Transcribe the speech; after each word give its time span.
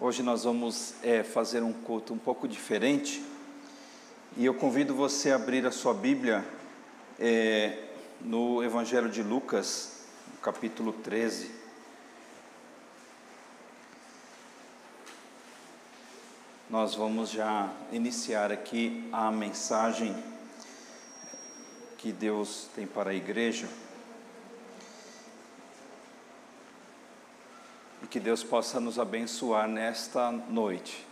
Hoje 0.00 0.22
nós 0.22 0.44
vamos 0.44 0.94
é, 1.02 1.24
fazer 1.24 1.64
um 1.64 1.72
culto 1.72 2.14
um 2.14 2.18
pouco 2.18 2.46
diferente 2.46 3.20
e 4.36 4.44
eu 4.46 4.54
convido 4.54 4.94
você 4.94 5.32
a 5.32 5.34
abrir 5.34 5.66
a 5.66 5.72
sua 5.72 5.92
Bíblia 5.92 6.44
é, 7.18 7.76
no 8.20 8.62
Evangelho 8.62 9.10
de 9.10 9.24
Lucas, 9.24 10.04
capítulo 10.40 10.92
13. 10.92 11.50
Nós 16.70 16.94
vamos 16.94 17.30
já 17.30 17.68
iniciar 17.90 18.52
aqui 18.52 19.08
a 19.10 19.32
mensagem 19.32 20.14
que 21.96 22.12
Deus 22.12 22.68
tem 22.72 22.86
para 22.86 23.10
a 23.10 23.14
igreja. 23.14 23.68
Que 28.10 28.18
Deus 28.18 28.42
possa 28.42 28.80
nos 28.80 28.98
abençoar 28.98 29.68
nesta 29.68 30.30
noite. 30.30 31.06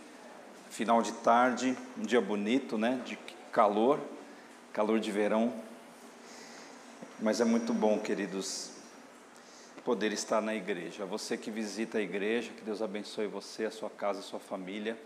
Final 0.69 1.01
de 1.01 1.11
tarde, 1.13 1.77
um 1.97 2.03
dia 2.03 2.21
bonito, 2.21 2.77
né? 2.77 3.01
De 3.05 3.17
calor, 3.51 3.99
calor 4.73 4.99
de 4.99 5.11
verão. 5.11 5.53
Mas 7.19 7.41
é 7.41 7.45
muito 7.45 7.73
bom, 7.73 7.99
queridos, 7.99 8.71
poder 9.83 10.11
estar 10.11 10.41
na 10.41 10.55
igreja. 10.55 11.05
Você 11.05 11.37
que 11.37 11.49
visita 11.49 11.97
a 11.97 12.01
igreja, 12.01 12.51
que 12.51 12.63
Deus 12.63 12.81
abençoe 12.81 13.27
você, 13.27 13.65
a 13.65 13.71
sua 13.71 13.89
casa, 13.89 14.19
a 14.19 14.23
sua 14.23 14.39
família 14.39 14.97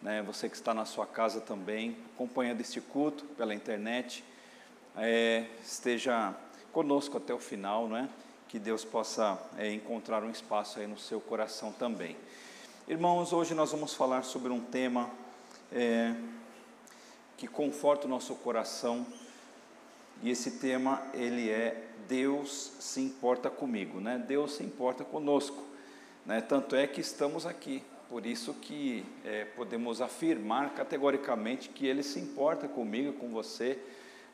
né, 0.00 0.22
você 0.22 0.48
que 0.48 0.56
está 0.56 0.72
na 0.72 0.84
sua 0.84 1.06
casa 1.06 1.40
também, 1.40 1.96
acompanhando 2.14 2.60
este 2.60 2.80
culto 2.80 3.24
pela 3.36 3.54
internet, 3.54 4.24
é, 4.96 5.44
esteja 5.62 6.34
conosco 6.72 7.16
até 7.16 7.34
o 7.34 7.38
final, 7.38 7.88
né, 7.88 8.08
que 8.48 8.58
Deus 8.58 8.82
possa 8.82 9.38
é, 9.58 9.70
encontrar 9.70 10.24
um 10.24 10.30
espaço 10.30 10.80
aí 10.80 10.86
no 10.86 10.98
seu 10.98 11.20
coração 11.20 11.70
também. 11.70 12.16
Irmãos, 12.88 13.30
hoje 13.30 13.54
nós 13.54 13.70
vamos 13.72 13.92
falar 13.92 14.22
sobre 14.22 14.50
um 14.50 14.58
tema 14.60 15.10
é, 15.70 16.14
que 17.36 17.46
conforta 17.46 18.06
o 18.06 18.10
nosso 18.10 18.34
coração, 18.36 19.06
e 20.22 20.30
esse 20.30 20.52
tema 20.52 21.02
ele 21.12 21.50
é 21.50 21.88
Deus 22.08 22.72
se 22.80 23.02
importa 23.02 23.50
comigo, 23.50 24.00
né? 24.00 24.24
Deus 24.26 24.54
se 24.54 24.64
importa 24.64 25.04
conosco, 25.04 25.62
né? 26.24 26.40
Tanto 26.40 26.74
é 26.74 26.86
que 26.86 27.02
estamos 27.02 27.44
aqui, 27.44 27.84
por 28.08 28.24
isso 28.24 28.54
que 28.54 29.04
é, 29.26 29.44
podemos 29.44 30.00
afirmar 30.00 30.70
categoricamente 30.70 31.68
que 31.68 31.86
Ele 31.86 32.02
se 32.02 32.18
importa 32.18 32.66
comigo, 32.66 33.12
com 33.12 33.28
você, 33.28 33.78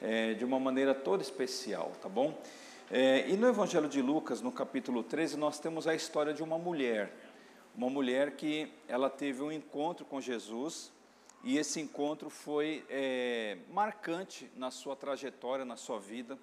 é, 0.01 0.35
de 0.35 0.45
uma 0.45 0.61
maneira 0.61 0.95
toda 0.95 1.21
especial, 1.21 1.91
tá 2.01 2.09
bom? 2.09 2.41
É, 2.91 3.29
e 3.29 3.37
no 3.37 3.49
Evangelho 3.49 3.89
de 3.89 4.03
Lucas, 4.03 4.41
no 4.41 4.53
capítulo 4.53 5.03
13, 5.03 5.37
nós 5.37 5.59
temos 5.59 5.87
a 5.87 5.95
história 5.95 6.33
de 6.35 6.43
uma 6.43 6.59
mulher, 6.59 7.13
uma 7.75 7.89
mulher 7.89 8.37
que 8.37 8.73
ela 8.87 9.09
teve 9.09 9.43
um 9.43 9.51
encontro 9.51 10.05
com 10.05 10.21
Jesus 10.21 10.93
e 11.43 11.59
esse 11.59 11.81
encontro 11.81 12.31
foi 12.31 12.85
é, 12.89 13.59
marcante 13.71 14.51
na 14.57 14.71
sua 14.71 14.95
trajetória, 14.95 15.65
na 15.65 15.77
sua 15.77 15.99
vida 15.99 16.39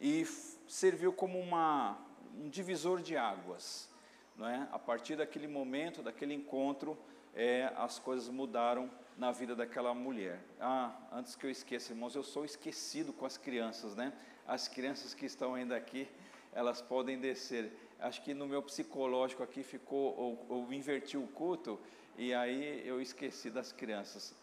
e 0.00 0.24
serviu 0.66 1.12
como 1.12 1.38
uma, 1.38 1.98
um 2.40 2.48
divisor 2.48 3.00
de 3.00 3.16
águas 3.16 3.92
não 4.36 4.48
é? 4.48 4.68
A 4.72 4.78
partir 4.78 5.16
daquele 5.16 5.46
momento, 5.46 6.02
daquele 6.02 6.34
encontro, 6.34 6.98
é, 7.34 7.72
as 7.76 7.98
coisas 7.98 8.28
mudaram 8.28 8.90
na 9.16 9.30
vida 9.30 9.54
daquela 9.54 9.94
mulher. 9.94 10.40
Ah, 10.60 10.92
antes 11.12 11.36
que 11.36 11.46
eu 11.46 11.50
esqueça, 11.50 11.92
irmãos, 11.92 12.16
eu 12.16 12.22
sou 12.22 12.44
esquecido 12.44 13.12
com 13.12 13.24
as 13.24 13.36
crianças, 13.36 13.94
né? 13.94 14.12
As 14.46 14.68
crianças 14.68 15.14
que 15.14 15.26
estão 15.26 15.54
ainda 15.54 15.76
aqui, 15.76 16.08
elas 16.52 16.80
podem 16.80 17.18
descer. 17.18 17.72
Acho 17.98 18.22
que 18.22 18.34
no 18.34 18.46
meu 18.46 18.62
psicológico 18.62 19.42
aqui 19.42 19.62
ficou, 19.62 20.14
ou, 20.16 20.46
ou 20.48 20.72
inverti 20.72 21.16
o 21.16 21.26
culto, 21.28 21.78
e 22.16 22.32
aí 22.34 22.86
eu 22.86 23.00
esqueci 23.00 23.50
das 23.50 23.72
crianças. 23.72 24.34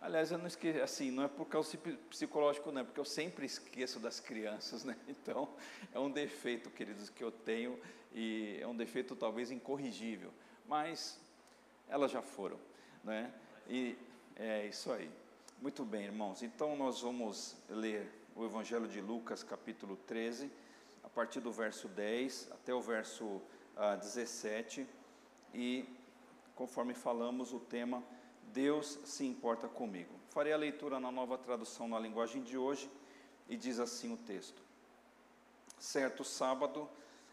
Aliás, 0.00 0.30
eu 0.30 0.38
não 0.38 0.46
esqueci, 0.46 0.80
assim, 0.80 1.10
não 1.10 1.24
é 1.24 1.28
por 1.28 1.46
causa 1.46 1.76
psicológico, 2.08 2.70
não, 2.70 2.82
é 2.82 2.84
porque 2.84 3.00
eu 3.00 3.04
sempre 3.04 3.46
esqueço 3.46 3.98
das 3.98 4.20
crianças, 4.20 4.82
né? 4.84 4.96
Então, 5.08 5.48
é 5.92 5.98
um 5.98 6.10
defeito, 6.10 6.70
queridos, 6.70 7.10
que 7.10 7.22
eu 7.22 7.32
tenho 7.32 7.78
e 8.12 8.58
é 8.60 8.66
um 8.66 8.76
defeito 8.76 9.16
talvez 9.16 9.50
incorrigível, 9.50 10.32
mas 10.66 11.18
elas 11.88 12.10
já 12.10 12.22
foram, 12.22 12.58
né? 13.02 13.32
E 13.68 13.96
é 14.36 14.66
isso 14.66 14.92
aí. 14.92 15.10
Muito 15.60 15.84
bem, 15.84 16.04
irmãos. 16.04 16.42
Então 16.42 16.76
nós 16.76 17.00
vamos 17.00 17.56
ler 17.68 18.08
o 18.38 18.44
Evangelho 18.44 18.86
de 18.86 19.00
Lucas, 19.00 19.42
capítulo 19.42 19.96
13, 20.06 20.48
a 21.02 21.08
partir 21.08 21.40
do 21.40 21.50
verso 21.50 21.88
10 21.88 22.52
até 22.52 22.72
o 22.72 22.80
verso 22.80 23.42
ah, 23.76 23.96
17, 23.96 24.86
e 25.52 25.84
conforme 26.54 26.94
falamos, 26.94 27.52
o 27.52 27.58
tema 27.58 28.00
Deus 28.52 29.00
se 29.04 29.26
importa 29.26 29.66
comigo. 29.66 30.14
Farei 30.28 30.52
a 30.52 30.56
leitura 30.56 31.00
na 31.00 31.10
nova 31.10 31.36
tradução 31.36 31.88
na 31.88 31.98
linguagem 31.98 32.40
de 32.40 32.56
hoje 32.56 32.88
e 33.48 33.56
diz 33.56 33.80
assim 33.80 34.12
o 34.12 34.16
texto: 34.16 34.62
Certo 35.76 36.22
sábado, 36.22 36.88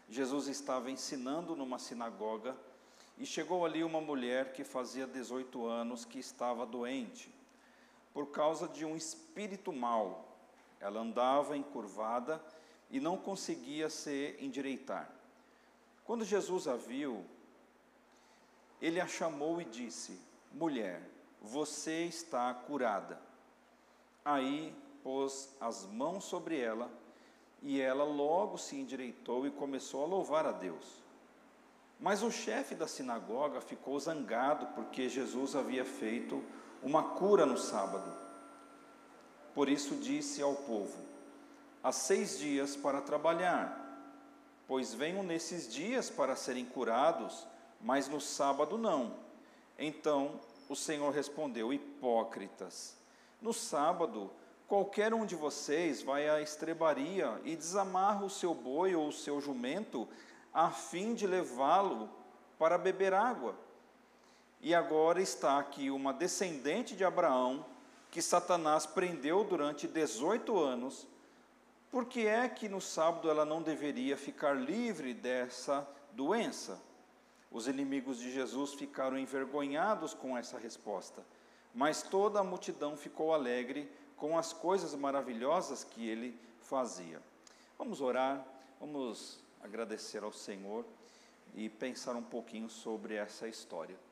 Jesus 0.08 0.48
estava 0.48 0.90
ensinando 0.90 1.54
numa 1.54 1.78
sinagoga 1.78 2.56
e 3.16 3.24
chegou 3.24 3.64
ali 3.64 3.84
uma 3.84 4.00
mulher 4.00 4.52
que 4.52 4.64
fazia 4.64 5.06
18 5.06 5.66
anos 5.66 6.04
que 6.04 6.18
estava 6.18 6.66
doente 6.66 7.32
por 8.12 8.32
causa 8.32 8.66
de 8.66 8.84
um 8.84 8.96
espírito 8.96 9.72
mau. 9.72 10.35
Ela 10.80 11.00
andava 11.00 11.56
encurvada 11.56 12.42
e 12.90 13.00
não 13.00 13.16
conseguia 13.16 13.88
se 13.88 14.36
endireitar. 14.40 15.10
Quando 16.04 16.24
Jesus 16.24 16.68
a 16.68 16.76
viu, 16.76 17.24
ele 18.80 19.00
a 19.00 19.06
chamou 19.06 19.60
e 19.60 19.64
disse: 19.64 20.20
Mulher, 20.52 21.02
você 21.40 22.04
está 22.04 22.52
curada. 22.54 23.20
Aí 24.24 24.74
pôs 25.02 25.54
as 25.60 25.86
mãos 25.86 26.24
sobre 26.24 26.60
ela 26.60 26.90
e 27.62 27.80
ela 27.80 28.04
logo 28.04 28.58
se 28.58 28.76
endireitou 28.76 29.46
e 29.46 29.50
começou 29.50 30.04
a 30.04 30.06
louvar 30.06 30.46
a 30.46 30.52
Deus. 30.52 31.02
Mas 31.98 32.22
o 32.22 32.30
chefe 32.30 32.74
da 32.74 32.86
sinagoga 32.86 33.60
ficou 33.60 33.98
zangado 33.98 34.66
porque 34.74 35.08
Jesus 35.08 35.56
havia 35.56 35.84
feito 35.84 36.44
uma 36.82 37.02
cura 37.14 37.46
no 37.46 37.56
sábado. 37.56 38.25
Por 39.56 39.68
isso 39.68 39.96
disse 39.96 40.40
ao 40.40 40.54
povo: 40.54 40.96
Há 41.82 41.90
seis 41.90 42.38
dias 42.38 42.76
para 42.76 43.00
trabalhar, 43.00 43.76
pois 44.68 44.94
venho 44.94 45.24
nesses 45.24 45.66
dias 45.66 46.08
para 46.08 46.36
serem 46.36 46.64
curados, 46.64 47.44
mas 47.80 48.06
no 48.06 48.20
sábado 48.20 48.78
não. 48.78 49.14
Então 49.76 50.38
o 50.68 50.76
Senhor 50.76 51.12
respondeu: 51.12 51.72
Hipócritas, 51.72 52.96
no 53.42 53.52
sábado 53.52 54.30
Qualquer 54.68 55.14
um 55.14 55.24
de 55.24 55.36
vocês 55.36 56.02
vai 56.02 56.28
à 56.28 56.40
estrebaria 56.40 57.40
e 57.44 57.54
desamarra 57.54 58.24
o 58.24 58.30
seu 58.30 58.52
boi 58.52 58.96
ou 58.96 59.06
o 59.06 59.12
seu 59.12 59.40
jumento, 59.40 60.08
a 60.52 60.72
fim 60.72 61.14
de 61.14 61.24
levá-lo 61.24 62.10
para 62.58 62.76
beber 62.76 63.14
água. 63.14 63.54
E 64.60 64.74
agora 64.74 65.22
está 65.22 65.56
aqui 65.60 65.88
uma 65.88 66.12
descendente 66.12 66.96
de 66.96 67.04
Abraão, 67.04 67.64
que 68.16 68.22
Satanás 68.22 68.86
prendeu 68.86 69.44
durante 69.44 69.86
18 69.86 70.58
anos. 70.58 71.06
Por 71.90 72.06
que 72.06 72.26
é 72.26 72.48
que 72.48 72.66
no 72.66 72.80
sábado 72.80 73.28
ela 73.28 73.44
não 73.44 73.60
deveria 73.60 74.16
ficar 74.16 74.54
livre 74.54 75.12
dessa 75.12 75.86
doença? 76.12 76.80
Os 77.50 77.68
inimigos 77.68 78.18
de 78.18 78.32
Jesus 78.32 78.72
ficaram 78.72 79.18
envergonhados 79.18 80.14
com 80.14 80.34
essa 80.34 80.58
resposta, 80.58 81.22
mas 81.74 82.02
toda 82.02 82.40
a 82.40 82.42
multidão 82.42 82.96
ficou 82.96 83.34
alegre 83.34 83.86
com 84.16 84.38
as 84.38 84.50
coisas 84.50 84.94
maravilhosas 84.94 85.84
que 85.84 86.08
ele 86.08 86.40
fazia. 86.62 87.20
Vamos 87.76 88.00
orar, 88.00 88.42
vamos 88.80 89.40
agradecer 89.62 90.22
ao 90.22 90.32
Senhor 90.32 90.86
e 91.54 91.68
pensar 91.68 92.16
um 92.16 92.22
pouquinho 92.22 92.70
sobre 92.70 93.16
essa 93.16 93.46
história. 93.46 94.05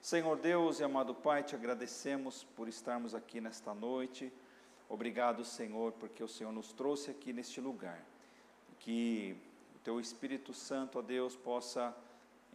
Senhor 0.00 0.36
Deus 0.36 0.78
e 0.78 0.84
amado 0.84 1.14
Pai, 1.14 1.42
te 1.42 1.54
agradecemos 1.54 2.44
por 2.54 2.68
estarmos 2.68 3.14
aqui 3.14 3.40
nesta 3.40 3.74
noite. 3.74 4.32
Obrigado, 4.88 5.44
Senhor, 5.44 5.92
porque 5.92 6.22
o 6.22 6.28
Senhor 6.28 6.52
nos 6.52 6.72
trouxe 6.72 7.10
aqui 7.10 7.32
neste 7.32 7.60
lugar. 7.60 8.00
Que 8.78 9.36
o 9.74 9.78
Teu 9.80 9.98
Espírito 9.98 10.54
Santo, 10.54 11.00
ó 11.00 11.02
Deus, 11.02 11.34
possa 11.34 11.94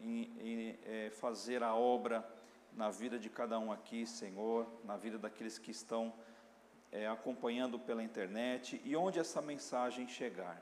em, 0.01 0.31
em, 0.39 0.79
é, 0.85 1.09
fazer 1.09 1.61
a 1.61 1.75
obra 1.75 2.25
na 2.73 2.89
vida 2.89 3.19
de 3.19 3.29
cada 3.29 3.59
um 3.59 3.71
aqui, 3.71 4.05
Senhor, 4.05 4.65
na 4.85 4.95
vida 4.95 5.17
daqueles 5.17 5.57
que 5.57 5.71
estão 5.71 6.13
é, 6.89 7.05
acompanhando 7.07 7.77
pela 7.77 8.01
internet 8.01 8.81
e 8.85 8.95
onde 8.95 9.19
essa 9.19 9.41
mensagem 9.41 10.07
chegar. 10.07 10.61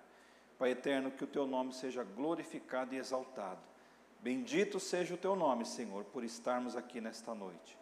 Pai 0.57 0.71
eterno, 0.71 1.11
que 1.11 1.23
o 1.23 1.27
teu 1.27 1.45
nome 1.45 1.71
seja 1.71 2.03
glorificado 2.03 2.95
e 2.95 2.97
exaltado. 2.97 3.61
Bendito 4.21 4.79
seja 4.79 5.13
o 5.13 5.17
teu 5.17 5.35
nome, 5.35 5.65
Senhor, 5.65 6.03
por 6.05 6.23
estarmos 6.23 6.75
aqui 6.75 6.99
nesta 6.99 7.33
noite. 7.33 7.77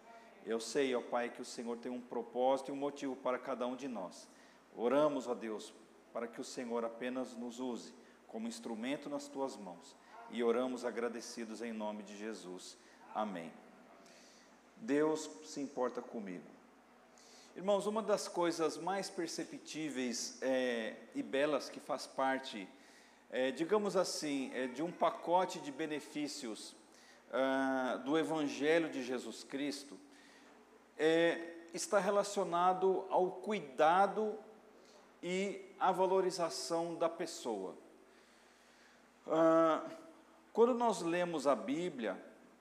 Eu 0.45 0.59
sei, 0.59 0.93
ó 0.95 1.01
Pai, 1.01 1.29
que 1.29 1.41
o 1.41 1.45
Senhor 1.45 1.77
tem 1.77 1.91
um 1.91 1.99
propósito 1.99 2.69
e 2.69 2.71
um 2.71 2.77
motivo 2.77 3.15
para 3.15 3.39
cada 3.39 3.65
um 3.65 3.75
de 3.75 3.87
nós. 3.87 4.27
Oramos, 4.75 5.27
ó 5.27 5.33
Deus, 5.33 5.73
para 6.13 6.27
que 6.27 6.39
o 6.39 6.43
Senhor 6.43 6.85
apenas 6.85 7.33
nos 7.33 7.59
use 7.59 7.93
como 8.27 8.47
instrumento 8.47 9.09
nas 9.09 9.27
tuas 9.27 9.57
mãos. 9.57 9.95
E 10.29 10.43
oramos 10.43 10.85
agradecidos 10.85 11.61
em 11.61 11.73
nome 11.73 12.03
de 12.03 12.15
Jesus. 12.15 12.77
Amém. 13.15 13.51
Deus 14.77 15.29
se 15.43 15.59
importa 15.59 16.01
comigo. 16.01 16.45
Irmãos, 17.55 17.87
uma 17.87 18.03
das 18.03 18.27
coisas 18.27 18.77
mais 18.77 19.09
perceptíveis 19.09 20.37
é, 20.43 20.95
e 21.15 21.23
belas 21.23 21.69
que 21.69 21.79
faz 21.79 22.05
parte, 22.05 22.67
é, 23.29 23.51
digamos 23.51 23.95
assim, 23.95 24.51
é, 24.53 24.67
de 24.67 24.81
um 24.81 24.91
pacote 24.91 25.59
de 25.59 25.71
benefícios 25.71 26.75
ah, 27.31 28.01
do 28.05 28.17
Evangelho 28.17 28.89
de 28.89 29.03
Jesus 29.03 29.43
Cristo, 29.43 29.99
é, 30.97 31.55
está 31.73 31.99
relacionado 31.99 33.05
ao 33.09 33.31
cuidado 33.31 34.37
e 35.21 35.61
à 35.79 35.91
valorização 35.91 36.95
da 36.95 37.09
pessoa. 37.09 37.75
Ah, 39.27 39.83
quando 40.53 40.73
nós 40.73 41.01
lemos 41.01 41.45
a 41.45 41.55
Bíblia, 41.55 42.17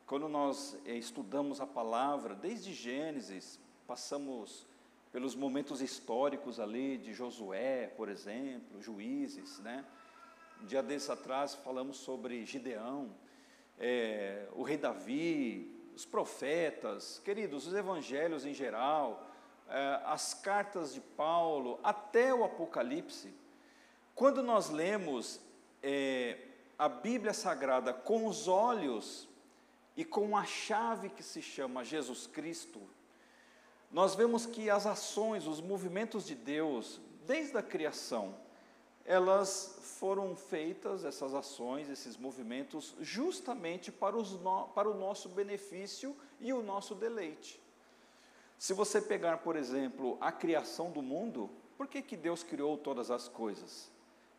quando 0.06 0.28
nós 0.28 0.78
eh, 0.84 0.94
estudamos 0.94 1.60
a 1.60 1.66
palavra, 1.66 2.34
desde 2.34 2.72
Gênesis, 2.72 3.58
passamos 3.86 4.66
pelos 5.10 5.34
momentos 5.34 5.80
históricos 5.80 6.60
ali 6.60 6.98
de 6.98 7.12
Josué, 7.12 7.88
por 7.96 8.08
exemplo, 8.08 8.82
juízes, 8.82 9.58
né? 9.60 9.84
Um 10.62 10.66
dia 10.66 10.82
desses 10.82 11.10
atrás 11.10 11.54
falamos 11.54 11.98
sobre 11.98 12.44
Gideão, 12.44 13.14
é, 13.78 14.48
o 14.52 14.62
rei 14.62 14.76
Davi, 14.76 15.70
os 15.94 16.04
profetas, 16.04 17.20
queridos, 17.24 17.66
os 17.66 17.74
evangelhos 17.74 18.44
em 18.44 18.54
geral, 18.54 19.30
é, 19.68 20.00
as 20.04 20.34
cartas 20.34 20.94
de 20.94 21.00
Paulo, 21.00 21.78
até 21.82 22.34
o 22.34 22.44
Apocalipse. 22.44 23.34
Quando 24.14 24.42
nós 24.42 24.70
lemos 24.70 25.40
é, 25.82 26.38
a 26.78 26.88
Bíblia 26.88 27.34
Sagrada 27.34 27.92
com 27.92 28.26
os 28.26 28.48
olhos 28.48 29.28
e 29.96 30.04
com 30.04 30.36
a 30.36 30.44
chave 30.44 31.10
que 31.10 31.22
se 31.22 31.42
chama 31.42 31.84
Jesus 31.84 32.26
Cristo, 32.26 32.80
nós 33.90 34.14
vemos 34.14 34.46
que 34.46 34.68
as 34.68 34.86
ações, 34.86 35.46
os 35.46 35.60
movimentos 35.60 36.26
de 36.26 36.34
Deus, 36.34 37.00
desde 37.26 37.56
a 37.56 37.62
criação, 37.62 38.34
elas 39.06 39.78
foram 39.80 40.34
feitas, 40.34 41.04
essas 41.04 41.32
ações, 41.32 41.88
esses 41.88 42.16
movimentos, 42.16 42.94
justamente 43.00 43.92
para, 43.92 44.16
no, 44.16 44.68
para 44.68 44.90
o 44.90 44.98
nosso 44.98 45.28
benefício 45.28 46.16
e 46.40 46.52
o 46.52 46.62
nosso 46.62 46.94
deleite. 46.94 47.60
Se 48.58 48.72
você 48.72 49.00
pegar, 49.00 49.38
por 49.38 49.54
exemplo, 49.54 50.18
a 50.20 50.32
criação 50.32 50.90
do 50.90 51.00
mundo, 51.00 51.48
por 51.76 51.86
que, 51.86 52.02
que 52.02 52.16
Deus 52.16 52.42
criou 52.42 52.76
todas 52.76 53.10
as 53.10 53.28
coisas? 53.28 53.90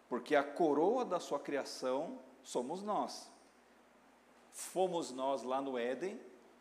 Porque 0.10 0.36
a 0.36 0.44
coroa 0.44 1.06
da 1.06 1.20
sua 1.20 1.40
criação 1.40 2.20
somos 2.44 2.84
nós. 2.84 3.32
Fomos 4.52 5.12
nós 5.12 5.44
lá 5.44 5.62
no 5.62 5.78
Éden, 5.78 6.20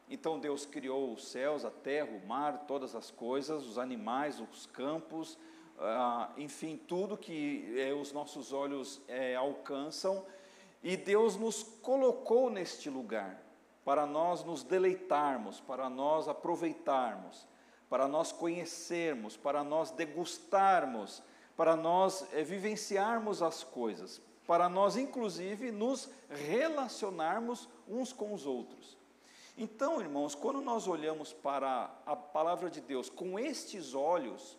então 0.09 0.39
Deus 0.39 0.65
criou 0.65 1.13
os 1.13 1.29
céus, 1.29 1.65
a 1.65 1.71
terra, 1.71 2.11
o 2.11 2.27
mar, 2.27 2.67
todas 2.67 2.95
as 2.95 3.11
coisas, 3.11 3.65
os 3.67 3.79
animais, 3.79 4.39
os 4.39 4.67
campos, 4.67 5.39
ah, 5.79 6.31
enfim, 6.37 6.77
tudo 6.77 7.17
que 7.17 7.75
eh, 7.79 7.93
os 7.93 8.13
nossos 8.13 8.53
olhos 8.53 9.01
eh, 9.09 9.35
alcançam, 9.35 10.25
e 10.83 10.97
Deus 10.97 11.37
nos 11.37 11.63
colocou 11.63 12.49
neste 12.49 12.89
lugar 12.89 13.43
para 13.85 14.05
nós 14.05 14.45
nos 14.45 14.63
deleitarmos, 14.63 15.61
para 15.61 15.89
nós 15.89 16.29
aproveitarmos, 16.29 17.47
para 17.89 18.09
nós 18.09 18.33
conhecermos, 18.33 19.37
para 19.37 19.63
nós 19.63 19.91
degustarmos, 19.91 21.23
para 21.57 21.77
nós 21.77 22.27
eh, 22.33 22.43
vivenciarmos 22.43 23.43
as 23.43 23.63
coisas, 23.63 24.21
para 24.47 24.69
nós, 24.69 24.97
inclusive, 24.97 25.71
nos 25.71 26.09
relacionarmos 26.29 27.69
uns 27.89 28.13
com 28.13 28.33
os 28.33 28.47
outros. 28.47 28.97
Então, 29.57 30.01
irmãos, 30.01 30.35
quando 30.35 30.61
nós 30.61 30.87
olhamos 30.87 31.33
para 31.33 31.91
a 32.05 32.15
palavra 32.15 32.69
de 32.69 32.81
Deus 32.81 33.09
com 33.09 33.39
estes 33.39 33.95
olhos, 33.95 34.59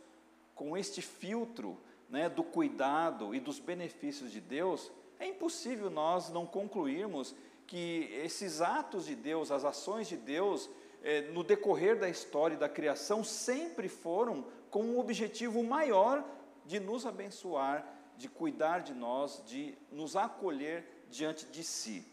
com 0.57 0.75
este 0.75 1.01
filtro 1.01 1.77
né, 2.09 2.27
do 2.27 2.43
cuidado 2.43 3.33
e 3.33 3.39
dos 3.39 3.59
benefícios 3.59 4.31
de 4.31 4.41
Deus, 4.41 4.91
é 5.19 5.27
impossível 5.27 5.89
nós 5.89 6.29
não 6.29 6.45
concluirmos 6.45 7.33
que 7.65 8.09
esses 8.23 8.59
atos 8.59 9.05
de 9.05 9.15
Deus, 9.15 9.51
as 9.51 9.63
ações 9.63 10.07
de 10.07 10.17
Deus, 10.17 10.69
eh, 11.03 11.21
no 11.31 11.43
decorrer 11.43 11.97
da 11.97 12.09
história 12.09 12.55
e 12.55 12.59
da 12.59 12.67
criação, 12.67 13.23
sempre 13.23 13.87
foram 13.87 14.45
com 14.71 14.83
um 14.83 14.99
objetivo 14.99 15.63
maior 15.63 16.25
de 16.65 16.79
nos 16.79 17.05
abençoar, 17.05 17.85
de 18.17 18.27
cuidar 18.27 18.79
de 18.79 18.93
nós, 18.93 19.43
de 19.45 19.77
nos 19.91 20.15
acolher 20.15 21.05
diante 21.09 21.45
de 21.45 21.63
si. 21.63 22.05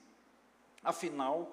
Afinal, 0.82 1.50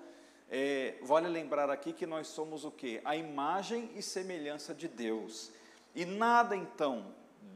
é, 0.50 0.96
vale 1.04 1.30
lembrar 1.30 1.70
aqui 1.70 1.94
que 1.94 2.06
nós 2.06 2.28
somos 2.28 2.66
o 2.66 2.72
que? 2.72 3.00
A 3.06 3.16
imagem 3.16 3.90
e 3.96 4.02
semelhança 4.02 4.74
de 4.74 4.88
Deus. 4.90 5.52
E 5.96 6.06
nada 6.06 6.56
então, 6.56 7.14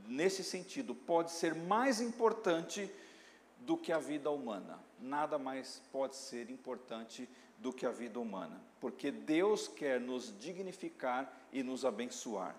nesse 0.08 0.44
sentido, 0.44 0.94
pode 0.94 1.32
ser 1.32 1.56
mais 1.56 2.02
importante 2.02 2.92
do 3.60 3.78
que 3.78 3.92
a 3.92 4.00
vida 4.00 4.30
humana. 4.30 4.80
Nada 5.00 5.38
mais 5.38 5.82
pode 5.92 6.16
ser 6.16 6.50
importante 6.50 7.28
do 7.58 7.72
que 7.72 7.86
a 7.86 7.92
vida 7.92 8.20
humana, 8.20 8.62
porque 8.80 9.12
Deus 9.12 9.68
quer 9.68 10.00
nos 10.00 10.38
dignificar 10.40 11.32
e 11.52 11.64
nos 11.64 11.86
abençoar. 11.86 12.56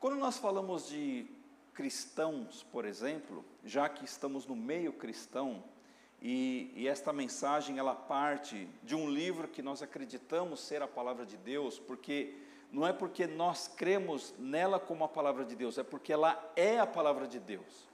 Quando 0.00 0.16
nós 0.16 0.38
falamos 0.38 0.88
de 0.88 1.26
cristãos, 1.74 2.64
por 2.72 2.84
exemplo, 2.84 3.44
já 3.64 3.88
que 3.88 4.04
estamos 4.04 4.46
no 4.46 4.56
meio 4.56 4.92
cristão, 4.92 5.62
e, 6.20 6.72
e, 6.74 6.88
esta 6.88 7.12
mensagem 7.12 7.78
ela 7.78 7.94
parte 7.94 8.68
de 8.82 8.96
um 8.96 9.08
livro 9.08 9.46
que 9.46 9.62
nós 9.62 9.82
acreditamos 9.82 10.58
ser 10.58 10.82
a 10.82 10.88
palavra 10.88 11.24
de 11.24 11.36
Deus, 11.36 11.78
porque 11.78 12.34
não 12.70 12.86
é 12.86 12.92
porque 12.92 13.26
nós 13.26 13.68
cremos 13.68 14.34
nela 14.38 14.78
como 14.78 15.04
a 15.04 15.08
palavra 15.08 15.44
de 15.44 15.56
Deus, 15.56 15.78
é 15.78 15.82
porque 15.82 16.12
ela 16.12 16.52
é 16.54 16.78
a 16.78 16.86
palavra 16.86 17.26
de 17.26 17.38
Deus. 17.38 17.88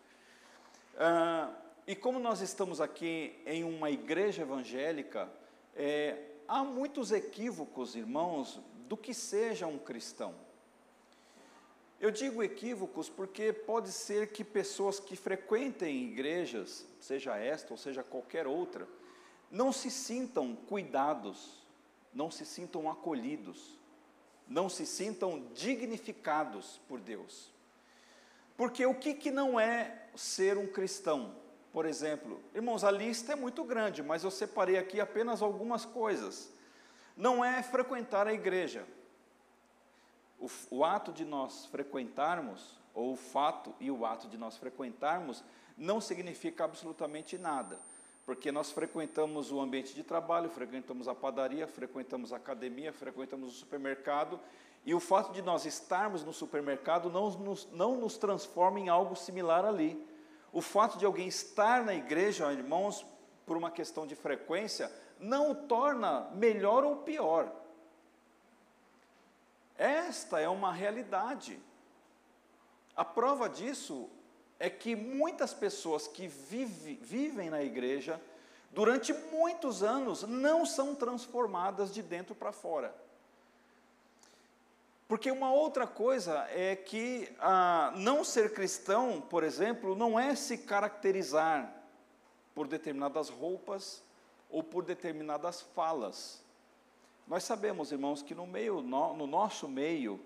Ah, 0.96 1.52
e 1.86 1.94
como 1.94 2.18
nós 2.18 2.40
estamos 2.40 2.80
aqui 2.80 3.38
em 3.46 3.62
uma 3.62 3.90
igreja 3.90 4.42
evangélica, 4.42 5.28
é, 5.76 6.18
há 6.48 6.64
muitos 6.64 7.12
equívocos, 7.12 7.94
irmãos, 7.94 8.60
do 8.88 8.96
que 8.96 9.14
seja 9.14 9.66
um 9.66 9.78
cristão. 9.78 10.34
Eu 12.00 12.10
digo 12.10 12.42
equívocos 12.42 13.08
porque 13.08 13.52
pode 13.52 13.90
ser 13.90 14.32
que 14.32 14.44
pessoas 14.44 14.98
que 14.98 15.16
frequentem 15.16 16.04
igrejas, 16.04 16.86
seja 17.00 17.36
esta 17.36 17.72
ou 17.72 17.78
seja 17.78 18.02
qualquer 18.02 18.46
outra, 18.46 18.86
não 19.50 19.72
se 19.72 19.90
sintam 19.90 20.54
cuidados, 20.54 21.64
não 22.12 22.30
se 22.30 22.44
sintam 22.44 22.90
acolhidos, 22.90 23.78
não 24.46 24.68
se 24.68 24.86
sintam 24.86 25.46
dignificados 25.54 26.80
por 26.88 27.00
Deus. 27.00 27.52
Porque 28.56 28.86
o 28.86 28.94
que, 28.94 29.14
que 29.14 29.30
não 29.30 29.58
é 29.58 30.06
ser 30.14 30.56
um 30.58 30.66
cristão? 30.66 31.34
Por 31.72 31.86
exemplo, 31.86 32.40
irmãos, 32.54 32.84
a 32.84 32.90
lista 32.90 33.32
é 33.32 33.36
muito 33.36 33.64
grande, 33.64 34.02
mas 34.02 34.22
eu 34.22 34.30
separei 34.30 34.78
aqui 34.78 35.00
apenas 35.00 35.42
algumas 35.42 35.84
coisas. 35.84 36.52
Não 37.16 37.44
é 37.44 37.62
frequentar 37.62 38.28
a 38.28 38.32
igreja, 38.32 38.86
o, 40.38 40.48
o 40.70 40.84
ato 40.84 41.12
de 41.12 41.24
nós 41.24 41.66
frequentarmos, 41.66 42.78
ou 42.94 43.12
o 43.12 43.16
fato 43.16 43.74
e 43.80 43.90
o 43.90 44.06
ato 44.06 44.28
de 44.28 44.38
nós 44.38 44.56
frequentarmos, 44.56 45.42
não 45.76 46.00
significa 46.00 46.64
absolutamente 46.64 47.36
nada, 47.36 47.80
porque 48.26 48.50
nós 48.50 48.70
frequentamos 48.70 49.52
o 49.52 49.60
ambiente 49.60 49.94
de 49.94 50.02
trabalho, 50.02 50.48
frequentamos 50.48 51.08
a 51.08 51.14
padaria, 51.14 51.66
frequentamos 51.66 52.32
a 52.32 52.36
academia, 52.36 52.92
frequentamos 52.92 53.50
o 53.50 53.54
supermercado, 53.54 54.40
e 54.84 54.94
o 54.94 55.00
fato 55.00 55.32
de 55.32 55.42
nós 55.42 55.64
estarmos 55.64 56.24
no 56.24 56.32
supermercado 56.32 57.10
não 57.10 57.30
nos, 57.30 57.68
não 57.72 57.96
nos 57.96 58.16
transforma 58.16 58.80
em 58.80 58.88
algo 58.88 59.16
similar 59.16 59.64
ali. 59.64 60.06
O 60.52 60.60
fato 60.60 60.98
de 60.98 61.06
alguém 61.06 61.26
estar 61.26 61.84
na 61.84 61.94
igreja, 61.94 62.52
irmãos, 62.52 63.04
por 63.46 63.56
uma 63.56 63.70
questão 63.70 64.06
de 64.06 64.14
frequência, 64.14 64.90
não 65.18 65.50
o 65.50 65.54
torna 65.54 66.28
melhor 66.34 66.84
ou 66.84 66.96
pior. 66.96 67.50
Esta 69.76 70.38
é 70.38 70.48
uma 70.48 70.72
realidade. 70.72 71.58
A 72.94 73.04
prova 73.04 73.48
disso 73.48 74.08
é 74.58 74.70
que 74.70 74.94
muitas 74.94 75.52
pessoas 75.52 76.06
que 76.06 76.26
vive, 76.28 76.94
vivem 77.02 77.50
na 77.50 77.62
igreja 77.62 78.20
durante 78.72 79.12
muitos 79.12 79.82
anos 79.82 80.22
não 80.22 80.66
são 80.66 80.94
transformadas 80.94 81.92
de 81.92 82.02
dentro 82.02 82.34
para 82.34 82.52
fora. 82.52 82.94
Porque 85.06 85.30
uma 85.30 85.52
outra 85.52 85.86
coisa 85.86 86.46
é 86.50 86.74
que 86.74 87.30
ah, 87.38 87.92
não 87.96 88.24
ser 88.24 88.52
cristão, 88.52 89.20
por 89.20 89.44
exemplo, 89.44 89.94
não 89.94 90.18
é 90.18 90.34
se 90.34 90.58
caracterizar 90.58 91.72
por 92.54 92.66
determinadas 92.66 93.28
roupas 93.28 94.02
ou 94.50 94.62
por 94.62 94.82
determinadas 94.82 95.60
falas. 95.60 96.42
Nós 97.26 97.44
sabemos, 97.44 97.92
irmãos, 97.92 98.22
que 98.22 98.34
no 98.34 98.46
meio, 98.46 98.80
no, 98.80 99.14
no 99.14 99.26
nosso 99.26 99.68
meio, 99.68 100.20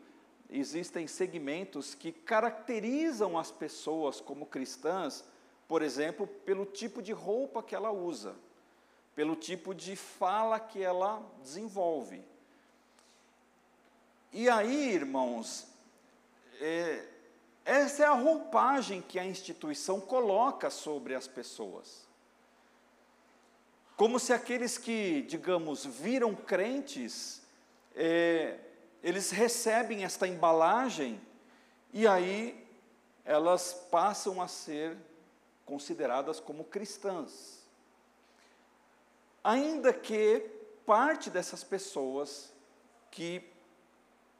existem 0.50 1.06
segmentos 1.06 1.94
que 1.94 2.12
caracterizam 2.12 3.36
as 3.38 3.50
pessoas 3.50 4.20
como 4.20 4.46
cristãs, 4.46 5.24
por 5.66 5.82
exemplo, 5.82 6.26
pelo 6.26 6.64
tipo 6.64 7.02
de 7.02 7.12
roupa 7.12 7.62
que 7.62 7.74
ela 7.74 7.90
usa, 7.90 8.34
pelo 9.14 9.36
tipo 9.36 9.74
de 9.74 9.94
fala 9.96 10.58
que 10.58 10.82
ela 10.82 11.22
desenvolve. 11.42 12.22
E 14.32 14.48
aí, 14.48 14.92
irmãos, 14.92 15.66
é, 16.60 17.04
essa 17.64 18.04
é 18.04 18.06
a 18.06 18.12
roupagem 18.14 19.02
que 19.02 19.18
a 19.18 19.24
instituição 19.24 20.00
coloca 20.00 20.70
sobre 20.70 21.14
as 21.14 21.26
pessoas. 21.26 22.06
Como 23.96 24.18
se 24.18 24.32
aqueles 24.32 24.78
que, 24.78 25.22
digamos, 25.22 25.84
viram 25.84 26.34
crentes, 26.34 27.42
é, 27.96 28.58
eles 29.02 29.30
recebem 29.30 30.04
esta 30.04 30.26
embalagem 30.26 31.20
e 31.92 32.06
aí 32.06 32.66
elas 33.24 33.72
passam 33.90 34.40
a 34.40 34.48
ser 34.48 34.96
consideradas 35.64 36.40
como 36.40 36.64
cristãs. 36.64 37.62
Ainda 39.44 39.92
que 39.92 40.40
parte 40.84 41.30
dessas 41.30 41.62
pessoas 41.62 42.52
que 43.10 43.42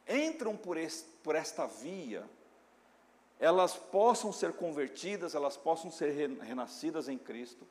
entram 0.08 0.56
por, 0.56 0.76
por 1.22 1.34
esta 1.34 1.66
via, 1.66 2.24
elas 3.38 3.76
possam 3.76 4.32
ser 4.32 4.54
convertidas, 4.54 5.34
elas 5.34 5.56
possam 5.56 5.90
ser 5.90 6.10
renascidas 6.40 7.08
em 7.08 7.18
Cristo. 7.18 7.66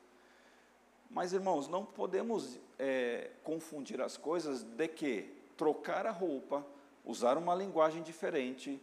Mas, 1.10 1.32
irmãos, 1.32 1.68
não 1.68 1.84
podemos 1.84 2.58
é, 2.78 3.30
confundir 3.42 4.00
as 4.00 4.16
coisas 4.16 4.62
de 4.62 4.88
que 4.88 5.34
trocar 5.56 6.06
a 6.06 6.10
roupa, 6.10 6.64
usar 7.08 7.38
uma 7.38 7.54
linguagem 7.54 8.02
diferente, 8.02 8.80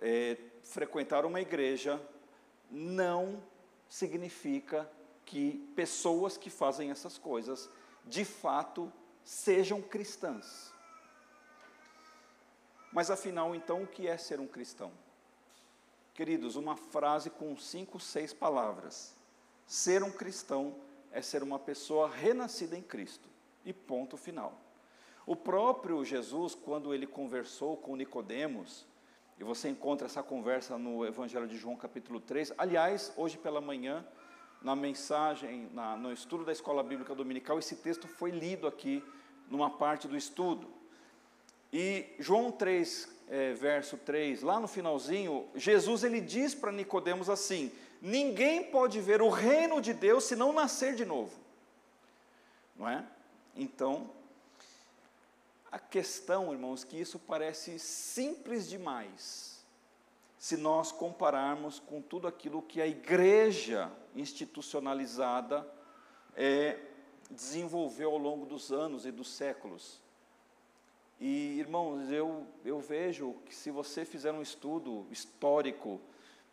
é, 0.00 0.38
frequentar 0.62 1.26
uma 1.26 1.40
igreja, 1.40 2.00
não 2.70 3.42
significa 3.88 4.88
que 5.26 5.58
pessoas 5.74 6.36
que 6.36 6.48
fazem 6.48 6.92
essas 6.92 7.18
coisas, 7.18 7.68
de 8.06 8.24
fato, 8.24 8.90
sejam 9.24 9.82
cristãs. 9.82 10.72
Mas 12.92 13.10
afinal, 13.10 13.54
então, 13.54 13.82
o 13.82 13.86
que 13.86 14.06
é 14.06 14.16
ser 14.16 14.38
um 14.38 14.46
cristão? 14.46 14.92
Queridos, 16.14 16.54
uma 16.54 16.76
frase 16.76 17.28
com 17.28 17.56
cinco, 17.56 17.98
seis 17.98 18.32
palavras. 18.32 19.14
Ser 19.66 20.02
um 20.04 20.12
cristão 20.12 20.76
é 21.10 21.20
ser 21.20 21.42
uma 21.42 21.58
pessoa 21.58 22.08
renascida 22.08 22.78
em 22.78 22.82
Cristo. 22.82 23.28
E 23.64 23.72
ponto 23.72 24.16
final. 24.16 24.58
O 25.28 25.36
próprio 25.36 26.02
Jesus, 26.06 26.54
quando 26.54 26.94
ele 26.94 27.06
conversou 27.06 27.76
com 27.76 27.94
Nicodemos, 27.94 28.86
e 29.38 29.44
você 29.44 29.68
encontra 29.68 30.06
essa 30.06 30.22
conversa 30.22 30.78
no 30.78 31.04
Evangelho 31.04 31.46
de 31.46 31.54
João, 31.54 31.76
capítulo 31.76 32.18
3. 32.18 32.54
Aliás, 32.56 33.12
hoje 33.14 33.36
pela 33.36 33.60
manhã, 33.60 34.02
na 34.62 34.74
mensagem, 34.74 35.68
na, 35.74 35.98
no 35.98 36.10
estudo 36.14 36.46
da 36.46 36.52
escola 36.52 36.82
bíblica 36.82 37.14
dominical, 37.14 37.58
esse 37.58 37.76
texto 37.76 38.08
foi 38.08 38.30
lido 38.30 38.66
aqui 38.66 39.04
numa 39.50 39.68
parte 39.68 40.08
do 40.08 40.16
estudo. 40.16 40.66
E 41.70 42.06
João 42.18 42.50
3, 42.50 43.14
é, 43.28 43.52
verso 43.52 43.98
3, 43.98 44.40
lá 44.40 44.58
no 44.58 44.66
finalzinho, 44.66 45.46
Jesus 45.54 46.04
ele 46.04 46.22
diz 46.22 46.54
para 46.54 46.72
Nicodemos 46.72 47.28
assim: 47.28 47.70
ninguém 48.00 48.64
pode 48.64 48.98
ver 48.98 49.20
o 49.20 49.28
reino 49.28 49.82
de 49.82 49.92
Deus 49.92 50.24
se 50.24 50.34
não 50.34 50.54
nascer 50.54 50.94
de 50.94 51.04
novo. 51.04 51.38
Não 52.74 52.88
é? 52.88 53.04
Então, 53.54 54.16
a 55.70 55.78
questão, 55.78 56.52
irmãos, 56.52 56.84
que 56.84 56.98
isso 56.98 57.18
parece 57.18 57.78
simples 57.78 58.68
demais, 58.68 59.64
se 60.38 60.56
nós 60.56 60.90
compararmos 60.90 61.78
com 61.78 62.00
tudo 62.00 62.26
aquilo 62.26 62.62
que 62.62 62.80
a 62.80 62.86
igreja 62.86 63.90
institucionalizada 64.14 65.66
é, 66.34 66.78
desenvolveu 67.30 68.10
ao 68.10 68.18
longo 68.18 68.46
dos 68.46 68.72
anos 68.72 69.04
e 69.04 69.10
dos 69.10 69.30
séculos. 69.30 70.00
E, 71.20 71.58
irmãos, 71.58 72.10
eu, 72.10 72.46
eu 72.64 72.80
vejo 72.80 73.34
que 73.44 73.54
se 73.54 73.70
você 73.70 74.04
fizer 74.04 74.32
um 74.32 74.40
estudo 74.40 75.06
histórico 75.10 76.00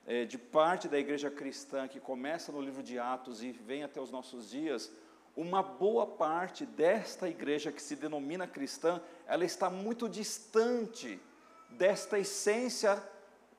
é, 0.06 0.26
de 0.26 0.38
parte 0.38 0.88
da 0.88 0.98
igreja 0.98 1.30
cristã, 1.30 1.88
que 1.88 2.00
começa 2.00 2.52
no 2.52 2.62
livro 2.62 2.82
de 2.82 2.98
Atos 2.98 3.44
e 3.44 3.52
vem 3.52 3.84
até 3.84 4.02
os 4.02 4.12
nossos 4.12 4.50
dias, 4.50 4.92
uma 5.36 5.62
boa 5.62 6.08
parte 6.08 6.66
desta 6.66 7.28
igreja 7.28 7.72
que 7.72 7.82
se 7.82 7.96
denomina 7.96 8.48
cristã, 8.48 9.02
ela 9.28 9.44
está 9.44 9.70
muito 9.70 10.08
distante 10.08 11.20
desta 11.70 12.18
essência 12.18 13.04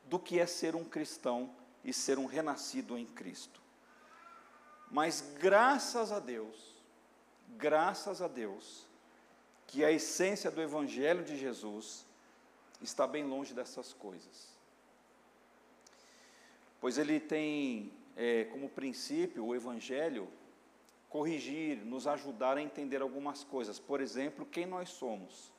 do 0.05 0.19
que 0.19 0.39
é 0.39 0.47
ser 0.47 0.75
um 0.75 0.85
cristão 0.85 1.55
e 1.85 1.93
ser 1.93 2.19
um 2.19 2.27
renascido 2.27 2.97
em 2.97 3.05
Cristo. 3.05 3.61
Mas 4.91 5.21
graças 5.39 6.13
a 6.13 6.19
Deus, 6.19 6.75
graças 7.59 8.23
a 8.23 8.29
Deus, 8.29 8.87
que 9.67 9.85
a 9.85 9.91
essência 9.91 10.51
do 10.51 10.63
Evangelho 10.63 11.25
de 11.25 11.37
Jesus 11.37 12.07
está 12.81 13.07
bem 13.07 13.25
longe 13.25 13.53
dessas 13.53 13.93
coisas. 13.93 14.57
Pois 16.81 16.99
ele 16.99 17.19
tem 17.19 17.93
é, 18.17 18.45
como 18.45 18.69
princípio 18.69 19.45
o 19.45 19.55
Evangelho 19.55 20.29
corrigir, 21.17 21.79
nos 21.79 22.07
ajudar 22.07 22.59
a 22.59 22.63
entender 22.63 23.01
algumas 23.01 23.43
coisas. 23.43 23.79
Por 23.79 24.03
exemplo, 24.03 24.45
quem 24.45 24.67
nós 24.67 24.91
somos, 24.91 25.51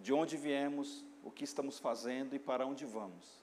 de 0.00 0.12
onde 0.12 0.36
viemos, 0.36 1.04
o 1.22 1.30
que 1.30 1.44
estamos 1.44 1.78
fazendo 1.78 2.34
e 2.34 2.38
para 2.38 2.66
onde 2.66 2.84
vamos. 2.84 3.38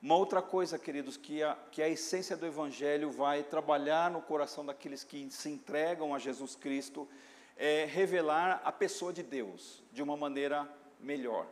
Uma 0.00 0.16
outra 0.16 0.40
coisa, 0.40 0.78
queridos, 0.78 1.18
que 1.18 1.42
a, 1.42 1.54
que 1.70 1.82
a 1.82 1.88
essência 1.90 2.38
do 2.38 2.46
Evangelho 2.46 3.10
vai 3.10 3.42
trabalhar 3.42 4.10
no 4.10 4.22
coração 4.22 4.64
daqueles 4.64 5.04
que 5.04 5.30
se 5.30 5.50
entregam 5.50 6.14
a 6.14 6.18
Jesus 6.18 6.56
Cristo 6.56 7.06
é 7.54 7.84
revelar 7.84 8.62
a 8.64 8.72
pessoa 8.72 9.12
de 9.12 9.22
Deus 9.22 9.82
de 9.92 10.02
uma 10.02 10.16
maneira 10.16 10.66
melhor, 10.98 11.46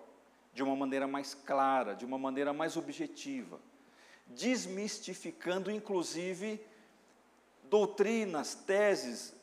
de 0.54 0.62
uma 0.62 0.74
maneira 0.74 1.06
mais 1.06 1.34
clara, 1.34 1.94
de 1.94 2.06
uma 2.06 2.16
maneira 2.16 2.54
mais 2.54 2.74
objetiva, 2.74 3.60
desmistificando, 4.28 5.70
inclusive, 5.70 6.58
doutrinas, 7.68 8.54
teses 8.54 9.34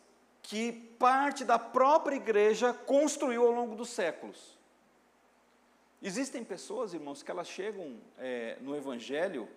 que 0.42 0.72
parte 0.72 1.44
da 1.44 1.58
própria 1.58 2.16
igreja 2.16 2.74
construiu 2.74 3.46
ao 3.46 3.52
longo 3.52 3.76
dos 3.76 3.90
séculos. 3.90 4.56
Existem 6.02 6.44
pessoas, 6.44 6.94
irmãos, 6.94 7.24
que 7.24 7.32
elas 7.32 7.48
chegam 7.48 7.98
é, 8.20 8.58
no 8.62 8.76
Evangelho 8.76 9.48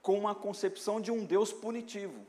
com 0.00 0.16
uma 0.16 0.34
concepção 0.34 1.00
de 1.00 1.10
um 1.10 1.24
Deus 1.24 1.52
punitivo, 1.52 2.24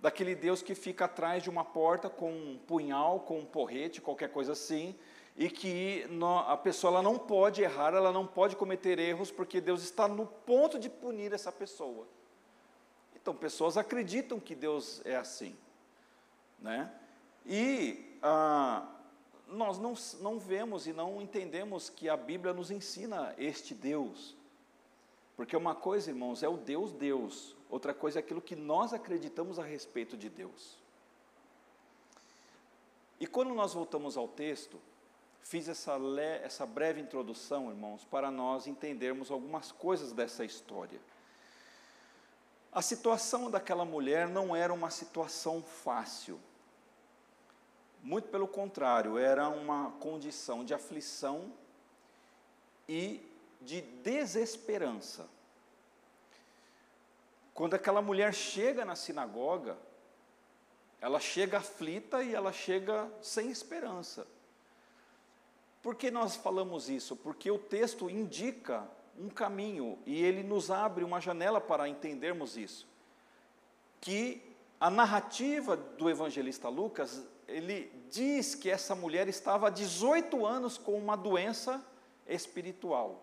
daquele 0.00 0.34
Deus 0.34 0.62
que 0.62 0.74
fica 0.74 1.04
atrás 1.04 1.44
de 1.44 1.48
uma 1.48 1.64
porta 1.64 2.10
com 2.10 2.32
um 2.32 2.58
punhal, 2.66 3.20
com 3.20 3.38
um 3.38 3.44
porrete, 3.44 4.00
qualquer 4.00 4.30
coisa 4.30 4.50
assim, 4.50 4.96
e 5.36 5.48
que 5.48 6.04
a 6.48 6.56
pessoa 6.56 6.94
ela 6.94 7.02
não 7.02 7.16
pode 7.16 7.62
errar, 7.62 7.94
ela 7.94 8.10
não 8.10 8.26
pode 8.26 8.56
cometer 8.56 8.98
erros, 8.98 9.30
porque 9.30 9.60
Deus 9.60 9.82
está 9.82 10.08
no 10.08 10.26
ponto 10.26 10.76
de 10.76 10.90
punir 10.90 11.32
essa 11.32 11.52
pessoa. 11.52 12.06
Então, 13.22 13.34
pessoas 13.34 13.76
acreditam 13.76 14.40
que 14.40 14.52
Deus 14.52 15.00
é 15.04 15.14
assim. 15.14 15.56
Né? 16.58 16.92
E 17.46 18.18
ah, 18.20 18.84
nós 19.46 19.78
não, 19.78 19.94
não 20.20 20.40
vemos 20.40 20.88
e 20.88 20.92
não 20.92 21.22
entendemos 21.22 21.88
que 21.88 22.08
a 22.08 22.16
Bíblia 22.16 22.52
nos 22.52 22.72
ensina 22.72 23.32
este 23.38 23.76
Deus. 23.76 24.36
Porque 25.36 25.56
uma 25.56 25.74
coisa, 25.74 26.10
irmãos, 26.10 26.42
é 26.42 26.48
o 26.48 26.56
Deus 26.56 26.92
Deus, 26.92 27.56
outra 27.70 27.94
coisa 27.94 28.18
é 28.18 28.20
aquilo 28.20 28.42
que 28.42 28.56
nós 28.56 28.92
acreditamos 28.92 29.58
a 29.58 29.62
respeito 29.62 30.16
de 30.16 30.28
Deus. 30.28 30.76
E 33.20 33.26
quando 33.26 33.54
nós 33.54 33.72
voltamos 33.72 34.16
ao 34.16 34.26
texto, 34.26 34.80
fiz 35.42 35.68
essa, 35.68 35.96
essa 36.42 36.66
breve 36.66 37.00
introdução, 37.00 37.70
irmãos, 37.70 38.04
para 38.04 38.32
nós 38.32 38.66
entendermos 38.66 39.30
algumas 39.30 39.70
coisas 39.70 40.12
dessa 40.12 40.44
história. 40.44 41.00
A 42.72 42.80
situação 42.80 43.50
daquela 43.50 43.84
mulher 43.84 44.26
não 44.26 44.56
era 44.56 44.72
uma 44.72 44.88
situação 44.90 45.62
fácil. 45.62 46.40
Muito 48.02 48.28
pelo 48.28 48.48
contrário, 48.48 49.18
era 49.18 49.48
uma 49.48 49.90
condição 49.92 50.64
de 50.64 50.72
aflição 50.72 51.52
e 52.88 53.20
de 53.60 53.82
desesperança. 53.82 55.28
Quando 57.54 57.74
aquela 57.74 58.00
mulher 58.00 58.32
chega 58.32 58.84
na 58.84 58.96
sinagoga, 58.96 59.76
ela 60.98 61.20
chega 61.20 61.58
aflita 61.58 62.22
e 62.22 62.34
ela 62.34 62.52
chega 62.52 63.10
sem 63.20 63.50
esperança. 63.50 64.26
Por 65.82 65.94
que 65.94 66.10
nós 66.10 66.36
falamos 66.36 66.88
isso? 66.88 67.14
Porque 67.16 67.50
o 67.50 67.58
texto 67.58 68.08
indica 68.08 68.88
um 69.22 69.28
caminho 69.28 69.98
e 70.04 70.20
ele 70.22 70.42
nos 70.42 70.70
abre 70.70 71.04
uma 71.04 71.20
janela 71.20 71.60
para 71.60 71.88
entendermos 71.88 72.56
isso. 72.56 72.88
Que 74.00 74.42
a 74.80 74.90
narrativa 74.90 75.76
do 75.76 76.10
evangelista 76.10 76.68
Lucas, 76.68 77.22
ele 77.46 77.92
diz 78.10 78.56
que 78.56 78.68
essa 78.68 78.96
mulher 78.96 79.28
estava 79.28 79.68
há 79.68 79.70
18 79.70 80.44
anos 80.44 80.76
com 80.76 80.98
uma 80.98 81.16
doença 81.16 81.80
espiritual. 82.26 83.22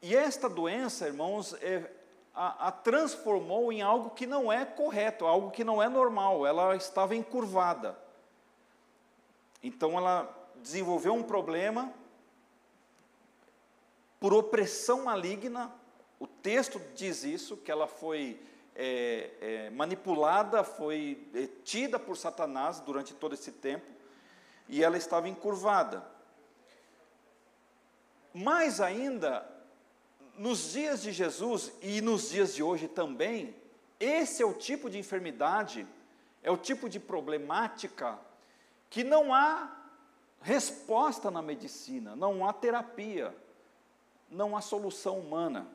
E 0.00 0.14
esta 0.14 0.48
doença, 0.48 1.06
irmãos, 1.06 1.54
é, 1.54 1.90
a, 2.32 2.68
a, 2.68 2.72
transformou 2.72 3.72
em 3.72 3.82
algo 3.82 4.10
que 4.10 4.26
não 4.26 4.52
é 4.52 4.64
correto, 4.64 5.26
algo 5.26 5.50
que 5.50 5.64
não 5.64 5.82
é 5.82 5.88
normal. 5.88 6.46
Ela 6.46 6.76
estava 6.76 7.16
encurvada. 7.16 7.98
Então 9.60 9.96
ela 9.96 10.32
desenvolveu 10.56 11.14
um 11.14 11.22
problema 11.22 11.92
por 14.22 14.32
opressão 14.32 15.02
maligna. 15.02 15.74
O 16.20 16.28
texto 16.28 16.80
diz 16.94 17.24
isso, 17.24 17.56
que 17.56 17.72
ela 17.72 17.88
foi 17.88 18.40
é, 18.72 19.30
é, 19.40 19.70
manipulada, 19.70 20.62
foi 20.62 21.28
é, 21.34 21.48
tida 21.64 21.98
por 21.98 22.16
Satanás 22.16 22.78
durante 22.78 23.12
todo 23.14 23.34
esse 23.34 23.50
tempo, 23.50 23.84
e 24.68 24.84
ela 24.84 24.96
estava 24.96 25.28
encurvada. 25.28 26.06
Mais 28.32 28.80
ainda, 28.80 29.44
nos 30.38 30.70
dias 30.70 31.02
de 31.02 31.10
Jesus 31.10 31.72
e 31.82 32.00
nos 32.00 32.30
dias 32.30 32.54
de 32.54 32.62
hoje 32.62 32.86
também, 32.86 33.56
esse 33.98 34.40
é 34.40 34.46
o 34.46 34.54
tipo 34.54 34.88
de 34.88 35.00
enfermidade, 35.00 35.84
é 36.44 36.50
o 36.50 36.56
tipo 36.56 36.88
de 36.88 37.00
problemática 37.00 38.16
que 38.88 39.02
não 39.02 39.34
há 39.34 39.68
resposta 40.40 41.28
na 41.28 41.42
medicina, 41.42 42.14
não 42.14 42.46
há 42.46 42.52
terapia, 42.52 43.34
não 44.32 44.56
há 44.56 44.60
solução 44.60 45.18
humana, 45.18 45.68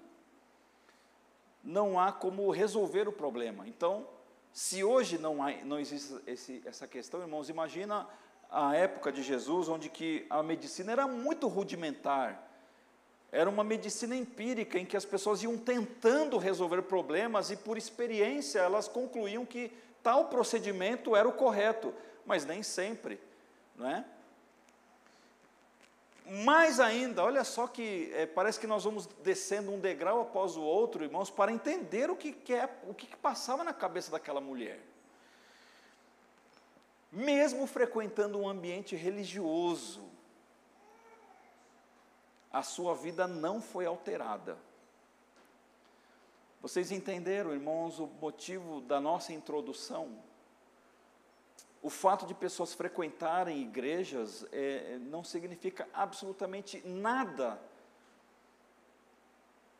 não 1.64 2.00
há 2.00 2.12
como 2.12 2.50
resolver 2.50 3.08
o 3.08 3.12
problema. 3.12 3.68
Então, 3.68 4.08
se 4.52 4.84
hoje 4.84 5.18
não, 5.18 5.44
há, 5.44 5.52
não 5.64 5.80
existe 5.80 6.16
esse, 6.26 6.64
essa 6.66 6.88
questão, 6.88 7.22
irmãos, 7.22 7.50
imagina 7.50 8.08
a 8.50 8.76
época 8.76 9.12
de 9.12 9.22
Jesus, 9.22 9.70
onde 9.70 9.90
que 9.90 10.26
a 10.30 10.42
medicina 10.42 10.92
era 10.92 11.08
muito 11.08 11.48
rudimentar, 11.48 12.44
era 13.32 13.50
uma 13.50 13.64
medicina 13.64 14.16
empírica 14.16 14.80
em 14.80 14.86
que 14.86 14.98
as 14.98 15.06
pessoas 15.06 15.44
iam 15.44 15.58
tentando 15.58 16.38
resolver 16.38 16.82
problemas 16.84 17.52
e, 17.52 17.58
por 17.58 17.78
experiência, 17.78 18.60
elas 18.60 18.88
concluíam 18.88 19.46
que 19.46 19.72
tal 20.02 20.30
procedimento 20.30 21.16
era 21.16 21.28
o 21.28 21.34
correto, 21.34 21.94
mas 22.26 22.46
nem 22.46 22.64
sempre, 22.64 23.20
não 23.76 23.88
é? 23.88 24.06
Mais 26.30 26.80
ainda, 26.80 27.24
olha 27.24 27.44
só 27.44 27.68
que 27.68 28.12
é, 28.14 28.26
parece 28.26 28.60
que 28.60 28.68
nós 28.68 28.84
vamos 28.84 29.08
descendo 29.24 29.72
um 29.72 29.80
degrau 29.80 30.22
após 30.22 30.58
o 30.58 30.62
outro, 30.62 31.04
irmãos, 31.04 31.30
para 31.30 31.52
entender 31.52 32.10
o 32.10 32.16
que, 32.18 32.34
que 32.34 32.54
é, 32.54 32.70
o 32.86 32.94
que, 32.94 33.08
que 33.08 33.16
passava 33.16 33.64
na 33.64 33.74
cabeça 33.74 34.12
daquela 34.12 34.42
mulher. 34.42 34.80
Mesmo 37.10 37.66
frequentando 37.66 38.38
um 38.38 38.48
ambiente 38.48 38.96
religioso, 38.96 40.04
a 42.52 42.62
sua 42.62 42.94
vida 42.94 43.26
não 43.26 43.62
foi 43.62 43.86
alterada. 43.86 44.58
Vocês 46.62 46.92
entenderam, 46.92 47.54
irmãos, 47.54 48.00
o 48.00 48.08
motivo 48.08 48.82
da 48.82 49.00
nossa 49.00 49.32
introdução? 49.32 50.27
O 51.82 51.90
fato 51.90 52.26
de 52.26 52.34
pessoas 52.34 52.74
frequentarem 52.74 53.62
igrejas 53.62 54.46
é, 54.52 54.98
não 55.00 55.24
significa 55.24 55.88
absolutamente 55.94 56.82
nada. 56.86 57.60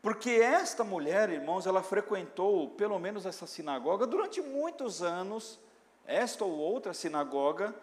Porque 0.00 0.30
esta 0.30 0.84
mulher, 0.84 1.28
irmãos, 1.28 1.66
ela 1.66 1.82
frequentou 1.82 2.70
pelo 2.70 2.98
menos 2.98 3.26
essa 3.26 3.46
sinagoga 3.46 4.06
durante 4.06 4.40
muitos 4.40 5.02
anos, 5.02 5.58
esta 6.06 6.44
ou 6.44 6.52
outra 6.52 6.94
sinagoga, 6.94 7.74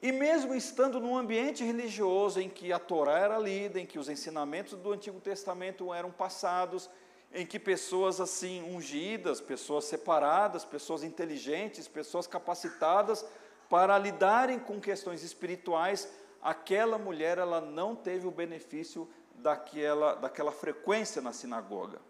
e 0.00 0.12
mesmo 0.12 0.54
estando 0.54 0.98
num 0.98 1.18
ambiente 1.18 1.62
religioso 1.62 2.40
em 2.40 2.48
que 2.48 2.72
a 2.72 2.78
Torá 2.78 3.18
era 3.18 3.38
lida, 3.38 3.78
em 3.78 3.84
que 3.84 3.98
os 3.98 4.08
ensinamentos 4.08 4.78
do 4.78 4.92
Antigo 4.92 5.20
Testamento 5.20 5.92
eram 5.92 6.10
passados, 6.10 6.88
em 7.32 7.46
que 7.46 7.58
pessoas 7.58 8.20
assim 8.20 8.62
ungidas, 8.62 9.40
pessoas 9.40 9.84
separadas, 9.84 10.64
pessoas 10.64 11.04
inteligentes, 11.04 11.86
pessoas 11.86 12.26
capacitadas 12.26 13.24
para 13.68 13.96
lidarem 13.98 14.58
com 14.58 14.80
questões 14.80 15.22
espirituais, 15.22 16.08
aquela 16.42 16.98
mulher 16.98 17.38
ela 17.38 17.60
não 17.60 17.94
teve 17.94 18.26
o 18.26 18.32
benefício 18.32 19.08
daquela, 19.34 20.14
daquela 20.14 20.50
frequência 20.50 21.22
na 21.22 21.32
sinagoga. 21.32 22.00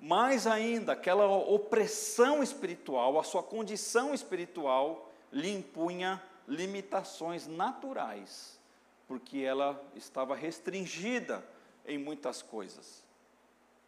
Mais 0.00 0.46
ainda, 0.46 0.92
aquela 0.92 1.26
opressão 1.26 2.42
espiritual, 2.42 3.18
a 3.18 3.22
sua 3.22 3.42
condição 3.42 4.14
espiritual 4.14 5.10
lhe 5.30 5.52
impunha 5.52 6.22
limitações 6.48 7.46
naturais, 7.46 8.58
porque 9.06 9.38
ela 9.38 9.82
estava 9.94 10.34
restringida 10.34 11.44
em 11.86 11.98
muitas 11.98 12.40
coisas 12.40 13.03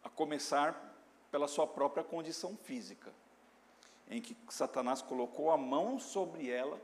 a 0.07 0.09
começar 0.09 0.95
pela 1.29 1.49
sua 1.49 1.67
própria 1.67 2.01
condição 2.01 2.55
física, 2.55 3.13
em 4.09 4.21
que 4.21 4.37
Satanás 4.47 5.01
colocou 5.01 5.51
a 5.51 5.57
mão 5.57 5.99
sobre 5.99 6.49
ela, 6.49 6.79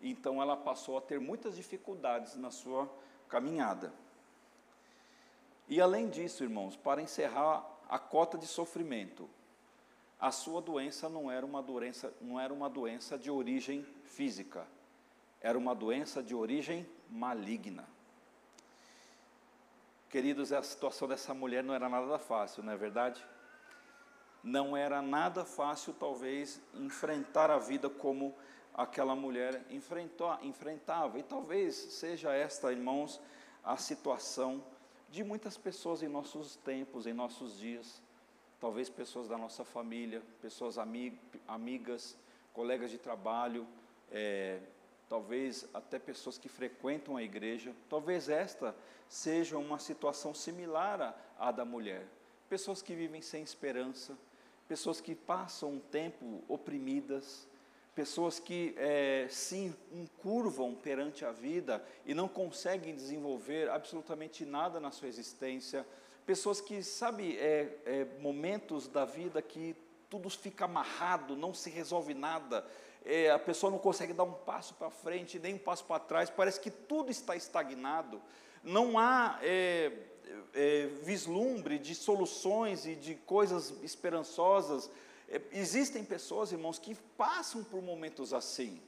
então 0.00 0.40
ela 0.40 0.56
passou 0.56 0.96
a 0.96 1.00
ter 1.00 1.18
muitas 1.18 1.56
dificuldades 1.56 2.36
na 2.36 2.52
sua 2.52 2.88
caminhada. 3.28 3.92
E 5.68 5.80
além 5.80 6.08
disso, 6.08 6.44
irmãos, 6.44 6.76
para 6.76 7.02
encerrar 7.02 7.66
a 7.88 7.98
cota 7.98 8.38
de 8.38 8.46
sofrimento, 8.46 9.28
a 10.20 10.30
sua 10.30 10.62
doença 10.62 11.08
não 11.08 11.28
era 11.28 11.44
uma 11.44 11.60
doença, 11.60 12.14
não 12.20 12.38
era 12.38 12.54
uma 12.54 12.70
doença 12.70 13.18
de 13.18 13.28
origem 13.28 13.84
física, 14.04 14.68
era 15.40 15.58
uma 15.58 15.74
doença 15.74 16.22
de 16.22 16.34
origem 16.34 16.88
maligna. 17.08 17.88
Queridos, 20.10 20.52
a 20.52 20.60
situação 20.60 21.06
dessa 21.06 21.32
mulher 21.32 21.62
não 21.62 21.72
era 21.72 21.88
nada 21.88 22.18
fácil, 22.18 22.64
não 22.64 22.72
é 22.72 22.76
verdade? 22.76 23.24
Não 24.42 24.76
era 24.76 25.00
nada 25.00 25.44
fácil, 25.44 25.92
talvez, 25.92 26.60
enfrentar 26.74 27.48
a 27.48 27.58
vida 27.58 27.88
como 27.88 28.34
aquela 28.74 29.14
mulher 29.14 29.64
enfrentou, 29.70 30.36
enfrentava. 30.42 31.16
E 31.16 31.22
talvez 31.22 31.76
seja 31.76 32.32
esta, 32.32 32.72
irmãos, 32.72 33.20
a 33.62 33.76
situação 33.76 34.64
de 35.08 35.22
muitas 35.22 35.56
pessoas 35.56 36.02
em 36.02 36.08
nossos 36.08 36.56
tempos, 36.56 37.06
em 37.06 37.12
nossos 37.12 37.56
dias. 37.56 38.02
Talvez 38.58 38.90
pessoas 38.90 39.28
da 39.28 39.38
nossa 39.38 39.64
família, 39.64 40.22
pessoas 40.42 40.76
amig, 40.76 41.16
amigas, 41.46 42.16
colegas 42.52 42.90
de 42.90 42.98
trabalho, 42.98 43.64
é, 44.10 44.58
talvez 45.10 45.66
até 45.74 45.98
pessoas 45.98 46.38
que 46.38 46.48
frequentam 46.48 47.16
a 47.16 47.22
igreja, 47.22 47.74
talvez 47.88 48.28
esta 48.28 48.76
seja 49.08 49.58
uma 49.58 49.80
situação 49.80 50.32
similar 50.32 51.20
à, 51.36 51.50
da 51.50 51.64
mulher. 51.64 52.06
Pessoas 52.48 52.80
que 52.80 52.94
vivem 52.94 53.20
sem 53.20 53.42
esperança, 53.42 54.16
pessoas 54.68 55.00
que 55.00 55.16
passam 55.16 55.72
um 55.72 55.80
tempo 55.80 56.44
oprimidas, 56.46 57.48
pessoas 57.92 58.38
que 58.38 58.72
é, 58.76 59.26
se 59.28 59.74
encurvam 59.92 60.76
perante 60.76 61.24
a 61.24 61.32
vida 61.32 61.84
e 62.06 62.14
não 62.14 62.28
conseguem 62.28 62.94
desenvolver 62.94 63.68
absolutamente 63.68 64.44
nada 64.44 64.78
na 64.78 64.92
sua 64.92 65.08
existência, 65.08 65.84
pessoas 66.24 66.60
que, 66.60 66.84
sabe, 66.84 67.36
é, 67.36 67.78
é, 67.84 68.06
momentos 68.20 68.86
da 68.86 69.04
vida 69.04 69.42
que 69.42 69.74
tudo 70.08 70.30
fica 70.30 70.66
amarrado, 70.66 71.34
não 71.34 71.52
se 71.52 71.68
resolve 71.68 72.14
nada, 72.14 72.64
é, 73.04 73.30
a 73.30 73.38
pessoa 73.38 73.70
não 73.70 73.78
consegue 73.78 74.12
dar 74.12 74.24
um 74.24 74.32
passo 74.32 74.74
para 74.74 74.90
frente, 74.90 75.38
nem 75.38 75.54
um 75.54 75.58
passo 75.58 75.84
para 75.84 76.00
trás, 76.00 76.30
parece 76.30 76.60
que 76.60 76.70
tudo 76.70 77.10
está 77.10 77.34
estagnado, 77.34 78.20
não 78.62 78.98
há 78.98 79.38
é, 79.42 79.92
é, 80.54 80.86
vislumbre 81.02 81.78
de 81.78 81.94
soluções 81.94 82.86
e 82.86 82.94
de 82.94 83.14
coisas 83.14 83.72
esperançosas. 83.82 84.90
É, 85.28 85.40
existem 85.52 86.04
pessoas, 86.04 86.52
irmãos, 86.52 86.78
que 86.78 86.94
passam 87.16 87.64
por 87.64 87.82
momentos 87.82 88.32
assim, 88.34 88.80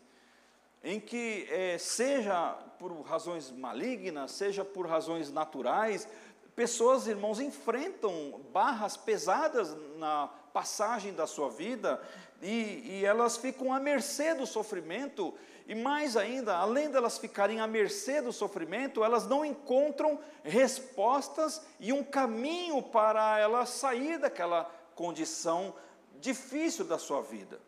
em 0.85 1.01
que, 1.01 1.47
é, 1.49 1.79
seja 1.79 2.53
por 2.79 2.93
razões 3.03 3.51
malignas, 3.51 4.33
seja 4.33 4.65
por 4.65 4.87
razões 4.87 5.31
naturais, 5.31 6.09
pessoas, 6.55 7.07
irmãos, 7.07 7.41
enfrentam 7.41 8.41
barras 8.53 8.97
pesadas 8.97 9.75
na 9.97 10.29
passagem 10.53 11.15
da 11.15 11.27
sua 11.27 11.49
vida 11.49 12.03
e, 12.43 12.99
e, 12.99 13.05
elas 13.05 13.37
ficam 13.37 13.73
à 13.73 13.79
mercê 13.79 14.35
do 14.35 14.47
sofrimento, 14.47 15.33
e 15.67 15.75
mais 15.77 16.17
ainda, 16.17 16.57
além 16.57 16.91
delas 16.91 17.17
ficarem 17.17 17.61
à 17.61 17.67
mercê 17.69 18.21
do 18.21 18.33
sofrimento, 18.33 19.05
elas 19.05 19.29
não 19.29 19.45
encontram 19.45 20.19
respostas 20.43 21.65
e 21.79 21.93
um 21.93 22.03
caminho 22.03 22.83
para 22.83 23.39
elas 23.39 23.69
sair 23.69 24.19
daquela 24.19 24.65
condição 24.97 25.73
difícil 26.21 26.85
da 26.85 26.99
sua 26.99 27.23
vida. 27.23 27.61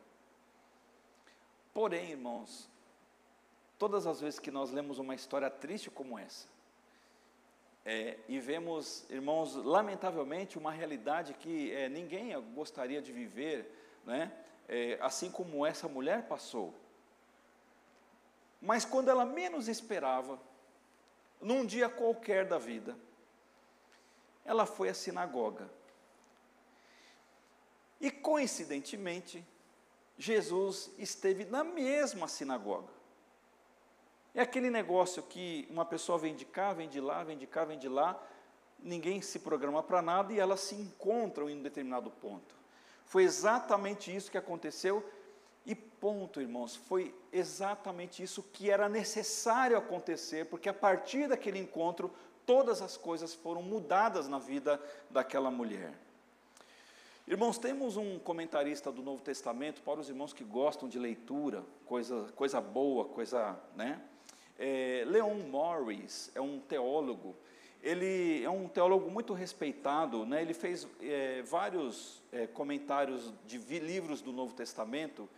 Porém, 1.72 2.10
irmãos, 2.10 2.68
todas 3.78 4.06
as 4.06 4.20
vezes 4.20 4.40
que 4.40 4.50
nós 4.50 4.72
lemos 4.72 4.98
uma 4.98 5.14
história 5.14 5.48
triste 5.48 5.88
como 5.88 6.18
essa, 6.18 6.46
é, 7.87 8.16
e 8.28 8.40
vemos, 8.40 9.04
irmãos, 9.10 9.54
lamentavelmente, 9.54 10.58
uma 10.58 10.72
realidade 10.72 11.34
que 11.34 11.70
é, 11.72 11.88
ninguém 11.88 12.32
gostaria 12.54 13.02
de 13.02 13.12
viver, 13.12 13.70
né? 14.06 14.32
É, 14.68 14.98
assim 15.00 15.31
como 15.31 15.64
essa 15.64 15.88
mulher 15.88 16.27
passou. 16.27 16.74
Mas 18.61 18.85
quando 18.85 19.09
ela 19.09 19.27
menos 19.27 19.68
esperava, 19.68 20.40
num 21.40 21.66
dia 21.66 21.88
qualquer 21.88 22.46
da 22.46 22.59
vida, 22.59 22.96
ela 24.44 24.64
foi 24.64 24.88
à 24.88 24.94
sinagoga. 24.94 25.70
E 28.00 28.11
coincidentemente, 28.11 29.44
Jesus 30.18 30.90
esteve 30.98 31.44
na 31.44 31.64
mesma 31.64 32.29
sinagoga. 32.29 32.92
É 34.35 34.42
aquele 34.42 34.70
negócio 34.70 35.22
que 35.22 35.66
uma 35.70 35.85
pessoa 35.85 36.18
vem 36.18 36.35
de 36.35 36.44
cá, 36.44 36.72
vem 36.72 36.88
de 36.88 37.00
lá, 37.00 37.22
vem 37.22 37.38
de 37.38 37.46
cá, 37.46 37.64
vem 37.64 37.79
de 37.79 37.88
lá, 37.88 38.20
ninguém 38.79 39.22
se 39.22 39.38
programa 39.38 39.83
para 39.83 40.03
nada 40.03 40.33
e 40.33 40.40
elas 40.40 40.61
se 40.61 40.74
encontram 40.74 41.48
em 41.48 41.59
um 41.59 41.62
determinado 41.62 42.11
ponto. 42.11 42.55
Foi 43.04 43.22
exatamente 43.22 44.14
isso 44.14 44.30
que 44.30 44.38
aconteceu 44.38 45.04
e 45.66 45.74
ponto, 45.74 46.40
irmãos, 46.40 46.76
foi 46.76 47.14
exatamente 47.32 48.22
isso 48.22 48.42
que 48.42 48.70
era 48.70 48.88
necessário 48.88 49.78
acontecer, 49.78 50.46
porque 50.46 50.68
a 50.68 50.74
partir 50.74 51.28
daquele 51.28 51.58
encontro 51.58 52.12
todas 52.44 52.82
as 52.82 52.96
coisas 52.96 53.34
foram 53.34 53.62
mudadas 53.62 54.28
na 54.28 54.38
vida 54.38 54.80
daquela 55.10 55.50
mulher. 55.50 55.94
Irmãos, 57.26 57.56
temos 57.56 57.96
um 57.96 58.18
comentarista 58.18 58.92
do 58.92 59.02
Novo 59.02 59.22
Testamento 59.22 59.80
para 59.80 59.98
os 59.98 60.10
irmãos 60.10 60.34
que 60.34 60.44
gostam 60.44 60.86
de 60.86 60.98
leitura, 60.98 61.64
coisa, 61.86 62.30
coisa 62.36 62.60
boa, 62.60 63.06
coisa, 63.06 63.58
né? 63.74 63.98
É, 64.58 65.04
Leon 65.06 65.36
Morris 65.48 66.30
é 66.34 66.40
um 66.42 66.60
teólogo. 66.60 67.34
Ele 67.85 68.42
é 68.42 68.51
um 68.51 68.66
teólogo 68.66 69.09
muito 69.11 69.33
respeitado, 69.33 70.27
né? 70.27 70.42
Ele 70.42 70.55
fez 70.55 70.88
é, 71.01 71.42
vários 71.42 72.20
é, 72.33 72.47
comentários 72.49 73.33
de 73.47 73.59
livros 73.79 74.20
do 74.20 74.33
Novo 74.33 74.55
Testamento 74.55 75.29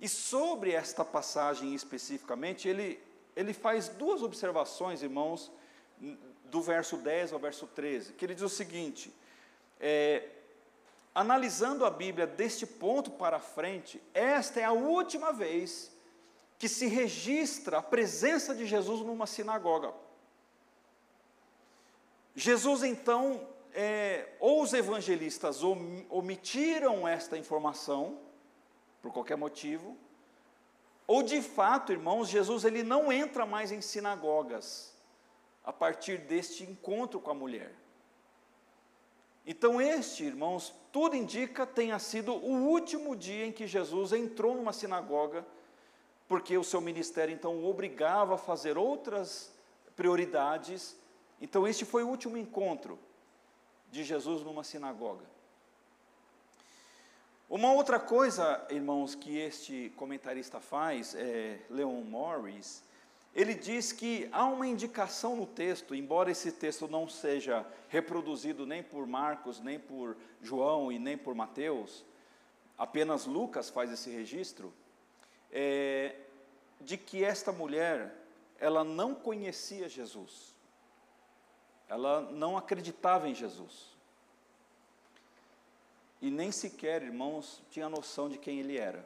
e 0.00 0.08
sobre 0.08 0.72
esta 0.72 1.04
passagem 1.04 1.74
especificamente, 1.74 2.66
ele 2.66 2.98
ele 3.36 3.52
faz 3.52 3.88
duas 3.88 4.22
observações, 4.22 5.02
irmãos, 5.02 5.50
do 6.46 6.60
verso 6.60 6.96
10 6.96 7.32
ao 7.32 7.38
verso 7.38 7.66
13, 7.66 8.12
que 8.14 8.24
ele 8.24 8.34
diz 8.34 8.42
o 8.42 8.48
seguinte: 8.48 9.12
é, 9.78 10.28
analisando 11.14 11.84
a 11.84 11.90
Bíblia 11.90 12.26
deste 12.26 12.66
ponto 12.66 13.10
para 13.10 13.38
frente, 13.38 14.00
esta 14.12 14.60
é 14.60 14.64
a 14.64 14.72
última 14.72 15.32
vez 15.32 15.90
que 16.58 16.68
se 16.68 16.86
registra 16.86 17.78
a 17.78 17.82
presença 17.82 18.54
de 18.54 18.66
Jesus 18.66 19.00
numa 19.00 19.26
sinagoga. 19.26 19.92
Jesus, 22.34 22.82
então, 22.82 23.46
é, 23.72 24.28
ou 24.38 24.62
os 24.62 24.72
evangelistas 24.72 25.62
omitiram 25.62 27.06
esta 27.06 27.36
informação, 27.36 28.18
por 29.02 29.12
qualquer 29.12 29.36
motivo, 29.36 29.96
ou 31.06 31.22
de 31.22 31.42
fato, 31.42 31.90
irmãos, 31.90 32.28
Jesus 32.28 32.64
ele 32.64 32.82
não 32.82 33.10
entra 33.10 33.44
mais 33.44 33.72
em 33.72 33.80
sinagogas 33.80 34.94
a 35.64 35.72
partir 35.72 36.18
deste 36.18 36.62
encontro 36.62 37.18
com 37.18 37.30
a 37.30 37.34
mulher. 37.34 37.74
Então, 39.46 39.80
este, 39.80 40.24
irmãos, 40.24 40.72
tudo 40.92 41.16
indica 41.16 41.66
tenha 41.66 41.98
sido 41.98 42.32
o 42.34 42.68
último 42.68 43.16
dia 43.16 43.46
em 43.46 43.52
que 43.52 43.66
Jesus 43.66 44.12
entrou 44.12 44.54
numa 44.54 44.72
sinagoga, 44.72 45.44
porque 46.28 46.56
o 46.56 46.62
seu 46.62 46.80
ministério 46.80 47.34
então 47.34 47.56
o 47.56 47.68
obrigava 47.68 48.34
a 48.34 48.38
fazer 48.38 48.78
outras 48.78 49.52
prioridades. 49.96 50.96
Então, 51.40 51.66
este 51.66 51.84
foi 51.84 52.02
o 52.02 52.08
último 52.08 52.36
encontro 52.36 52.98
de 53.90 54.04
Jesus 54.04 54.42
numa 54.42 54.62
sinagoga. 54.62 55.24
Uma 57.48 57.72
outra 57.72 57.98
coisa, 57.98 58.64
irmãos, 58.70 59.14
que 59.16 59.36
este 59.36 59.92
comentarista 59.96 60.60
faz, 60.60 61.16
é, 61.16 61.58
Leon 61.68 62.02
Morris, 62.02 62.84
ele 63.34 63.54
diz 63.54 63.90
que 63.90 64.28
há 64.30 64.44
uma 64.44 64.66
indicação 64.66 65.34
no 65.34 65.46
texto, 65.46 65.94
embora 65.94 66.30
esse 66.30 66.52
texto 66.52 66.86
não 66.86 67.08
seja 67.08 67.66
reproduzido 67.88 68.66
nem 68.66 68.82
por 68.82 69.06
Marcos, 69.06 69.60
nem 69.60 69.78
por 69.78 70.16
João 70.42 70.92
e 70.92 70.98
nem 70.98 71.16
por 71.16 71.34
Mateus, 71.34 72.04
apenas 72.78 73.26
Lucas 73.26 73.68
faz 73.68 73.90
esse 73.90 74.10
registro, 74.10 74.72
é, 75.50 76.14
de 76.80 76.96
que 76.96 77.24
esta 77.24 77.50
mulher, 77.50 78.14
ela 78.58 78.84
não 78.84 79.14
conhecia 79.14 79.88
Jesus, 79.88 80.49
ela 81.90 82.22
não 82.22 82.56
acreditava 82.56 83.28
em 83.28 83.34
Jesus, 83.34 83.90
e 86.22 86.30
nem 86.30 86.52
sequer, 86.52 87.02
irmãos, 87.02 87.60
tinha 87.70 87.88
noção 87.88 88.28
de 88.28 88.38
quem 88.38 88.60
ele 88.60 88.78
era. 88.78 89.04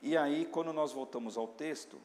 E 0.00 0.16
aí, 0.16 0.46
quando 0.46 0.72
nós 0.72 0.92
voltamos 0.92 1.36
ao 1.36 1.48
texto, 1.48 2.00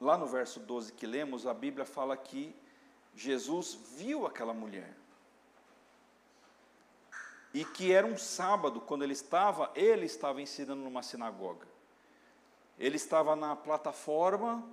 lá 0.00 0.18
no 0.18 0.26
verso 0.26 0.60
12 0.60 0.92
que 0.92 1.06
lemos, 1.06 1.46
a 1.46 1.54
Bíblia 1.54 1.86
fala 1.86 2.16
que 2.16 2.54
Jesus 3.14 3.74
viu 3.96 4.26
aquela 4.26 4.52
mulher. 4.52 4.92
E 7.54 7.64
que 7.64 7.92
era 7.92 8.06
um 8.06 8.18
sábado, 8.18 8.80
quando 8.80 9.02
ele 9.02 9.12
estava, 9.12 9.70
ele 9.74 10.06
estava 10.06 10.42
ensinando 10.42 10.82
numa 10.82 11.02
sinagoga. 11.02 11.68
Ele 12.78 12.96
estava 12.96 13.36
na 13.36 13.54
plataforma, 13.54 14.66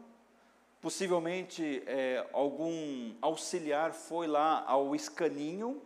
possivelmente 0.82 1.84
é, 1.86 2.26
algum 2.32 3.13
auxiliar 3.22 3.94
foi 3.94 4.28
lá 4.28 4.63
ao 4.65 4.96
escaninho 4.96 5.82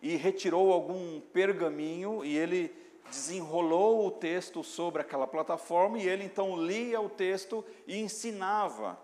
e 0.00 0.16
retirou 0.16 0.72
algum 0.72 1.20
pergaminho 1.20 2.24
e 2.24 2.36
ele 2.36 2.74
desenrolou 3.08 4.06
o 4.06 4.10
texto 4.10 4.62
sobre 4.62 5.02
aquela 5.02 5.26
plataforma 5.26 5.98
e 5.98 6.08
ele 6.08 6.24
então 6.24 6.56
lia 6.56 7.00
o 7.00 7.08
texto 7.08 7.64
e 7.86 7.98
ensinava. 7.98 8.98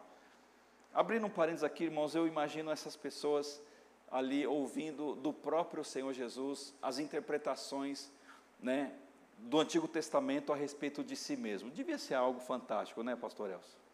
Abrindo 0.94 1.26
um 1.26 1.30
parênteses 1.30 1.64
aqui, 1.64 1.84
irmãos, 1.84 2.14
eu 2.14 2.26
imagino 2.26 2.70
essas 2.70 2.96
pessoas 2.96 3.62
ali 4.10 4.46
ouvindo 4.46 5.14
do 5.16 5.32
próprio 5.32 5.84
Senhor 5.84 6.12
Jesus 6.12 6.74
as 6.80 6.98
interpretações, 6.98 8.10
né, 8.60 8.92
do 9.36 9.60
Antigo 9.60 9.86
Testamento 9.86 10.52
a 10.52 10.56
respeito 10.56 11.04
de 11.04 11.14
si 11.14 11.36
mesmo. 11.36 11.70
Devia 11.70 11.98
ser 11.98 12.14
algo 12.14 12.40
fantástico, 12.40 13.02
né, 13.02 13.14
pastor 13.14 13.50
Elcio? 13.50 13.87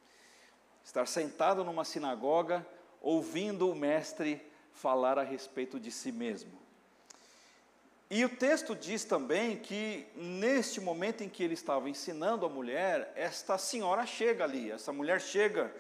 Estar 0.85 1.07
sentado 1.07 1.65
numa 1.65 1.85
sinagoga 1.85 2.67
ouvindo 3.01 3.71
o 3.71 3.75
mestre 3.75 4.41
falar 4.73 5.19
a 5.19 5.23
respeito 5.23 5.81
de 5.81 5.91
si 5.91 6.13
mesmo. 6.13 6.53
E 8.11 8.25
o 8.25 8.29
texto 8.29 8.77
diz 8.77 9.05
também 9.05 9.57
que 9.57 10.07
neste 10.15 10.81
momento 10.81 11.25
em 11.25 11.29
que 11.29 11.43
ele 11.43 11.55
estava 11.55 11.89
ensinando 11.89 12.45
a 12.45 12.49
mulher, 12.49 13.13
esta 13.17 13.57
senhora 13.57 14.07
chega 14.07 14.45
ali, 14.45 14.71
essa 14.71 14.93
mulher 14.93 15.21
chega 15.21 15.75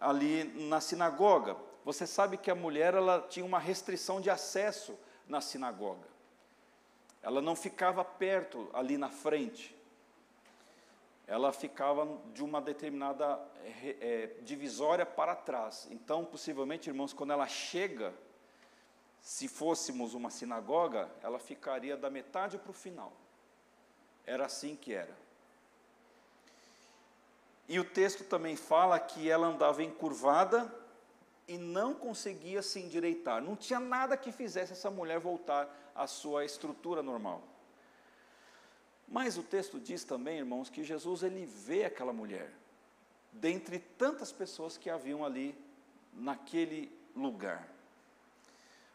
ali 0.00 0.44
na 0.68 0.80
sinagoga. 0.80 1.56
Você 1.84 2.06
sabe 2.06 2.36
que 2.36 2.50
a 2.50 2.54
mulher 2.54 2.94
ela 2.94 3.24
tinha 3.28 3.46
uma 3.46 3.58
restrição 3.58 4.20
de 4.20 4.28
acesso 4.28 4.98
na 5.28 5.40
sinagoga. 5.40 6.08
Ela 7.22 7.40
não 7.40 7.54
ficava 7.54 8.04
perto 8.04 8.68
ali 8.72 8.98
na 8.98 9.08
frente. 9.08 9.74
Ela 11.30 11.52
ficava 11.52 12.18
de 12.34 12.42
uma 12.42 12.60
determinada 12.60 13.40
é, 14.00 14.30
divisória 14.42 15.06
para 15.06 15.36
trás. 15.36 15.86
Então, 15.88 16.24
possivelmente, 16.24 16.90
irmãos, 16.90 17.12
quando 17.12 17.32
ela 17.32 17.46
chega 17.46 18.12
se 19.20 19.46
fôssemos 19.46 20.12
uma 20.12 20.28
sinagoga, 20.28 21.08
ela 21.22 21.38
ficaria 21.38 21.96
da 21.96 22.10
metade 22.10 22.58
para 22.58 22.72
o 22.72 22.74
final. 22.74 23.12
Era 24.26 24.46
assim 24.46 24.74
que 24.74 24.92
era. 24.92 25.16
E 27.68 27.78
o 27.78 27.84
texto 27.84 28.24
também 28.24 28.56
fala 28.56 28.98
que 28.98 29.30
ela 29.30 29.46
andava 29.46 29.84
encurvada 29.84 30.74
e 31.46 31.56
não 31.56 31.94
conseguia 31.94 32.60
se 32.60 32.80
endireitar. 32.80 33.40
Não 33.40 33.54
tinha 33.54 33.78
nada 33.78 34.16
que 34.16 34.32
fizesse 34.32 34.72
essa 34.72 34.90
mulher 34.90 35.20
voltar 35.20 35.92
à 35.94 36.08
sua 36.08 36.44
estrutura 36.44 37.04
normal. 37.04 37.40
Mas 39.10 39.36
o 39.36 39.42
texto 39.42 39.80
diz 39.80 40.04
também, 40.04 40.38
irmãos, 40.38 40.70
que 40.70 40.84
Jesus 40.84 41.24
ele 41.24 41.44
vê 41.44 41.84
aquela 41.84 42.12
mulher 42.12 42.52
dentre 43.32 43.78
tantas 43.78 44.32
pessoas 44.32 44.76
que 44.76 44.88
haviam 44.88 45.24
ali 45.24 45.56
naquele 46.12 46.92
lugar. 47.14 47.68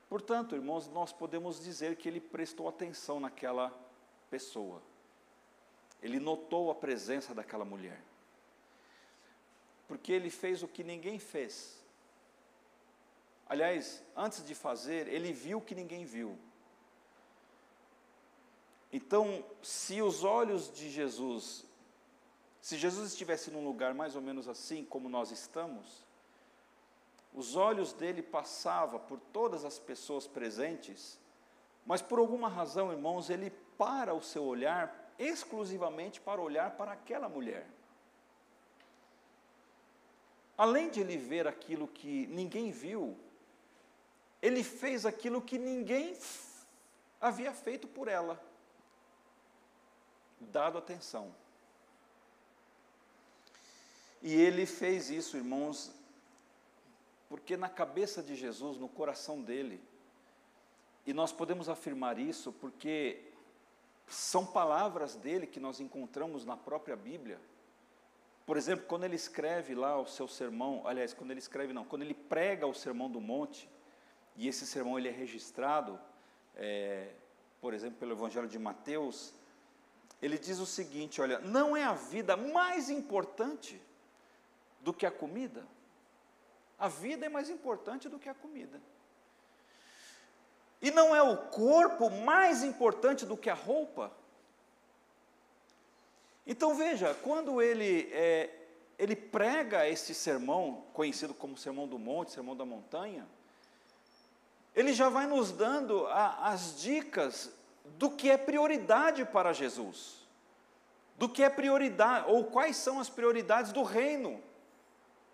Portanto, 0.07 0.55
irmãos, 0.55 0.87
nós 0.87 1.11
podemos 1.11 1.59
dizer 1.59 1.97
que 1.97 2.07
ele 2.07 2.21
prestou 2.21 2.69
atenção 2.69 3.19
naquela 3.19 3.73
pessoa. 4.29 4.81
Ele 6.01 6.19
notou 6.19 6.71
a 6.71 6.75
presença 6.75 7.33
daquela 7.33 7.65
mulher. 7.65 8.01
Porque 9.87 10.11
ele 10.11 10.29
fez 10.29 10.63
o 10.63 10.67
que 10.67 10.83
ninguém 10.83 11.19
fez. 11.19 11.83
Aliás, 13.47 14.01
antes 14.15 14.45
de 14.45 14.55
fazer, 14.55 15.07
ele 15.07 15.33
viu 15.33 15.57
o 15.57 15.61
que 15.61 15.75
ninguém 15.75 16.05
viu. 16.05 16.37
Então, 18.95 19.43
se 19.61 20.01
os 20.01 20.23
olhos 20.23 20.73
de 20.73 20.89
Jesus, 20.89 21.65
se 22.61 22.77
Jesus 22.77 23.11
estivesse 23.11 23.51
num 23.51 23.61
lugar 23.61 23.93
mais 23.93 24.15
ou 24.15 24.21
menos 24.21 24.47
assim 24.47 24.85
como 24.85 25.09
nós 25.09 25.31
estamos, 25.31 26.05
os 27.33 27.57
olhos 27.57 27.91
dele 27.91 28.21
passavam 28.21 28.97
por 29.01 29.19
todas 29.33 29.65
as 29.65 29.77
pessoas 29.77 30.27
presentes, 30.27 31.19
mas 31.85 32.01
por 32.01 32.19
alguma 32.19 32.47
razão, 32.47 32.89
irmãos, 32.89 33.29
ele 33.29 33.49
para 33.77 34.13
o 34.13 34.23
seu 34.23 34.45
olhar 34.45 35.13
exclusivamente 35.19 36.21
para 36.21 36.39
olhar 36.39 36.77
para 36.77 36.93
aquela 36.93 37.27
mulher. 37.27 37.67
Além 40.57 40.89
de 40.89 41.01
ele 41.01 41.17
ver 41.17 41.49
aquilo 41.49 41.85
que 41.85 42.27
ninguém 42.27 42.71
viu, 42.71 43.17
ele 44.41 44.63
fez 44.63 45.05
aquilo 45.05 45.41
que 45.41 45.57
ninguém 45.57 46.17
havia 47.19 47.51
feito 47.53 47.89
por 47.89 48.07
ela, 48.07 48.41
dado 50.39 50.77
atenção. 50.77 51.33
E 54.21 54.33
ele 54.33 54.65
fez 54.65 55.09
isso, 55.09 55.37
irmãos, 55.37 55.91
porque 57.29 57.55
na 57.55 57.69
cabeça 57.69 58.23
de 58.23 58.35
Jesus, 58.35 58.77
no 58.77 58.89
coração 58.89 59.41
dele, 59.41 59.81
e 61.05 61.13
nós 61.13 61.31
podemos 61.31 61.69
afirmar 61.69 62.17
isso 62.17 62.51
porque 62.51 63.23
são 64.07 64.45
palavras 64.45 65.15
dele 65.15 65.45
que 65.45 65.59
nós 65.59 65.79
encontramos 65.79 66.45
na 66.45 66.57
própria 66.57 66.95
Bíblia. 66.95 67.39
Por 68.45 68.57
exemplo, 68.57 68.85
quando 68.87 69.03
ele 69.03 69.15
escreve 69.15 69.73
lá 69.73 69.99
o 69.99 70.05
seu 70.05 70.27
sermão, 70.27 70.83
aliás, 70.85 71.13
quando 71.13 71.31
ele 71.31 71.39
escreve 71.39 71.73
não, 71.73 71.83
quando 71.83 72.03
ele 72.03 72.13
prega 72.13 72.67
o 72.67 72.73
sermão 72.73 73.09
do 73.09 73.19
monte, 73.19 73.69
e 74.35 74.47
esse 74.47 74.65
sermão 74.67 74.99
ele 74.99 75.09
é 75.09 75.11
registrado, 75.11 75.99
é, 76.55 77.13
por 77.59 77.73
exemplo, 77.73 77.97
pelo 77.99 78.13
Evangelho 78.13 78.47
de 78.47 78.59
Mateus, 78.59 79.33
ele 80.21 80.37
diz 80.37 80.59
o 80.59 80.65
seguinte: 80.65 81.21
olha, 81.21 81.39
não 81.39 81.75
é 81.75 81.83
a 81.83 81.93
vida 81.93 82.35
mais 82.35 82.89
importante 82.89 83.81
do 84.81 84.93
que 84.93 85.05
a 85.05 85.11
comida? 85.11 85.65
A 86.77 86.87
vida 86.87 87.25
é 87.25 87.29
mais 87.29 87.49
importante 87.49 88.09
do 88.09 88.19
que 88.19 88.29
a 88.29 88.33
comida. 88.33 88.81
E 90.81 90.91
não 90.91 91.15
é 91.15 91.21
o 91.21 91.37
corpo 91.37 92.09
mais 92.09 92.63
importante 92.63 93.25
do 93.25 93.37
que 93.37 93.49
a 93.49 93.53
roupa? 93.53 94.11
Então 96.45 96.75
veja, 96.75 97.13
quando 97.23 97.61
ele, 97.61 98.09
é, 98.11 98.53
ele 98.99 99.15
prega 99.15 99.87
esse 99.87 100.13
sermão, 100.13 100.83
conhecido 100.93 101.33
como 101.33 101.57
Sermão 101.57 101.87
do 101.87 101.97
Monte, 101.97 102.33
Sermão 102.33 102.55
da 102.55 102.65
Montanha, 102.65 103.25
ele 104.75 104.93
já 104.93 105.09
vai 105.09 105.25
nos 105.25 105.51
dando 105.51 106.05
a, 106.07 106.49
as 106.49 106.79
dicas 106.79 107.51
do 107.97 108.09
que 108.09 108.29
é 108.29 108.37
prioridade 108.37 109.23
para 109.25 109.53
Jesus, 109.53 110.27
do 111.17 111.29
que 111.29 111.43
é 111.43 111.49
prioridade, 111.49 112.25
ou 112.27 112.45
quais 112.45 112.75
são 112.75 112.99
as 112.99 113.09
prioridades 113.09 113.71
do 113.71 113.83
reino, 113.83 114.41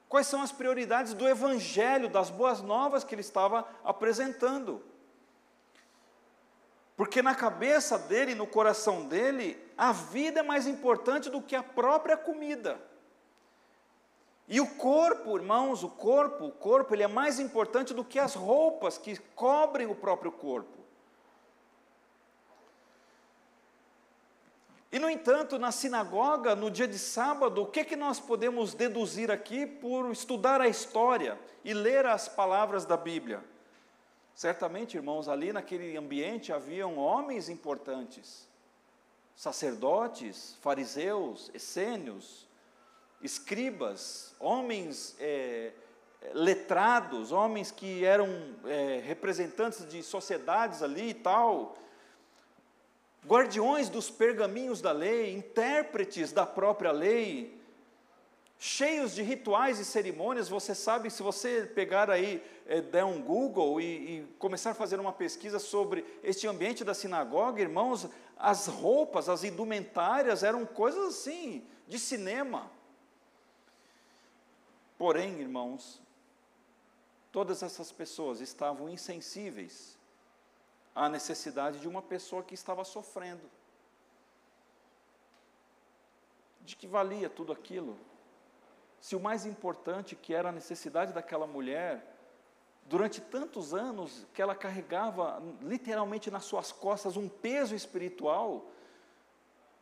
quais 0.07 0.27
são 0.27 0.41
as 0.41 0.51
prioridades 0.51 1.13
do 1.13 1.27
Evangelho, 1.27 2.09
das 2.09 2.29
boas 2.29 2.61
novas 2.61 3.03
que 3.03 3.15
ele 3.15 3.21
estava 3.21 3.67
apresentando. 3.83 4.83
Porque 6.95 7.21
na 7.21 7.33
cabeça 7.33 7.97
dele, 7.97 8.35
no 8.35 8.45
coração 8.45 9.05
dele, 9.07 9.57
a 9.77 9.91
vida 9.91 10.41
é 10.41 10.43
mais 10.43 10.67
importante 10.67 11.29
do 11.29 11.41
que 11.41 11.55
a 11.55 11.63
própria 11.63 12.15
comida. 12.15 12.79
E 14.47 14.59
o 14.59 14.67
corpo, 14.75 15.37
irmãos, 15.37 15.81
o 15.81 15.89
corpo, 15.89 16.45
o 16.45 16.51
corpo, 16.51 16.93
ele 16.93 17.03
é 17.03 17.07
mais 17.07 17.39
importante 17.39 17.93
do 17.93 18.03
que 18.03 18.19
as 18.19 18.35
roupas 18.35 18.97
que 18.97 19.17
cobrem 19.33 19.87
o 19.87 19.95
próprio 19.95 20.31
corpo. 20.31 20.80
E 24.91 24.99
no 24.99 25.09
entanto, 25.09 25.57
na 25.57 25.71
sinagoga, 25.71 26.53
no 26.53 26.69
dia 26.69 26.87
de 26.87 26.99
sábado, 26.99 27.61
o 27.61 27.65
que 27.65 27.85
que 27.85 27.95
nós 27.95 28.19
podemos 28.19 28.73
deduzir 28.73 29.31
aqui 29.31 29.65
por 29.65 30.11
estudar 30.11 30.59
a 30.59 30.67
história 30.67 31.39
e 31.63 31.73
ler 31.73 32.05
as 32.05 32.27
palavras 32.27 32.85
da 32.85 32.97
Bíblia? 32.97 33.41
Certamente, 34.35 34.97
irmãos, 34.97 35.29
ali 35.29 35.53
naquele 35.53 35.95
ambiente 35.95 36.51
haviam 36.51 36.97
homens 36.97 37.47
importantes, 37.47 38.47
sacerdotes, 39.33 40.57
fariseus, 40.61 41.49
essênios, 41.53 42.45
escribas, 43.21 44.35
homens 44.39 45.15
é, 45.19 45.71
letrados, 46.33 47.31
homens 47.31 47.71
que 47.71 48.03
eram 48.03 48.27
é, 48.65 49.01
representantes 49.05 49.87
de 49.87 50.03
sociedades 50.03 50.83
ali 50.83 51.09
e 51.09 51.13
tal, 51.13 51.77
guardiões 53.25 53.89
dos 53.89 54.09
pergaminhos 54.09 54.81
da 54.81 54.91
lei, 54.91 55.33
intérpretes 55.33 56.31
da 56.31 56.45
própria 56.45 56.91
lei, 56.91 57.59
cheios 58.57 59.13
de 59.13 59.21
rituais 59.21 59.79
e 59.79 59.85
cerimônias. 59.85 60.49
Você 60.49 60.73
sabe, 60.73 61.09
se 61.09 61.21
você 61.21 61.63
pegar 61.63 62.09
aí, 62.09 62.43
é, 62.65 62.81
der 62.81 63.05
um 63.05 63.21
Google 63.21 63.79
e, 63.79 63.85
e, 64.19 64.27
começar 64.39 64.71
a 64.71 64.75
fazer 64.75 64.99
uma 64.99 65.13
pesquisa 65.13 65.59
sobre 65.59 66.05
este 66.23 66.47
ambiente 66.47 66.83
da 66.83 66.93
sinagoga, 66.93 67.61
irmãos, 67.61 68.07
as 68.37 68.67
roupas, 68.67 69.29
as 69.29 69.43
indumentárias 69.43 70.43
eram 70.43 70.65
coisas 70.65 71.15
assim, 71.15 71.63
de 71.87 71.99
cinema. 71.99 72.71
Porém, 74.97 75.39
irmãos, 75.39 76.01
todas 77.31 77.63
essas 77.63 77.91
pessoas 77.91 78.41
estavam 78.41 78.89
insensíveis 78.89 80.00
à 80.93 81.09
necessidade 81.09 81.79
de 81.79 81.87
uma 81.87 82.01
pessoa 82.01 82.43
que 82.43 82.53
estava 82.53 82.83
sofrendo. 82.83 83.49
De 86.61 86.75
que 86.75 86.87
valia 86.87 87.29
tudo 87.29 87.51
aquilo? 87.51 87.97
se 89.01 89.15
o 89.15 89.19
mais 89.19 89.47
importante, 89.47 90.15
que 90.15 90.31
era 90.31 90.49
a 90.49 90.51
necessidade 90.51 91.11
daquela 91.11 91.47
mulher, 91.47 92.05
durante 92.85 93.19
tantos 93.19 93.73
anos 93.73 94.27
que 94.31 94.41
ela 94.41 94.53
carregava 94.53 95.41
literalmente 95.61 96.29
nas 96.29 96.45
suas 96.45 96.71
costas 96.71 97.17
um 97.17 97.27
peso 97.27 97.73
espiritual, 97.73 98.67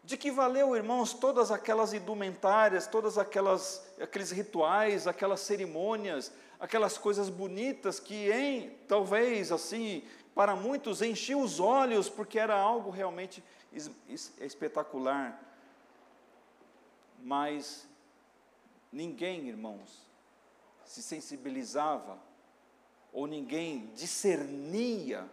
de 0.05 0.15
que 0.15 0.31
valeu, 0.31 0.73
irmãos, 0.73 1.13
todas 1.13 1.51
aquelas 1.51 1.91
indumentárias, 1.93 2.87
todas 2.87 3.17
aquelas 3.17 3.85
aqueles 4.01 4.31
rituais, 4.31 5.05
aquelas 5.05 5.41
cerimônias, 5.41 6.31
aquelas 6.57 6.97
coisas 6.97 7.29
bonitas 7.29 7.99
que 7.99 8.31
em 8.31 8.69
talvez 8.87 9.51
assim, 9.51 10.01
para 10.33 10.55
muitos 10.55 11.01
enchiam 11.01 11.41
os 11.41 11.59
olhos 11.59 12.09
porque 12.09 12.39
era 12.39 12.55
algo 12.55 12.89
realmente 12.89 13.43
espetacular. 14.39 15.39
Mas 17.21 17.89
Ninguém, 18.91 19.47
irmãos, 19.47 20.09
se 20.83 21.03
sensibilizava 21.03 22.17
ou 23.13 23.27
ninguém 23.27 23.91
discernia 23.93 25.29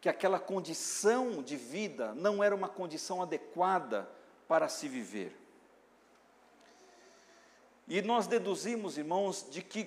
que 0.00 0.08
aquela 0.08 0.40
condição 0.40 1.42
de 1.42 1.56
vida 1.56 2.14
não 2.14 2.42
era 2.42 2.54
uma 2.54 2.68
condição 2.68 3.20
adequada 3.20 4.10
para 4.48 4.66
se 4.66 4.88
viver. 4.88 5.36
E 7.86 8.00
nós 8.00 8.26
deduzimos, 8.26 8.96
irmãos, 8.96 9.46
de 9.50 9.60
que, 9.62 9.84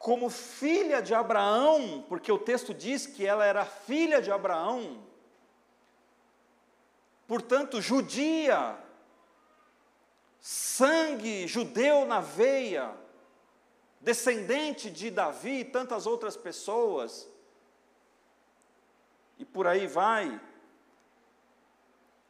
como 0.00 0.30
filha 0.30 1.02
de 1.02 1.14
Abraão, 1.14 2.02
porque 2.08 2.32
o 2.32 2.38
texto 2.38 2.72
diz 2.72 3.06
que 3.06 3.26
ela 3.26 3.44
era 3.44 3.66
filha 3.66 4.22
de 4.22 4.32
Abraão, 4.32 5.04
portanto, 7.28 7.82
judia, 7.82 8.78
sangue 10.40 11.46
judeu 11.46 12.06
na 12.06 12.18
veia, 12.18 12.94
descendente 14.00 14.90
de 14.90 15.10
Davi 15.10 15.60
e 15.60 15.64
tantas 15.66 16.06
outras 16.06 16.34
pessoas, 16.34 17.28
e 19.38 19.44
por 19.44 19.66
aí 19.66 19.86
vai. 19.86 20.40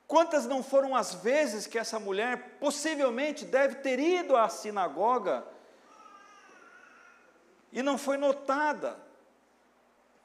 Quantas 0.09 0.45
não 0.45 0.61
foram 0.61 0.97
as 0.97 1.15
vezes 1.15 1.69
que 1.69 1.79
essa 1.79 2.01
mulher 2.01 2.59
possivelmente 2.59 3.45
deve 3.45 3.77
ter 3.77 4.01
ido 4.01 4.37
à 4.37 4.49
sinagoga 4.49 5.47
e 7.73 7.83
não 7.83 7.97
foi 7.97 8.17
notada 8.17 9.01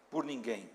por 0.10 0.24
ninguém? 0.24 0.70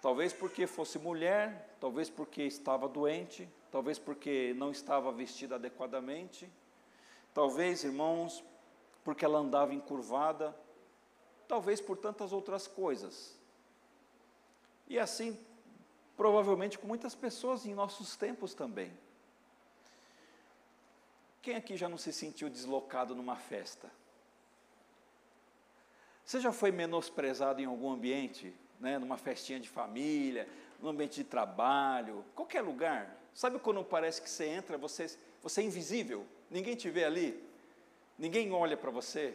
Talvez 0.00 0.32
porque 0.32 0.66
fosse 0.66 0.98
mulher, 0.98 1.76
talvez 1.80 2.08
porque 2.08 2.42
estava 2.42 2.88
doente, 2.88 3.48
talvez 3.70 3.98
porque 3.98 4.54
não 4.56 4.70
estava 4.70 5.10
vestida 5.10 5.56
adequadamente, 5.56 6.50
talvez, 7.34 7.82
irmãos, 7.84 8.42
porque 9.04 9.24
ela 9.24 9.38
andava 9.38 9.74
encurvada, 9.74 10.56
talvez 11.46 11.80
por 11.80 11.96
tantas 11.96 12.32
outras 12.32 12.66
coisas. 12.66 13.36
E 14.88 14.98
assim, 14.98 15.38
provavelmente 16.16 16.78
com 16.78 16.86
muitas 16.86 17.14
pessoas 17.14 17.66
em 17.66 17.74
nossos 17.74 18.16
tempos 18.16 18.54
também. 18.54 18.92
Quem 21.46 21.54
aqui 21.54 21.76
já 21.76 21.88
não 21.88 21.96
se 21.96 22.12
sentiu 22.12 22.50
deslocado 22.50 23.14
numa 23.14 23.36
festa? 23.36 23.88
Você 26.24 26.40
já 26.40 26.50
foi 26.50 26.72
menosprezado 26.72 27.62
em 27.62 27.66
algum 27.66 27.88
ambiente, 27.88 28.52
né, 28.80 28.98
numa 28.98 29.16
festinha 29.16 29.60
de 29.60 29.68
família, 29.68 30.48
no 30.80 30.88
ambiente 30.88 31.22
de 31.22 31.22
trabalho, 31.22 32.24
qualquer 32.34 32.62
lugar? 32.62 33.16
Sabe 33.32 33.60
quando 33.60 33.84
parece 33.84 34.20
que 34.20 34.28
você 34.28 34.46
entra, 34.46 34.76
você, 34.76 35.06
você 35.40 35.60
é 35.60 35.64
invisível, 35.64 36.26
ninguém 36.50 36.74
te 36.74 36.90
vê 36.90 37.04
ali, 37.04 37.40
ninguém 38.18 38.50
olha 38.50 38.76
para 38.76 38.90
você? 38.90 39.32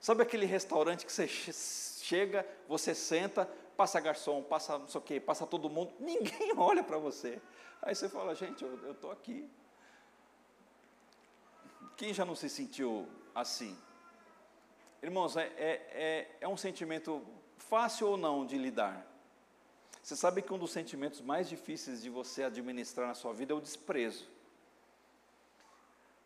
Sabe 0.00 0.24
aquele 0.24 0.44
restaurante 0.44 1.06
que 1.06 1.12
você 1.12 1.28
chega, 1.28 2.44
você 2.66 2.96
senta, 2.96 3.48
passa 3.76 4.00
garçom, 4.00 4.42
passa 4.42 4.76
não 4.76 4.88
sei 4.88 5.00
o 5.00 5.04
quê, 5.04 5.20
passa 5.20 5.46
todo 5.46 5.70
mundo, 5.70 5.92
ninguém 6.00 6.52
olha 6.58 6.82
para 6.82 6.98
você. 6.98 7.40
Aí 7.80 7.94
você 7.94 8.08
fala, 8.08 8.34
gente, 8.34 8.64
eu 8.64 8.90
estou 8.90 9.12
aqui. 9.12 9.48
Quem 11.96 12.12
já 12.12 12.24
não 12.24 12.36
se 12.36 12.50
sentiu 12.50 13.08
assim? 13.34 13.76
Irmãos, 15.02 15.36
é, 15.36 15.44
é, 15.56 15.70
é, 15.92 16.36
é 16.42 16.48
um 16.48 16.56
sentimento 16.56 17.22
fácil 17.56 18.08
ou 18.08 18.16
não 18.16 18.44
de 18.44 18.58
lidar? 18.58 19.06
Você 20.02 20.14
sabe 20.14 20.42
que 20.42 20.52
um 20.52 20.58
dos 20.58 20.72
sentimentos 20.72 21.20
mais 21.20 21.48
difíceis 21.48 22.02
de 22.02 22.10
você 22.10 22.44
administrar 22.44 23.08
na 23.08 23.14
sua 23.14 23.32
vida 23.32 23.52
é 23.52 23.56
o 23.56 23.60
desprezo. 23.60 24.28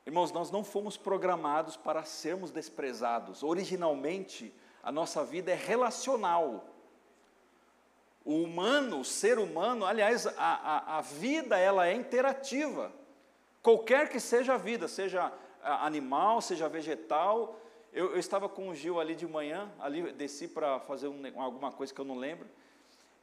Irmãos, 0.04 0.32
nós 0.32 0.50
não 0.50 0.64
fomos 0.64 0.96
programados 0.96 1.76
para 1.76 2.04
sermos 2.04 2.50
desprezados. 2.50 3.42
Originalmente, 3.42 4.52
a 4.82 4.90
nossa 4.90 5.24
vida 5.24 5.52
é 5.52 5.54
relacional. 5.54 6.68
O 8.24 8.42
humano, 8.42 9.00
o 9.00 9.04
ser 9.04 9.38
humano, 9.38 9.86
aliás, 9.86 10.26
a, 10.26 10.32
a, 10.36 10.98
a 10.98 11.00
vida 11.00 11.56
ela 11.56 11.86
é 11.86 11.94
interativa. 11.94 12.92
Qualquer 13.62 14.08
que 14.08 14.18
seja 14.18 14.54
a 14.54 14.58
vida, 14.58 14.88
seja 14.88 15.32
animal, 15.62 16.40
seja 16.40 16.68
vegetal. 16.68 17.58
Eu, 17.92 18.12
eu 18.12 18.18
estava 18.18 18.48
com 18.48 18.68
o 18.68 18.74
Gil 18.74 19.00
ali 19.00 19.14
de 19.14 19.26
manhã, 19.26 19.70
ali 19.78 20.12
desci 20.12 20.46
para 20.48 20.80
fazer 20.80 21.08
um, 21.08 21.22
alguma 21.40 21.72
coisa 21.72 21.92
que 21.92 22.00
eu 22.00 22.04
não 22.04 22.16
lembro, 22.16 22.48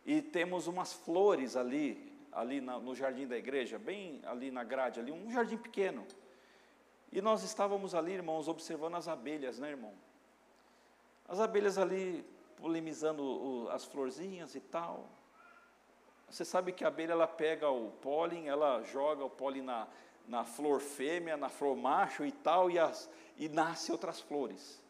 e 0.06 0.21
temos 0.21 0.67
umas 0.67 0.93
flores 0.93 1.56
ali, 1.56 2.13
ali 2.32 2.62
na, 2.62 2.80
no 2.80 2.95
jardim 2.95 3.28
da 3.28 3.38
igreja, 3.38 3.78
bem 3.78 4.21
ali 4.26 4.52
na 4.52 4.63
grade, 4.63 5.00
ali 5.00 5.12
um 5.12 5.32
jardim 5.32 5.58
pequeno. 5.58 6.06
E 7.12 7.21
nós 7.21 7.43
estávamos 7.43 7.95
ali, 7.95 8.13
irmãos, 8.13 8.47
observando 8.47 8.95
as 8.95 9.08
abelhas, 9.08 9.60
né, 9.60 9.69
irmão? 9.69 9.93
As 11.28 11.39
abelhas 11.39 11.78
ali 11.78 12.26
polemizando 12.58 13.23
o, 13.23 13.69
as 13.69 13.86
florzinhas 13.86 14.56
e 14.56 14.60
tal. 14.60 15.10
Você 16.30 16.43
sabe 16.43 16.73
que 16.73 16.84
a 16.84 16.89
abelha 16.89 17.13
ela 17.13 17.28
pega 17.28 17.69
o 17.69 17.91
pólen, 18.02 18.50
ela 18.50 18.84
joga 18.84 19.23
o 19.23 19.30
pólen 19.30 19.62
na, 19.62 19.88
na 20.27 20.43
flor 20.43 20.81
fêmea, 20.81 21.37
na 21.37 21.49
flor 21.49 21.75
macho 21.75 22.25
e 22.25 22.31
tal, 22.31 22.69
e, 22.69 22.77
as, 22.77 23.09
e 23.37 23.47
nasce 23.47 23.91
outras 23.91 24.19
flores. 24.19 24.81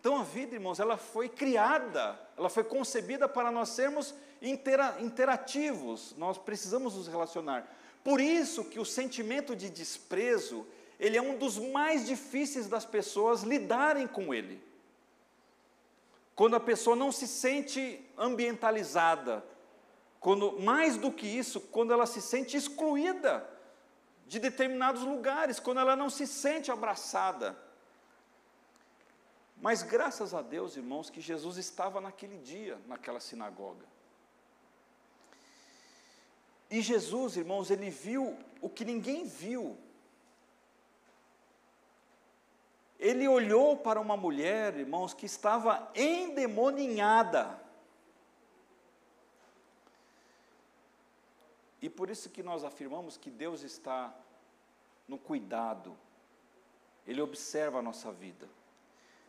Então 0.00 0.18
a 0.18 0.22
vida, 0.22 0.54
irmãos, 0.54 0.78
ela 0.78 0.96
foi 0.96 1.28
criada, 1.28 2.18
ela 2.36 2.48
foi 2.50 2.62
concebida 2.62 3.28
para 3.28 3.50
nós 3.50 3.70
sermos 3.70 4.14
intera, 4.40 4.96
interativos, 5.00 6.14
nós 6.16 6.36
precisamos 6.36 6.94
nos 6.94 7.08
relacionar. 7.08 7.66
Por 8.04 8.20
isso 8.20 8.64
que 8.64 8.78
o 8.78 8.84
sentimento 8.84 9.56
de 9.56 9.70
desprezo, 9.70 10.66
ele 11.00 11.16
é 11.16 11.22
um 11.22 11.38
dos 11.38 11.58
mais 11.58 12.06
difíceis 12.06 12.68
das 12.68 12.84
pessoas 12.84 13.42
lidarem 13.42 14.06
com 14.06 14.34
ele. 14.34 14.62
Quando 16.36 16.54
a 16.54 16.60
pessoa 16.60 16.94
não 16.94 17.10
se 17.10 17.26
sente 17.26 18.04
ambientalizada, 18.18 19.42
quando 20.20 20.60
mais 20.60 20.96
do 20.96 21.10
que 21.10 21.26
isso, 21.26 21.60
quando 21.60 21.92
ela 21.92 22.06
se 22.06 22.20
sente 22.20 22.56
excluída 22.56 23.53
de 24.26 24.38
determinados 24.38 25.02
lugares, 25.02 25.60
quando 25.60 25.80
ela 25.80 25.94
não 25.94 26.08
se 26.08 26.26
sente 26.26 26.70
abraçada. 26.70 27.56
Mas 29.60 29.82
graças 29.82 30.34
a 30.34 30.42
Deus, 30.42 30.76
irmãos, 30.76 31.10
que 31.10 31.20
Jesus 31.20 31.56
estava 31.56 32.00
naquele 32.00 32.38
dia, 32.38 32.78
naquela 32.86 33.20
sinagoga. 33.20 33.86
E 36.70 36.80
Jesus, 36.80 37.36
irmãos, 37.36 37.70
ele 37.70 37.90
viu 37.90 38.36
o 38.60 38.68
que 38.68 38.84
ninguém 38.84 39.26
viu. 39.26 39.78
Ele 42.98 43.28
olhou 43.28 43.76
para 43.76 44.00
uma 44.00 44.16
mulher, 44.16 44.76
irmãos, 44.76 45.14
que 45.14 45.26
estava 45.26 45.90
endemoninhada. 45.94 47.63
E 51.84 51.90
por 51.90 52.08
isso 52.08 52.30
que 52.30 52.42
nós 52.42 52.64
afirmamos 52.64 53.18
que 53.18 53.28
Deus 53.28 53.60
está 53.60 54.10
no 55.06 55.18
cuidado, 55.18 55.94
Ele 57.06 57.20
observa 57.20 57.80
a 57.80 57.82
nossa 57.82 58.10
vida. 58.10 58.48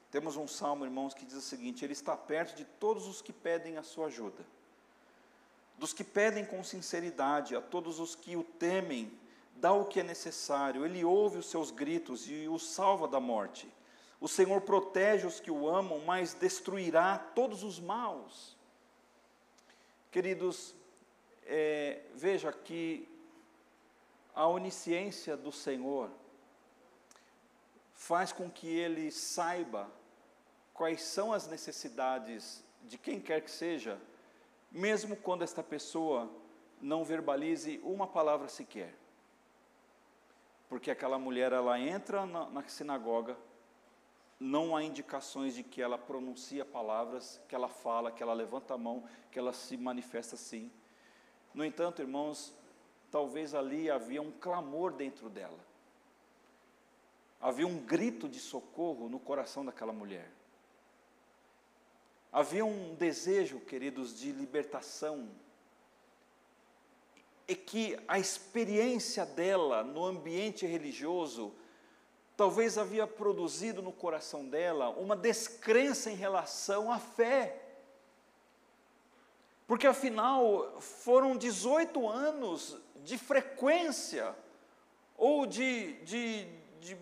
Temos 0.09 0.37
um 0.37 0.47
salmo, 0.47 0.85
irmãos, 0.85 1.13
que 1.13 1.25
diz 1.25 1.35
o 1.35 1.41
seguinte: 1.41 1.83
Ele 1.83 1.91
está 1.91 2.15
perto 2.15 2.55
de 2.55 2.63
todos 2.63 3.07
os 3.07 3.21
que 3.21 3.33
pedem 3.33 3.75
a 3.75 3.83
sua 3.83 4.07
ajuda, 4.07 4.45
dos 5.77 5.91
que 5.91 6.01
pedem 6.01 6.45
com 6.45 6.63
sinceridade, 6.63 7.57
a 7.57 7.61
todos 7.61 7.99
os 7.99 8.15
que 8.15 8.37
o 8.37 8.43
temem, 8.45 9.11
dá 9.57 9.73
o 9.73 9.83
que 9.83 9.99
é 9.99 10.03
necessário, 10.03 10.85
Ele 10.85 11.03
ouve 11.03 11.39
os 11.39 11.47
seus 11.47 11.71
gritos 11.71 12.25
e 12.29 12.47
os 12.47 12.69
salva 12.69 13.05
da 13.05 13.19
morte. 13.19 13.67
O 14.17 14.29
Senhor 14.29 14.61
protege 14.61 15.27
os 15.27 15.41
que 15.41 15.51
o 15.51 15.67
amam, 15.67 15.99
mas 16.05 16.33
destruirá 16.33 17.17
todos 17.17 17.63
os 17.63 17.81
maus. 17.81 18.55
Queridos, 20.09 20.73
é, 21.45 22.01
veja 22.15 22.51
que 22.51 23.07
a 24.33 24.47
onisciência 24.47 25.37
do 25.37 25.51
Senhor 25.51 26.09
faz 27.93 28.31
com 28.31 28.49
que 28.49 28.67
ele 28.67 29.11
saiba 29.11 29.89
quais 30.73 31.01
são 31.01 31.31
as 31.31 31.47
necessidades 31.47 32.63
de 32.83 32.97
quem 32.97 33.19
quer 33.19 33.41
que 33.41 33.49
seja, 33.49 33.99
mesmo 34.71 35.15
quando 35.15 35.43
esta 35.43 35.63
pessoa 35.63 36.29
não 36.81 37.03
verbalize 37.03 37.79
uma 37.83 38.05
palavra 38.05 38.49
sequer. 38.49 38.93
Porque 40.67 40.91
aquela 40.91 41.17
mulher 41.17 41.53
ela 41.53 41.79
entra 41.79 42.25
na, 42.25 42.49
na 42.49 42.63
sinagoga, 42.67 43.37
não 44.37 44.75
há 44.75 44.83
indicações 44.83 45.55
de 45.55 45.63
que 45.63 45.81
ela 45.81 45.97
pronuncia 45.97 46.65
palavras, 46.65 47.41
que 47.47 47.55
ela 47.55 47.69
fala, 47.69 48.11
que 48.11 48.21
ela 48.21 48.33
levanta 48.33 48.73
a 48.73 48.77
mão, 48.77 49.07
que 49.31 49.39
ela 49.39 49.53
se 49.53 49.77
manifesta 49.77 50.35
assim. 50.35 50.69
No 51.55 51.63
entanto, 51.63 52.01
irmãos, 52.01 52.53
talvez 53.09 53.55
ali 53.55 53.89
havia 53.89 54.21
um 54.21 54.29
clamor 54.29 54.91
dentro 54.91 55.29
dela. 55.29 55.57
Havia 57.39 57.65
um 57.65 57.79
grito 57.79 58.27
de 58.27 58.39
socorro 58.39 59.07
no 59.07 59.19
coração 59.19 59.63
daquela 59.63 59.93
mulher. 59.93 60.29
Havia 62.29 62.65
um 62.65 62.93
desejo, 62.95 63.61
queridos, 63.61 64.19
de 64.19 64.33
libertação. 64.33 65.29
E 67.47 67.55
que 67.55 67.97
a 68.05 68.19
experiência 68.19 69.25
dela 69.25 69.81
no 69.81 70.03
ambiente 70.03 70.65
religioso 70.65 71.53
talvez 72.35 72.77
havia 72.77 73.07
produzido 73.07 73.81
no 73.81 73.93
coração 73.93 74.45
dela 74.45 74.89
uma 74.89 75.15
descrença 75.15 76.11
em 76.11 76.15
relação 76.15 76.91
à 76.91 76.99
fé. 76.99 77.64
Porque 79.67 79.87
afinal 79.87 80.79
foram 80.79 81.35
18 81.35 82.07
anos 82.07 82.77
de 83.03 83.17
frequência, 83.17 84.35
ou 85.17 85.45
de, 85.45 85.93
de, 86.03 86.45
de, 86.79 86.97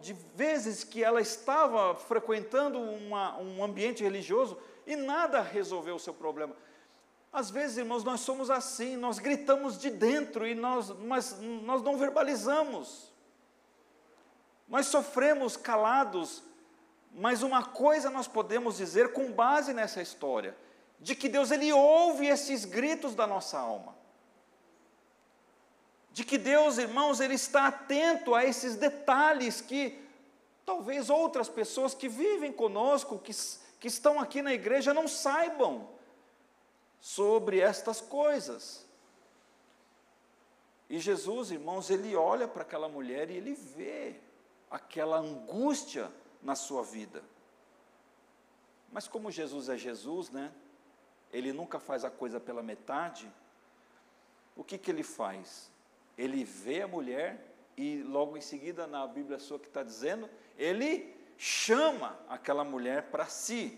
de 0.00 0.12
vezes 0.34 0.84
que 0.84 1.02
ela 1.02 1.20
estava 1.20 1.94
frequentando 1.94 2.80
uma, 2.80 3.38
um 3.38 3.62
ambiente 3.62 4.02
religioso 4.02 4.58
e 4.86 4.96
nada 4.96 5.40
resolveu 5.40 5.96
o 5.96 6.00
seu 6.00 6.12
problema. 6.12 6.54
Às 7.32 7.50
vezes, 7.50 7.78
irmãos, 7.78 8.04
nós 8.04 8.20
somos 8.20 8.50
assim, 8.50 8.96
nós 8.96 9.18
gritamos 9.18 9.78
de 9.78 9.90
dentro, 9.90 10.46
e 10.46 10.54
nós, 10.54 10.90
mas 10.90 11.36
nós 11.40 11.82
não 11.82 11.96
verbalizamos. 11.96 13.12
Nós 14.68 14.86
sofremos 14.86 15.56
calados, 15.56 16.42
mas 17.12 17.42
uma 17.42 17.64
coisa 17.64 18.08
nós 18.08 18.28
podemos 18.28 18.76
dizer 18.76 19.12
com 19.12 19.32
base 19.32 19.72
nessa 19.72 20.00
história: 20.00 20.56
de 21.00 21.14
que 21.14 21.28
Deus 21.28 21.50
ele 21.50 21.72
ouve 21.72 22.26
esses 22.26 22.64
gritos 22.64 23.14
da 23.14 23.26
nossa 23.26 23.58
alma. 23.58 23.94
De 26.12 26.24
que 26.24 26.38
Deus, 26.38 26.78
irmãos, 26.78 27.20
ele 27.20 27.34
está 27.34 27.66
atento 27.66 28.34
a 28.34 28.44
esses 28.44 28.76
detalhes 28.76 29.60
que 29.60 30.00
talvez 30.64 31.10
outras 31.10 31.48
pessoas 31.48 31.94
que 31.94 32.08
vivem 32.08 32.52
conosco, 32.52 33.18
que, 33.18 33.32
que 33.80 33.88
estão 33.88 34.18
aqui 34.20 34.40
na 34.40 34.54
igreja, 34.54 34.94
não 34.94 35.08
saibam 35.08 35.88
sobre 37.00 37.60
estas 37.60 38.00
coisas. 38.00 38.86
E 40.88 40.98
Jesus, 40.98 41.50
irmãos, 41.50 41.90
ele 41.90 42.14
olha 42.14 42.46
para 42.46 42.62
aquela 42.62 42.88
mulher 42.88 43.30
e 43.30 43.36
ele 43.36 43.54
vê 43.54 44.16
aquela 44.70 45.18
angústia 45.18 46.10
na 46.42 46.54
sua 46.54 46.82
vida. 46.82 47.22
Mas 48.92 49.08
como 49.08 49.30
Jesus 49.30 49.68
é 49.68 49.76
Jesus, 49.76 50.30
né? 50.30 50.52
Ele 51.34 51.52
nunca 51.52 51.80
faz 51.80 52.04
a 52.04 52.10
coisa 52.10 52.38
pela 52.38 52.62
metade, 52.62 53.28
o 54.56 54.62
que, 54.62 54.78
que 54.78 54.88
ele 54.88 55.02
faz? 55.02 55.68
Ele 56.16 56.44
vê 56.44 56.82
a 56.82 56.88
mulher 56.88 57.44
e 57.76 58.00
logo 58.04 58.36
em 58.36 58.40
seguida, 58.40 58.86
na 58.86 59.04
Bíblia 59.04 59.40
sua 59.40 59.58
que 59.58 59.66
está 59.66 59.82
dizendo, 59.82 60.30
ele 60.56 61.12
chama 61.36 62.16
aquela 62.28 62.62
mulher 62.62 63.10
para 63.10 63.26
si. 63.26 63.76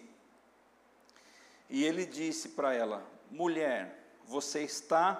E 1.70 1.82
ele 1.82 2.04
disse 2.04 2.50
para 2.50 2.74
ela: 2.74 3.02
mulher, 3.30 4.04
você 4.26 4.62
está 4.62 5.14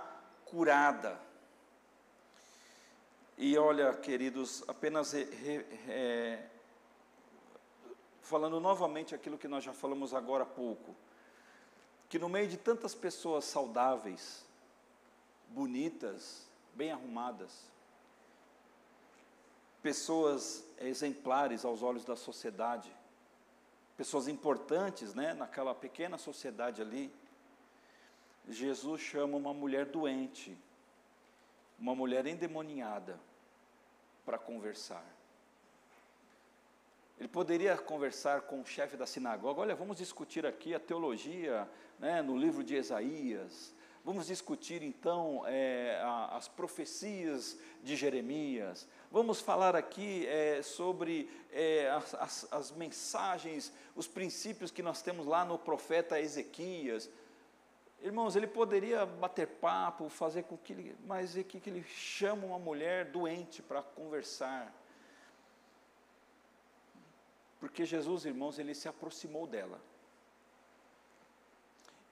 curada. 0.45 1.18
E 3.39 3.57
olha, 3.57 3.95
queridos, 3.95 4.62
apenas 4.68 5.14
é, 5.14 6.47
falando 8.20 8.61
novamente 8.61 9.14
aquilo 9.14 9.39
que 9.39 9.49
nós 9.49 9.64
já 9.64 9.72
falamos 9.72 10.12
agora 10.12 10.43
há 10.43 10.47
pouco 10.47 10.95
que 12.09 12.18
no 12.18 12.28
meio 12.28 12.48
de 12.48 12.57
tantas 12.57 12.94
pessoas 12.94 13.44
saudáveis, 13.44 14.44
bonitas, 15.48 16.46
bem 16.74 16.92
arrumadas, 16.92 17.64
pessoas 19.82 20.64
exemplares 20.78 21.64
aos 21.64 21.82
olhos 21.82 22.04
da 22.04 22.16
sociedade, 22.16 22.94
pessoas 23.96 24.28
importantes, 24.28 25.14
né, 25.14 25.32
naquela 25.32 25.74
pequena 25.74 26.18
sociedade 26.18 26.82
ali, 26.82 27.12
Jesus 28.48 29.00
chama 29.00 29.36
uma 29.36 29.54
mulher 29.54 29.86
doente, 29.86 30.57
uma 31.78 31.94
mulher 31.94 32.26
endemoniada, 32.26 33.18
para 34.24 34.38
conversar. 34.38 35.04
Ele 37.18 37.28
poderia 37.28 37.76
conversar 37.78 38.42
com 38.42 38.60
o 38.60 38.66
chefe 38.66 38.96
da 38.96 39.06
sinagoga: 39.06 39.60
olha, 39.60 39.74
vamos 39.74 39.96
discutir 39.96 40.44
aqui 40.44 40.74
a 40.74 40.80
teologia 40.80 41.68
né, 41.98 42.20
no 42.20 42.36
livro 42.36 42.62
de 42.62 42.76
Isaías, 42.76 43.74
vamos 44.04 44.26
discutir 44.26 44.82
então 44.82 45.42
é, 45.46 45.98
a, 46.02 46.36
as 46.36 46.46
profecias 46.46 47.58
de 47.82 47.96
Jeremias, 47.96 48.86
vamos 49.10 49.40
falar 49.40 49.74
aqui 49.74 50.26
é, 50.26 50.60
sobre 50.60 51.30
é, 51.50 51.88
as, 51.90 52.52
as, 52.52 52.70
mensagens, 52.72 53.72
os 53.94 54.06
princípios 54.06 54.70
que 54.70 54.82
nós 54.82 55.00
temos 55.00 55.24
lá 55.24 55.42
no 55.42 55.58
profeta 55.58 56.20
Ezequias. 56.20 57.08
Irmãos, 58.02 58.36
ele 58.36 58.46
poderia 58.46 59.06
bater 59.06 59.46
papo, 59.46 60.10
fazer 60.10 60.42
com 60.42 60.58
que 60.58 60.74
ele, 60.74 60.96
mas 61.06 61.34
é 61.34 61.42
que 61.42 61.62
ele 61.66 61.82
chama 61.82 62.46
uma 62.46 62.58
mulher 62.58 63.06
doente 63.06 63.62
para 63.62 63.80
conversar 63.80 64.70
porque 67.66 67.84
Jesus, 67.84 68.24
irmãos, 68.24 68.60
ele 68.60 68.74
se 68.76 68.88
aproximou 68.88 69.44
dela. 69.44 69.80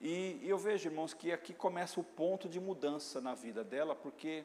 E, 0.01 0.37
e 0.41 0.49
eu 0.49 0.57
vejo, 0.57 0.89
irmãos, 0.89 1.13
que 1.13 1.31
aqui 1.31 1.53
começa 1.53 1.97
o 1.97 2.03
ponto 2.03 2.49
de 2.49 2.59
mudança 2.59 3.21
na 3.21 3.33
vida 3.33 3.63
dela, 3.63 3.95
porque 3.95 4.43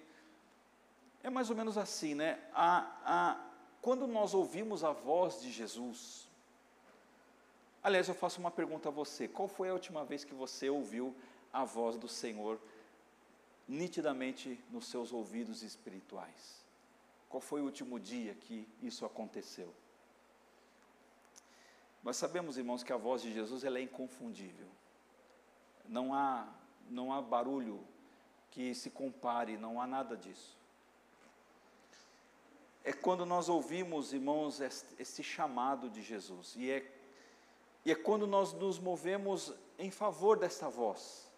é 1.24 1.28
mais 1.28 1.50
ou 1.50 1.56
menos 1.56 1.76
assim, 1.76 2.14
né? 2.14 2.38
A, 2.54 2.96
a, 3.04 3.50
quando 3.82 4.06
nós 4.06 4.34
ouvimos 4.34 4.84
a 4.84 4.92
voz 4.92 5.40
de 5.40 5.50
Jesus, 5.50 6.28
aliás, 7.82 8.08
eu 8.08 8.14
faço 8.14 8.38
uma 8.38 8.50
pergunta 8.50 8.88
a 8.88 8.92
você: 8.92 9.26
qual 9.26 9.48
foi 9.48 9.68
a 9.68 9.72
última 9.72 10.04
vez 10.04 10.24
que 10.24 10.32
você 10.32 10.70
ouviu 10.70 11.12
a 11.52 11.64
voz 11.64 11.96
do 11.96 12.06
Senhor 12.06 12.56
nitidamente 13.66 14.62
nos 14.70 14.86
seus 14.86 15.12
ouvidos 15.12 15.64
espirituais? 15.64 16.64
Qual 17.28 17.40
foi 17.40 17.60
o 17.60 17.64
último 17.64 17.98
dia 17.98 18.32
que 18.36 18.68
isso 18.80 19.04
aconteceu? 19.04 19.74
Nós 22.02 22.16
sabemos, 22.16 22.56
irmãos, 22.56 22.82
que 22.82 22.92
a 22.92 22.96
voz 22.96 23.20
de 23.20 23.32
Jesus 23.32 23.62
ela 23.62 23.78
é 23.78 23.82
inconfundível. 23.82 24.66
Não 25.86 26.14
há, 26.14 26.48
não 26.88 27.12
há 27.12 27.20
barulho 27.20 27.84
que 28.50 28.74
se 28.74 28.90
compare, 28.90 29.56
não 29.56 29.80
há 29.80 29.86
nada 29.86 30.16
disso. 30.16 30.56
É 32.82 32.92
quando 32.92 33.26
nós 33.26 33.48
ouvimos, 33.48 34.12
irmãos, 34.12 34.60
esse 34.60 35.22
chamado 35.22 35.90
de 35.90 36.00
Jesus, 36.00 36.54
e 36.56 36.70
é, 36.70 36.90
e 37.84 37.92
é 37.92 37.94
quando 37.94 38.26
nós 38.26 38.52
nos 38.54 38.78
movemos 38.78 39.52
em 39.78 39.90
favor 39.90 40.38
dessa 40.38 40.68
voz. 40.68 41.28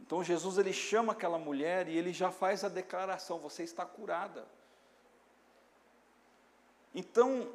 Então 0.00 0.22
Jesus 0.22 0.58
ele 0.58 0.72
chama 0.72 1.12
aquela 1.12 1.38
mulher 1.38 1.88
e 1.88 1.96
ele 1.96 2.12
já 2.12 2.30
faz 2.30 2.62
a 2.62 2.68
declaração: 2.68 3.38
você 3.38 3.64
está 3.64 3.84
curada. 3.84 4.46
Então 6.94 7.50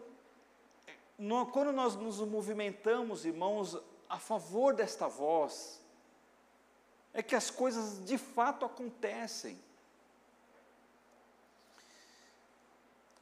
quando 1.51 1.72
nós 1.72 1.95
nos 1.95 2.19
movimentamos, 2.19 3.26
irmãos, 3.26 3.78
a 4.09 4.17
favor 4.17 4.74
desta 4.74 5.07
voz, 5.07 5.80
é 7.13 7.22
que 7.22 7.36
as 7.36 7.51
coisas 7.51 8.03
de 8.03 8.17
fato 8.17 8.65
acontecem. 8.65 9.59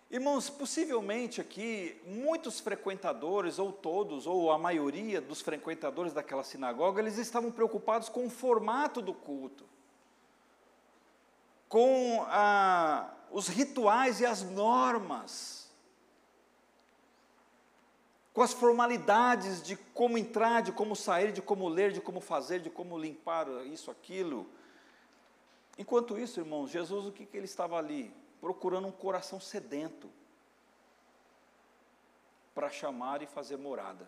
Irmãos, 0.09 0.49
possivelmente 0.49 1.41
aqui, 1.41 2.01
muitos 2.05 2.59
frequentadores, 2.59 3.59
ou 3.59 3.71
todos, 3.71 4.25
ou 4.25 4.49
a 4.49 4.57
maioria 4.57 5.19
dos 5.19 5.41
frequentadores 5.41 6.13
daquela 6.13 6.43
sinagoga, 6.43 7.01
eles 7.01 7.17
estavam 7.17 7.51
preocupados 7.51 8.07
com 8.07 8.25
o 8.25 8.29
formato 8.29 9.01
do 9.01 9.13
culto, 9.13 9.65
com 11.67 12.25
ah, 12.27 13.13
os 13.29 13.49
rituais 13.49 14.21
e 14.21 14.25
as 14.25 14.41
normas 14.41 15.58
com 18.39 18.43
as 18.43 18.53
formalidades 18.53 19.61
de 19.61 19.75
como 19.75 20.17
entrar, 20.17 20.61
de 20.61 20.71
como 20.71 20.95
sair, 20.95 21.33
de 21.33 21.41
como 21.41 21.67
ler, 21.67 21.91
de 21.91 21.99
como 21.99 22.21
fazer, 22.21 22.61
de 22.61 22.69
como 22.69 22.97
limpar 22.97 23.49
isso, 23.65 23.91
aquilo. 23.91 24.47
Enquanto 25.77 26.17
isso, 26.17 26.39
irmãos, 26.39 26.71
Jesus, 26.71 27.05
o 27.05 27.11
que, 27.11 27.25
que 27.25 27.35
ele 27.35 27.43
estava 27.43 27.77
ali? 27.77 28.15
Procurando 28.39 28.87
um 28.87 28.93
coração 28.93 29.41
sedento 29.41 30.09
para 32.55 32.69
chamar 32.69 33.21
e 33.21 33.27
fazer 33.27 33.57
morada. 33.57 34.07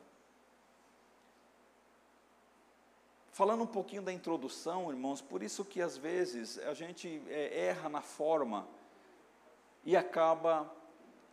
Falando 3.34 3.64
um 3.64 3.68
pouquinho 3.68 4.02
da 4.02 4.14
introdução, 4.14 4.90
irmãos, 4.92 5.20
por 5.20 5.44
isso 5.44 5.66
que 5.66 5.82
às 5.82 5.98
vezes 5.98 6.58
a 6.60 6.74
gente 6.74 7.22
é, 7.28 7.66
erra 7.66 7.90
na 7.90 8.02
forma 8.02 8.66
e 9.84 9.98
acaba 9.98 10.74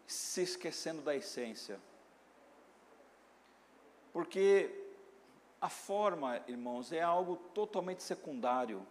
se 0.04 0.42
esquecendo 0.42 1.00
da 1.00 1.14
essência. 1.14 1.78
Porque 4.18 4.68
a 5.60 5.68
forma, 5.68 6.42
irmãos, 6.48 6.90
é 6.90 7.00
algo 7.00 7.36
totalmente 7.54 8.02
secundário. 8.02 8.84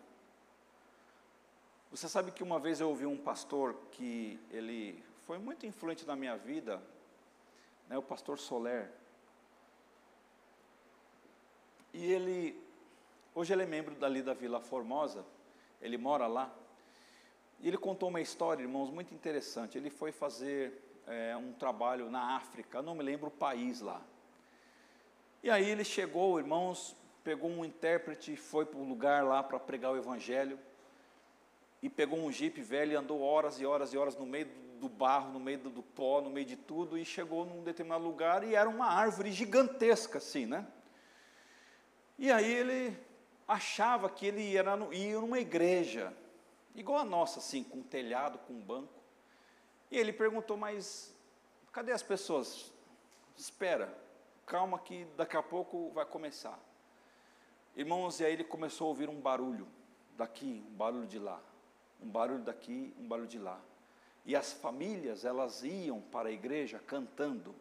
Você 1.91 2.07
sabe 2.07 2.32
que 2.32 2.41
uma 2.41 2.61
vez 2.61 2.80
eu 2.80 2.88
ouvi 2.88 3.05
um 3.05 3.17
pastor 3.17 3.75
que 3.91 4.39
ele 4.49 5.03
foi 5.25 5.38
muito 5.38 5.65
influente 5.65 6.05
na 6.05 6.15
minha 6.15 6.38
vida, 6.38 6.82
né, 7.89 7.97
o 7.97 8.01
pastor 8.01 8.39
Soler. 8.39 8.89
E 11.93 12.05
ele, 12.05 12.57
hoje 13.36 13.51
ele 13.51 13.63
é 13.63 13.65
membro 13.65 13.95
dali 13.95 14.21
da 14.21 14.34
Vila 14.34 14.61
Formosa, 14.61 15.25
ele 15.82 15.97
mora 15.97 16.25
lá. 16.25 16.49
E 17.59 17.67
ele 17.67 17.78
contou 17.78 18.07
uma 18.07 18.21
história, 18.21 18.63
irmãos, 18.63 18.89
muito 18.89 19.13
interessante. 19.13 19.78
Ele 19.78 19.89
foi 19.89 20.13
fazer 20.13 20.82
é, 21.05 21.36
um 21.36 21.51
trabalho 21.51 22.09
na 22.09 22.38
África, 22.38 22.82
não 22.82 22.95
me 22.95 23.03
lembro 23.03 23.28
o 23.28 23.32
país 23.32 23.82
lá. 23.82 24.01
E 25.43 25.49
aí 25.49 25.69
ele 25.69 25.83
chegou, 25.83 26.39
irmãos, 26.39 26.95
pegou 27.23 27.49
um 27.49 27.63
intérprete, 27.63 28.35
foi 28.35 28.65
para 28.65 28.79
um 28.79 28.88
lugar 28.88 29.23
lá 29.23 29.43
para 29.43 29.59
pregar 29.59 29.91
o 29.91 29.97
evangelho, 29.97 30.59
e 31.81 31.89
pegou 31.89 32.19
um 32.19 32.31
jipe 32.31 32.61
velho 32.61 32.93
e 32.93 32.95
andou 32.95 33.21
horas 33.21 33.59
e 33.59 33.65
horas 33.65 33.93
e 33.93 33.97
horas 33.97 34.15
no 34.15 34.25
meio 34.25 34.47
do 34.79 34.89
barro, 34.89 35.31
no 35.31 35.39
meio 35.39 35.57
do 35.57 35.83
pó, 35.83 36.21
no 36.21 36.29
meio 36.29 36.45
de 36.45 36.55
tudo, 36.55 36.97
e 36.97 37.05
chegou 37.05 37.45
num 37.45 37.63
determinado 37.63 38.03
lugar 38.03 38.43
e 38.43 38.55
era 38.55 38.69
uma 38.69 38.88
árvore 38.88 39.31
gigantesca 39.31 40.17
assim, 40.17 40.45
né? 40.45 40.65
E 42.17 42.31
aí 42.31 42.51
ele 42.51 42.97
achava 43.47 44.09
que 44.09 44.25
ele 44.25 44.41
ia, 44.41 44.63
ia 44.91 45.19
numa 45.19 45.39
igreja, 45.39 46.13
igual 46.75 46.99
a 46.99 47.05
nossa, 47.05 47.39
assim, 47.39 47.63
com 47.63 47.79
um 47.79 47.83
telhado, 47.83 48.39
com 48.39 48.53
um 48.53 48.61
banco. 48.61 48.93
E 49.89 49.97
ele 49.97 50.11
perguntou, 50.11 50.57
mas 50.57 51.13
cadê 51.71 51.91
as 51.91 52.03
pessoas? 52.03 52.71
Espera, 53.38 53.95
calma 54.48 54.80
que 54.80 55.06
daqui 55.18 55.36
a 55.36 55.43
pouco 55.43 55.91
vai 55.91 56.06
começar. 56.06 56.58
Irmãos, 57.76 58.22
e 58.22 58.26
aí 58.26 58.32
ele 58.32 58.45
começou 58.45 58.86
a 58.86 58.88
ouvir 58.88 59.10
um 59.10 59.20
barulho 59.20 59.68
daqui, 60.16 60.64
um 60.68 60.74
barulho 60.74 61.06
de 61.06 61.20
lá, 61.20 61.39
um 62.02 62.08
barulho 62.08 62.41
daqui, 62.41 62.95
um 62.98 63.06
barulho 63.06 63.28
de 63.28 63.38
lá. 63.38 63.60
E 64.26 64.36
as 64.38 64.54
famílias, 64.54 65.26
elas 65.26 65.64
iam 65.64 66.00
para 66.00 66.30
a 66.30 66.32
igreja 66.32 66.80
cantando 66.80 67.54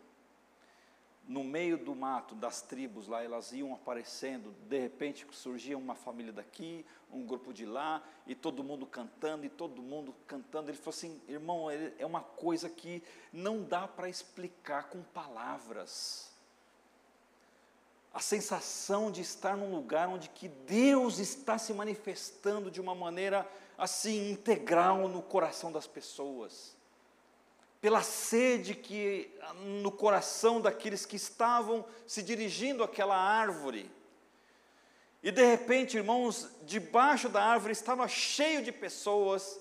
no 1.27 1.43
meio 1.43 1.77
do 1.77 1.93
mato, 1.93 2.37
das 2.37 2.63
tribos 2.63 3.09
lá, 3.09 3.21
elas 3.21 3.53
iam 3.53 3.75
aparecendo, 3.75 4.55
de 4.69 4.79
repente 4.79 5.27
surgia 5.33 5.77
uma 5.77 5.97
família 5.97 6.33
daqui, 6.33 6.87
um 7.11 7.27
grupo 7.27 7.53
de 7.53 7.67
lá, 7.67 8.01
e 8.29 8.35
todo 8.35 8.63
mundo 8.63 8.87
cantando, 8.87 9.45
e 9.45 9.49
todo 9.49 9.83
mundo 9.83 10.15
cantando. 10.25 10.71
Ele 10.71 10.79
falou 10.79 10.91
assim: 10.91 11.21
irmão, 11.27 11.69
é 11.69 12.07
uma 12.07 12.23
coisa 12.23 12.71
que 12.71 13.03
não 13.33 13.65
dá 13.65 13.89
para 13.89 14.09
explicar 14.09 14.85
com 14.89 15.03
palavras. 15.03 16.36
A 18.17 18.21
sensação 18.21 19.13
de 19.13 19.21
estar 19.21 19.55
num 19.57 19.71
lugar 19.71 20.09
onde 20.09 20.31
que 20.31 20.49
Deus 20.49 21.19
está 21.19 21.59
se 21.59 21.75
manifestando 21.75 22.71
de 22.71 22.81
uma 22.81 22.95
maneira 22.95 23.47
assim 23.77 24.31
integral 24.31 25.07
no 25.07 25.21
coração 25.21 25.71
das 25.71 25.87
pessoas 25.87 26.75
pela 27.87 28.03
sede 28.03 28.75
que 28.75 29.31
no 29.83 29.93
coração 29.93 30.61
daqueles 30.61 31.07
que 31.07 31.15
estavam 31.15 31.85
se 32.05 32.23
dirigindo 32.23 32.83
àquela 32.83 33.17
árvore. 33.17 33.89
E 35.23 35.31
de 35.31 35.45
repente, 35.45 35.97
irmãos, 35.97 36.49
debaixo 36.65 37.29
da 37.29 37.43
árvore 37.43 37.73
estava 37.73 38.09
cheio 38.09 38.61
de 38.63 38.73
pessoas 38.73 39.61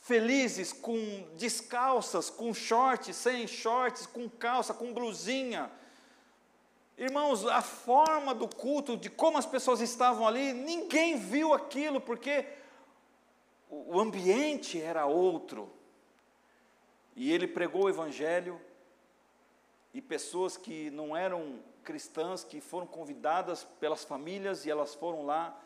felizes, 0.00 0.72
com 0.72 1.28
descalças, 1.36 2.30
com 2.30 2.54
shorts, 2.54 3.14
sem 3.16 3.46
shorts, 3.46 4.06
com 4.06 4.26
calça, 4.26 4.72
com 4.72 4.94
blusinha. 4.94 5.70
Irmãos, 7.00 7.46
a 7.46 7.62
forma 7.62 8.34
do 8.34 8.46
culto, 8.46 8.94
de 8.94 9.08
como 9.08 9.38
as 9.38 9.46
pessoas 9.46 9.80
estavam 9.80 10.28
ali, 10.28 10.52
ninguém 10.52 11.16
viu 11.16 11.54
aquilo, 11.54 11.98
porque 11.98 12.46
o 13.70 13.98
ambiente 13.98 14.78
era 14.78 15.06
outro. 15.06 15.72
E 17.16 17.32
ele 17.32 17.46
pregou 17.46 17.84
o 17.84 17.88
Evangelho, 17.88 18.60
e 19.94 20.02
pessoas 20.02 20.58
que 20.58 20.90
não 20.90 21.16
eram 21.16 21.60
cristãs, 21.82 22.44
que 22.44 22.60
foram 22.60 22.86
convidadas 22.86 23.64
pelas 23.64 24.04
famílias, 24.04 24.66
e 24.66 24.70
elas 24.70 24.94
foram 24.94 25.24
lá, 25.24 25.58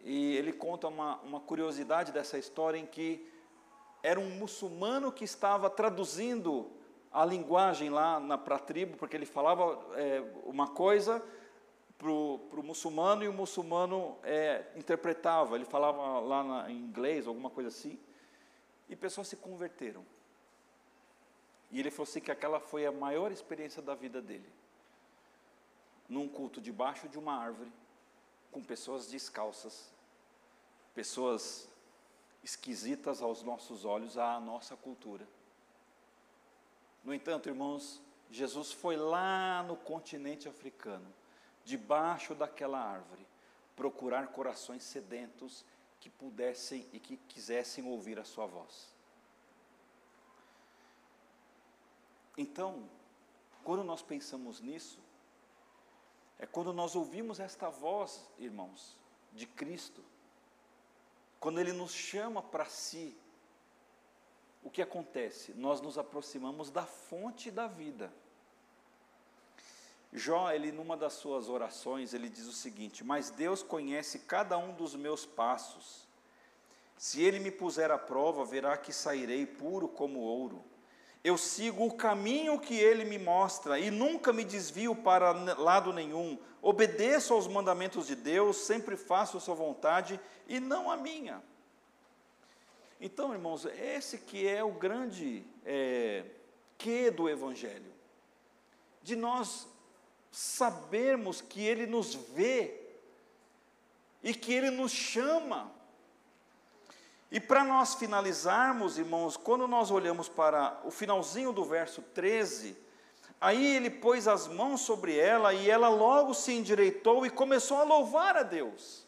e 0.00 0.34
ele 0.34 0.52
conta 0.52 0.88
uma, 0.88 1.18
uma 1.18 1.38
curiosidade 1.38 2.10
dessa 2.10 2.36
história 2.36 2.78
em 2.78 2.84
que 2.84 3.32
era 4.02 4.18
um 4.18 4.30
muçulmano 4.30 5.12
que 5.12 5.22
estava 5.22 5.70
traduzindo 5.70 6.68
a 7.12 7.24
linguagem 7.24 7.90
lá 7.90 8.38
para 8.38 8.56
a 8.56 8.58
tribo, 8.58 8.96
porque 8.96 9.16
ele 9.16 9.26
falava 9.26 9.78
é, 9.96 10.22
uma 10.44 10.68
coisa 10.68 11.24
para 11.98 12.10
o 12.10 12.62
muçulmano 12.62 13.24
e 13.24 13.28
o 13.28 13.32
muçulmano 13.32 14.16
é, 14.22 14.64
interpretava, 14.76 15.56
ele 15.56 15.64
falava 15.64 16.20
lá 16.20 16.44
na, 16.44 16.70
em 16.70 16.76
inglês, 16.76 17.26
alguma 17.26 17.50
coisa 17.50 17.68
assim, 17.68 17.98
e 18.88 18.94
pessoas 18.94 19.26
se 19.26 19.36
converteram. 19.36 20.04
E 21.70 21.80
ele 21.80 21.90
falou 21.90 22.08
assim 22.08 22.20
que 22.20 22.30
aquela 22.30 22.60
foi 22.60 22.86
a 22.86 22.92
maior 22.92 23.32
experiência 23.32 23.82
da 23.82 23.94
vida 23.94 24.22
dele. 24.22 24.48
Num 26.08 26.28
culto 26.28 26.60
debaixo 26.60 27.08
de 27.08 27.18
uma 27.18 27.34
árvore, 27.34 27.70
com 28.50 28.62
pessoas 28.62 29.08
descalças, 29.08 29.92
pessoas 30.94 31.68
esquisitas 32.42 33.20
aos 33.20 33.42
nossos 33.42 33.84
olhos, 33.84 34.16
à 34.16 34.40
nossa 34.40 34.76
cultura. 34.76 35.26
No 37.04 37.14
entanto, 37.14 37.48
irmãos, 37.48 38.00
Jesus 38.30 38.72
foi 38.72 38.96
lá 38.96 39.62
no 39.62 39.76
continente 39.76 40.48
africano, 40.48 41.12
debaixo 41.64 42.34
daquela 42.34 42.78
árvore, 42.78 43.26
procurar 43.74 44.28
corações 44.28 44.82
sedentos 44.82 45.64
que 46.00 46.10
pudessem 46.10 46.86
e 46.92 46.98
que 46.98 47.16
quisessem 47.16 47.84
ouvir 47.86 48.18
a 48.18 48.24
sua 48.24 48.46
voz. 48.46 48.94
Então, 52.36 52.88
quando 53.64 53.82
nós 53.82 54.00
pensamos 54.00 54.60
nisso, 54.60 55.00
é 56.38 56.46
quando 56.46 56.72
nós 56.72 56.94
ouvimos 56.94 57.40
esta 57.40 57.68
voz, 57.68 58.24
irmãos, 58.38 58.96
de 59.32 59.46
Cristo, 59.46 60.04
quando 61.40 61.60
Ele 61.60 61.72
nos 61.72 61.92
chama 61.92 62.40
para 62.40 62.64
si, 62.66 63.16
o 64.62 64.70
que 64.70 64.82
acontece? 64.82 65.54
Nós 65.54 65.80
nos 65.80 65.98
aproximamos 65.98 66.70
da 66.70 66.84
fonte 66.84 67.50
da 67.50 67.66
vida. 67.66 68.12
Jó, 70.12 70.50
ele 70.50 70.72
numa 70.72 70.96
das 70.96 71.12
suas 71.14 71.48
orações, 71.48 72.14
ele 72.14 72.28
diz 72.28 72.46
o 72.46 72.52
seguinte: 72.52 73.04
Mas 73.04 73.30
Deus 73.30 73.62
conhece 73.62 74.20
cada 74.20 74.56
um 74.56 74.74
dos 74.74 74.94
meus 74.94 75.26
passos. 75.26 76.08
Se 76.96 77.22
ele 77.22 77.38
me 77.38 77.50
puser 77.50 77.90
à 77.90 77.98
prova, 77.98 78.44
verá 78.44 78.76
que 78.76 78.92
sairei 78.92 79.46
puro 79.46 79.88
como 79.88 80.18
ouro. 80.20 80.64
Eu 81.22 81.36
sigo 81.36 81.84
o 81.84 81.94
caminho 81.94 82.58
que 82.58 82.74
ele 82.74 83.04
me 83.04 83.18
mostra 83.18 83.78
e 83.78 83.90
nunca 83.90 84.32
me 84.32 84.44
desvio 84.44 84.94
para 84.96 85.32
lado 85.32 85.92
nenhum. 85.92 86.38
Obedeço 86.62 87.34
aos 87.34 87.46
mandamentos 87.46 88.06
de 88.06 88.16
Deus, 88.16 88.56
sempre 88.56 88.96
faço 88.96 89.36
a 89.36 89.40
sua 89.40 89.54
vontade 89.54 90.18
e 90.48 90.58
não 90.58 90.90
a 90.90 90.96
minha. 90.96 91.42
Então, 93.00 93.32
irmãos, 93.32 93.64
esse 93.64 94.18
que 94.18 94.46
é 94.46 94.62
o 94.62 94.72
grande 94.72 95.44
é, 95.64 96.24
que 96.76 97.10
do 97.10 97.28
Evangelho, 97.28 97.92
de 99.02 99.14
nós 99.14 99.68
sabermos 100.30 101.40
que 101.40 101.64
Ele 101.64 101.86
nos 101.86 102.14
vê 102.14 102.74
e 104.22 104.34
que 104.34 104.52
Ele 104.52 104.70
nos 104.70 104.92
chama. 104.92 105.70
E 107.30 107.38
para 107.38 107.62
nós 107.62 107.94
finalizarmos, 107.94 108.98
irmãos, 108.98 109.36
quando 109.36 109.68
nós 109.68 109.90
olhamos 109.90 110.28
para 110.28 110.80
o 110.84 110.90
finalzinho 110.90 111.52
do 111.52 111.64
verso 111.64 112.02
13, 112.02 112.76
aí 113.40 113.76
ele 113.76 113.90
pôs 113.90 114.26
as 114.26 114.48
mãos 114.48 114.80
sobre 114.80 115.16
ela 115.16 115.52
e 115.52 115.68
ela 115.68 115.88
logo 115.88 116.32
se 116.32 116.52
endireitou 116.52 117.26
e 117.26 117.30
começou 117.30 117.76
a 117.78 117.84
louvar 117.84 118.36
a 118.36 118.42
Deus. 118.42 119.07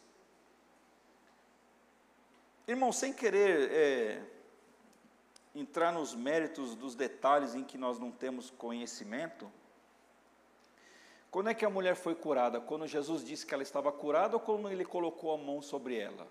Irmão, 2.67 2.91
sem 2.91 3.11
querer 3.11 3.71
é, 3.71 4.23
entrar 5.55 5.91
nos 5.91 6.13
méritos 6.13 6.75
dos 6.75 6.95
detalhes 6.95 7.55
em 7.55 7.63
que 7.63 7.77
nós 7.77 7.97
não 7.97 8.11
temos 8.11 8.49
conhecimento, 8.51 9.51
quando 11.31 11.49
é 11.49 11.53
que 11.53 11.65
a 11.65 11.69
mulher 11.69 11.95
foi 11.95 12.13
curada? 12.13 12.59
Quando 12.59 12.85
Jesus 12.85 13.23
disse 13.23 13.45
que 13.45 13.53
ela 13.53 13.63
estava 13.63 13.91
curada 13.91 14.35
ou 14.35 14.39
quando 14.39 14.69
ele 14.69 14.83
colocou 14.83 15.33
a 15.33 15.37
mão 15.37 15.61
sobre 15.61 15.97
ela? 15.97 16.27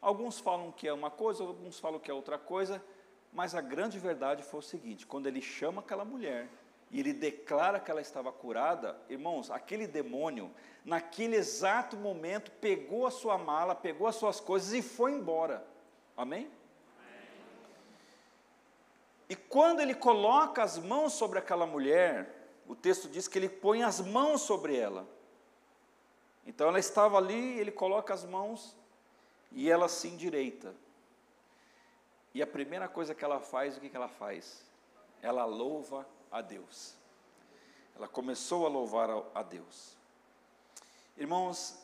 Alguns 0.00 0.38
falam 0.38 0.70
que 0.70 0.86
é 0.86 0.92
uma 0.92 1.10
coisa, 1.10 1.42
alguns 1.42 1.78
falam 1.78 1.98
que 1.98 2.10
é 2.10 2.14
outra 2.14 2.38
coisa, 2.38 2.84
mas 3.32 3.54
a 3.54 3.62
grande 3.62 3.98
verdade 3.98 4.42
foi 4.42 4.60
o 4.60 4.62
seguinte: 4.62 5.06
quando 5.06 5.26
ele 5.26 5.40
chama 5.40 5.80
aquela 5.80 6.04
mulher 6.04 6.48
e 6.90 7.00
ele 7.00 7.12
declara 7.12 7.80
que 7.80 7.90
ela 7.90 8.00
estava 8.00 8.32
curada, 8.32 8.98
irmãos, 9.08 9.50
aquele 9.50 9.86
demônio, 9.86 10.52
naquele 10.84 11.36
exato 11.36 11.96
momento, 11.96 12.50
pegou 12.52 13.06
a 13.06 13.10
sua 13.10 13.36
mala, 13.36 13.74
pegou 13.74 14.06
as 14.06 14.16
suas 14.16 14.40
coisas 14.40 14.72
e 14.72 14.82
foi 14.82 15.12
embora. 15.12 15.66
Amém? 16.16 16.50
E 19.28 19.34
quando 19.34 19.80
ele 19.80 19.94
coloca 19.94 20.62
as 20.62 20.78
mãos 20.78 21.12
sobre 21.12 21.38
aquela 21.38 21.66
mulher, 21.66 22.48
o 22.68 22.76
texto 22.76 23.08
diz 23.08 23.26
que 23.26 23.38
ele 23.38 23.48
põe 23.48 23.82
as 23.82 24.00
mãos 24.00 24.42
sobre 24.42 24.76
ela. 24.76 25.06
Então 26.46 26.68
ela 26.68 26.78
estava 26.78 27.16
ali, 27.16 27.58
ele 27.58 27.72
coloca 27.72 28.14
as 28.14 28.24
mãos 28.24 28.76
e 29.50 29.68
ela 29.68 29.88
se 29.88 30.06
endireita. 30.06 30.72
E 32.32 32.40
a 32.40 32.46
primeira 32.46 32.86
coisa 32.86 33.14
que 33.14 33.24
ela 33.24 33.40
faz, 33.40 33.76
o 33.76 33.80
que 33.80 33.96
ela 33.96 34.08
faz? 34.08 34.64
Ela 35.20 35.44
louva 35.44 36.06
a 36.30 36.40
Deus. 36.40 36.94
Ela 37.94 38.08
começou 38.08 38.66
a 38.66 38.68
louvar 38.68 39.08
a 39.34 39.42
Deus. 39.42 39.96
Irmãos, 41.16 41.78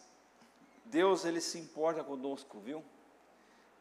Deus 0.85 1.25
ele 1.25 1.41
se 1.41 1.59
importa 1.59 2.05
conosco, 2.05 2.59
viu? 2.61 2.85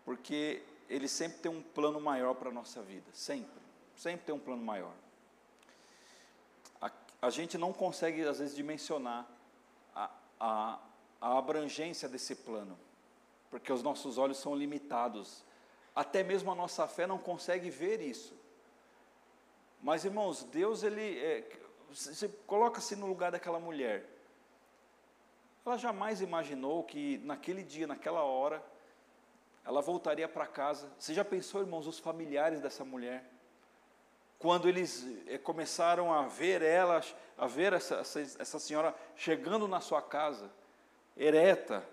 Porque 0.06 0.64
ele 0.90 1.08
sempre 1.08 1.40
tem 1.40 1.52
um 1.52 1.62
plano 1.62 2.00
maior 2.00 2.34
para 2.36 2.50
a 2.50 2.54
nossa 2.54 2.82
vida, 2.82 3.10
sempre, 3.14 3.62
sempre 3.96 4.26
tem 4.26 4.34
um 4.34 4.40
plano 4.40 4.64
maior. 4.64 4.94
A, 6.82 6.92
a 7.22 7.30
gente 7.30 7.58
não 7.58 7.74
consegue 7.74 8.26
às 8.26 8.40
vezes 8.40 8.56
dimensionar 8.56 9.28
a, 9.96 10.10
a, 10.40 10.80
a 11.20 11.38
abrangência 11.38 12.08
desse 12.08 12.36
plano, 12.36 12.78
porque 13.50 13.72
os 13.72 13.84
nossos 13.84 14.18
olhos 14.18 14.38
são 14.38 14.56
limitados. 14.56 15.44
Até 15.94 16.24
mesmo 16.24 16.52
a 16.52 16.56
nossa 16.56 16.88
fé 16.88 17.06
não 17.06 17.18
consegue 17.18 17.70
ver 17.70 18.00
isso. 18.02 18.34
Mas, 19.82 20.06
irmãos, 20.06 20.44
Deus, 20.44 20.84
ele. 20.84 21.20
É, 21.20 21.44
você 21.90 22.30
coloca-se 22.46 22.96
no 22.96 23.08
lugar 23.08 23.32
daquela 23.32 23.60
mulher. 23.60 24.06
Ela 25.66 25.78
jamais 25.78 26.22
imaginou 26.22 26.84
que 26.84 27.20
naquele 27.20 27.64
dia, 27.64 27.86
naquela 27.86 28.24
hora, 28.24 28.64
ela 29.66 29.82
voltaria 29.82 30.28
para 30.28 30.48
casa. 30.48 30.92
Você 30.98 31.14
já 31.14 31.26
pensou, 31.26 31.62
irmãos, 31.62 31.88
os 31.88 32.00
familiares 32.00 32.60
dessa 32.60 32.84
mulher? 32.84 33.26
Quando 34.40 34.68
eles 34.68 35.06
é, 35.28 35.38
começaram 35.38 36.12
a 36.12 36.24
ver 36.24 36.62
ela, 36.62 37.02
a 37.38 37.46
ver 37.46 37.74
essa, 37.74 37.96
essa, 37.98 38.20
essa 38.20 38.60
senhora 38.60 38.96
chegando 39.16 39.68
na 39.68 39.80
sua 39.80 40.02
casa, 40.02 40.50
ereta, 41.16 41.88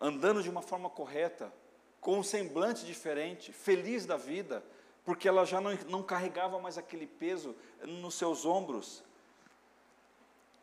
andando 0.00 0.42
de 0.42 0.50
uma 0.50 0.62
forma 0.62 0.90
correta, 0.90 1.52
com 2.00 2.18
um 2.18 2.22
semblante 2.22 2.84
diferente, 2.86 3.52
feliz 3.52 4.06
da 4.06 4.16
vida, 4.16 4.64
porque 5.10 5.26
ela 5.26 5.44
já 5.44 5.60
não, 5.60 5.76
não 5.88 6.04
carregava 6.04 6.60
mais 6.60 6.78
aquele 6.78 7.04
peso 7.04 7.56
nos 7.82 8.14
seus 8.14 8.46
ombros. 8.46 9.02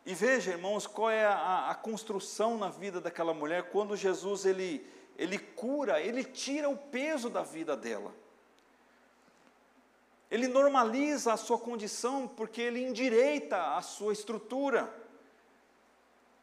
E 0.05 0.13
veja, 0.13 0.51
irmãos, 0.51 0.87
qual 0.87 1.09
é 1.09 1.25
a, 1.25 1.69
a 1.69 1.75
construção 1.75 2.57
na 2.57 2.69
vida 2.69 3.01
daquela 3.01 3.33
mulher 3.33 3.63
quando 3.71 3.93
Jesus 3.97 4.45
ele, 4.45 4.87
ele 5.17 5.37
cura, 5.37 5.99
ele 5.99 6.23
tira 6.23 6.69
o 6.69 6.77
peso 6.77 7.29
da 7.29 7.43
vida 7.43 7.75
dela. 7.75 8.15
Ele 10.31 10.47
normaliza 10.47 11.33
a 11.33 11.37
sua 11.37 11.57
condição 11.57 12.25
porque 12.25 12.61
ele 12.61 12.81
endireita 12.81 13.75
a 13.75 13.81
sua 13.81 14.13
estrutura. 14.13 14.89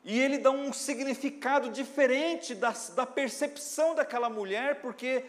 E 0.05 0.21
ele 0.21 0.37
dá 0.37 0.51
um 0.51 0.75
significado 0.75 1.71
diferente 1.71 2.55
da, 2.55 2.75
da 2.95 3.07
percepção 3.07 3.95
daquela 3.95 4.29
mulher, 4.29 4.83
porque 4.83 5.25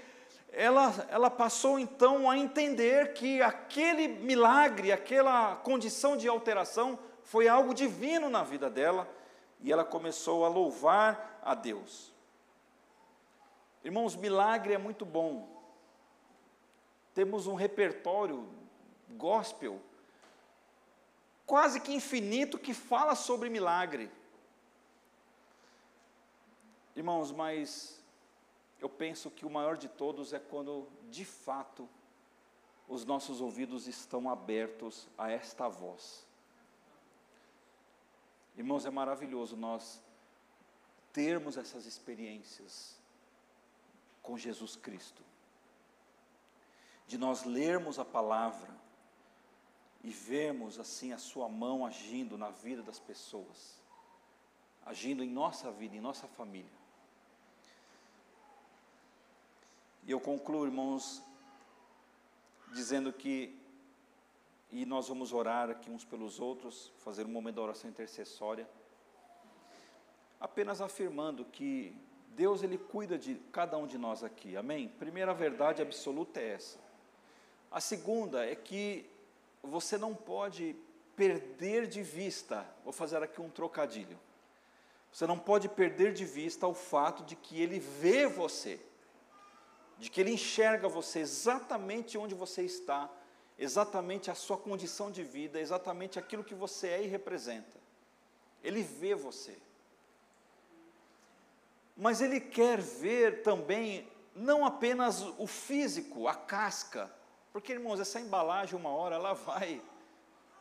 ela, 0.55 1.05
ela 1.09 1.29
passou 1.29 1.77
então 1.77 2.29
a 2.29 2.37
entender 2.37 3.13
que 3.13 3.41
aquele 3.41 4.07
milagre, 4.07 4.91
aquela 4.91 5.55
condição 5.57 6.15
de 6.15 6.27
alteração, 6.27 6.97
foi 7.23 7.47
algo 7.47 7.73
divino 7.73 8.29
na 8.29 8.43
vida 8.43 8.69
dela, 8.69 9.07
e 9.59 9.71
ela 9.71 9.83
começou 9.83 10.45
a 10.45 10.47
louvar 10.47 11.39
a 11.43 11.53
Deus. 11.53 12.13
Irmãos, 13.83 14.15
milagre 14.15 14.73
é 14.73 14.77
muito 14.77 15.05
bom. 15.05 15.47
Temos 17.13 17.47
um 17.47 17.55
repertório 17.55 18.47
gospel 19.09 19.79
quase 21.45 21.79
que 21.79 21.93
infinito 21.93 22.57
que 22.57 22.73
fala 22.73 23.13
sobre 23.15 23.49
milagre. 23.49 24.09
Irmãos, 26.95 27.31
mas 27.31 28.03
eu 28.79 28.89
penso 28.89 29.31
que 29.31 29.45
o 29.45 29.49
maior 29.49 29.77
de 29.77 29.87
todos 29.87 30.33
é 30.33 30.39
quando, 30.39 30.87
de 31.09 31.25
fato, 31.25 31.89
os 32.87 33.05
nossos 33.05 33.41
ouvidos 33.41 33.87
estão 33.87 34.29
abertos 34.29 35.07
a 35.17 35.31
esta 35.31 35.67
voz. 35.67 36.25
Irmãos, 38.55 38.85
é 38.85 38.89
maravilhoso 38.89 39.55
nós 39.57 40.01
termos 41.11 41.57
essas 41.57 41.85
experiências 41.85 42.99
com 44.21 44.37
Jesus 44.37 44.75
Cristo, 44.75 45.23
de 47.07 47.17
nós 47.17 47.43
lermos 47.43 47.99
a 47.99 48.05
palavra, 48.05 48.73
e 50.05 50.11
vermos 50.11 50.79
assim 50.79 51.13
a 51.13 51.17
Sua 51.17 51.49
mão 51.49 51.83
agindo 51.83 52.37
na 52.37 52.51
vida 52.51 52.83
das 52.83 52.99
pessoas, 52.99 53.81
agindo 54.85 55.23
em 55.23 55.29
nossa 55.29 55.71
vida, 55.71 55.95
em 55.95 55.99
nossa 55.99 56.27
família. 56.27 56.84
E 60.05 60.11
eu 60.11 60.19
concluo, 60.19 60.65
irmãos, 60.65 61.23
dizendo 62.71 63.11
que, 63.11 63.59
e 64.71 64.85
nós 64.85 65.07
vamos 65.07 65.33
orar 65.33 65.71
aqui 65.71 65.89
uns 65.89 66.05
pelos 66.05 66.39
outros, 66.39 66.91
fazer 66.99 67.25
um 67.25 67.29
momento 67.29 67.55
de 67.55 67.61
oração 67.61 67.89
intercessória, 67.89 68.69
apenas 70.39 70.79
afirmando 70.79 71.43
que 71.43 71.97
Deus 72.35 72.61
ele 72.61 72.77
cuida 72.77 73.17
de 73.17 73.33
cada 73.51 73.77
um 73.77 73.87
de 73.87 73.97
nós 73.97 74.23
aqui, 74.23 74.55
amém? 74.55 74.89
Primeira 74.89 75.33
verdade 75.33 75.81
absoluta 75.81 76.39
é 76.39 76.49
essa. 76.49 76.77
A 77.71 77.81
segunda 77.81 78.45
é 78.45 78.55
que 78.55 79.09
você 79.63 79.97
não 79.97 80.13
pode 80.13 80.75
perder 81.15 81.87
de 81.87 82.03
vista, 82.03 82.63
vou 82.83 82.93
fazer 82.93 83.23
aqui 83.23 83.41
um 83.41 83.49
trocadilho. 83.49 84.19
Você 85.11 85.25
não 85.25 85.39
pode 85.39 85.67
perder 85.67 86.13
de 86.13 86.25
vista 86.25 86.67
o 86.67 86.75
fato 86.75 87.23
de 87.23 87.35
que 87.35 87.59
Ele 87.59 87.79
vê 87.79 88.27
você, 88.27 88.79
de 89.97 90.09
que 90.09 90.19
Ele 90.19 90.31
enxerga 90.31 90.87
você 90.87 91.19
exatamente 91.19 92.17
onde 92.17 92.35
você 92.35 92.63
está, 92.63 93.09
exatamente 93.57 94.29
a 94.29 94.35
sua 94.35 94.57
condição 94.57 95.09
de 95.09 95.23
vida, 95.23 95.59
exatamente 95.59 96.19
aquilo 96.19 96.43
que 96.43 96.53
você 96.53 96.89
é 96.89 97.03
e 97.03 97.07
representa. 97.07 97.77
Ele 98.63 98.81
vê 98.81 99.15
você. 99.15 99.57
Mas 101.95 102.21
Ele 102.21 102.39
quer 102.39 102.79
ver 102.81 103.43
também, 103.43 104.09
não 104.35 104.65
apenas 104.65 105.21
o 105.37 105.47
físico, 105.47 106.27
a 106.27 106.35
casca, 106.35 107.09
porque, 107.53 107.71
irmãos, 107.71 108.01
essa 108.01 108.19
embalagem, 108.19 108.77
uma 108.77 108.89
hora, 108.89 109.15
ela 109.15 109.31
vai, 109.31 109.81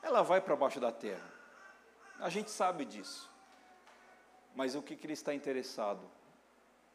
ela 0.01 0.23
vai 0.23 0.41
para 0.41 0.55
baixo 0.55 0.79
da 0.79 0.93
terra. 0.93 1.29
A 2.21 2.29
gente 2.29 2.53
sabe 2.53 2.85
disso. 2.85 3.29
Mas 4.55 4.77
o 4.77 4.83
que, 4.83 4.95
que 4.95 5.05
ele 5.05 5.15
está 5.15 5.35
interessado? 5.35 6.09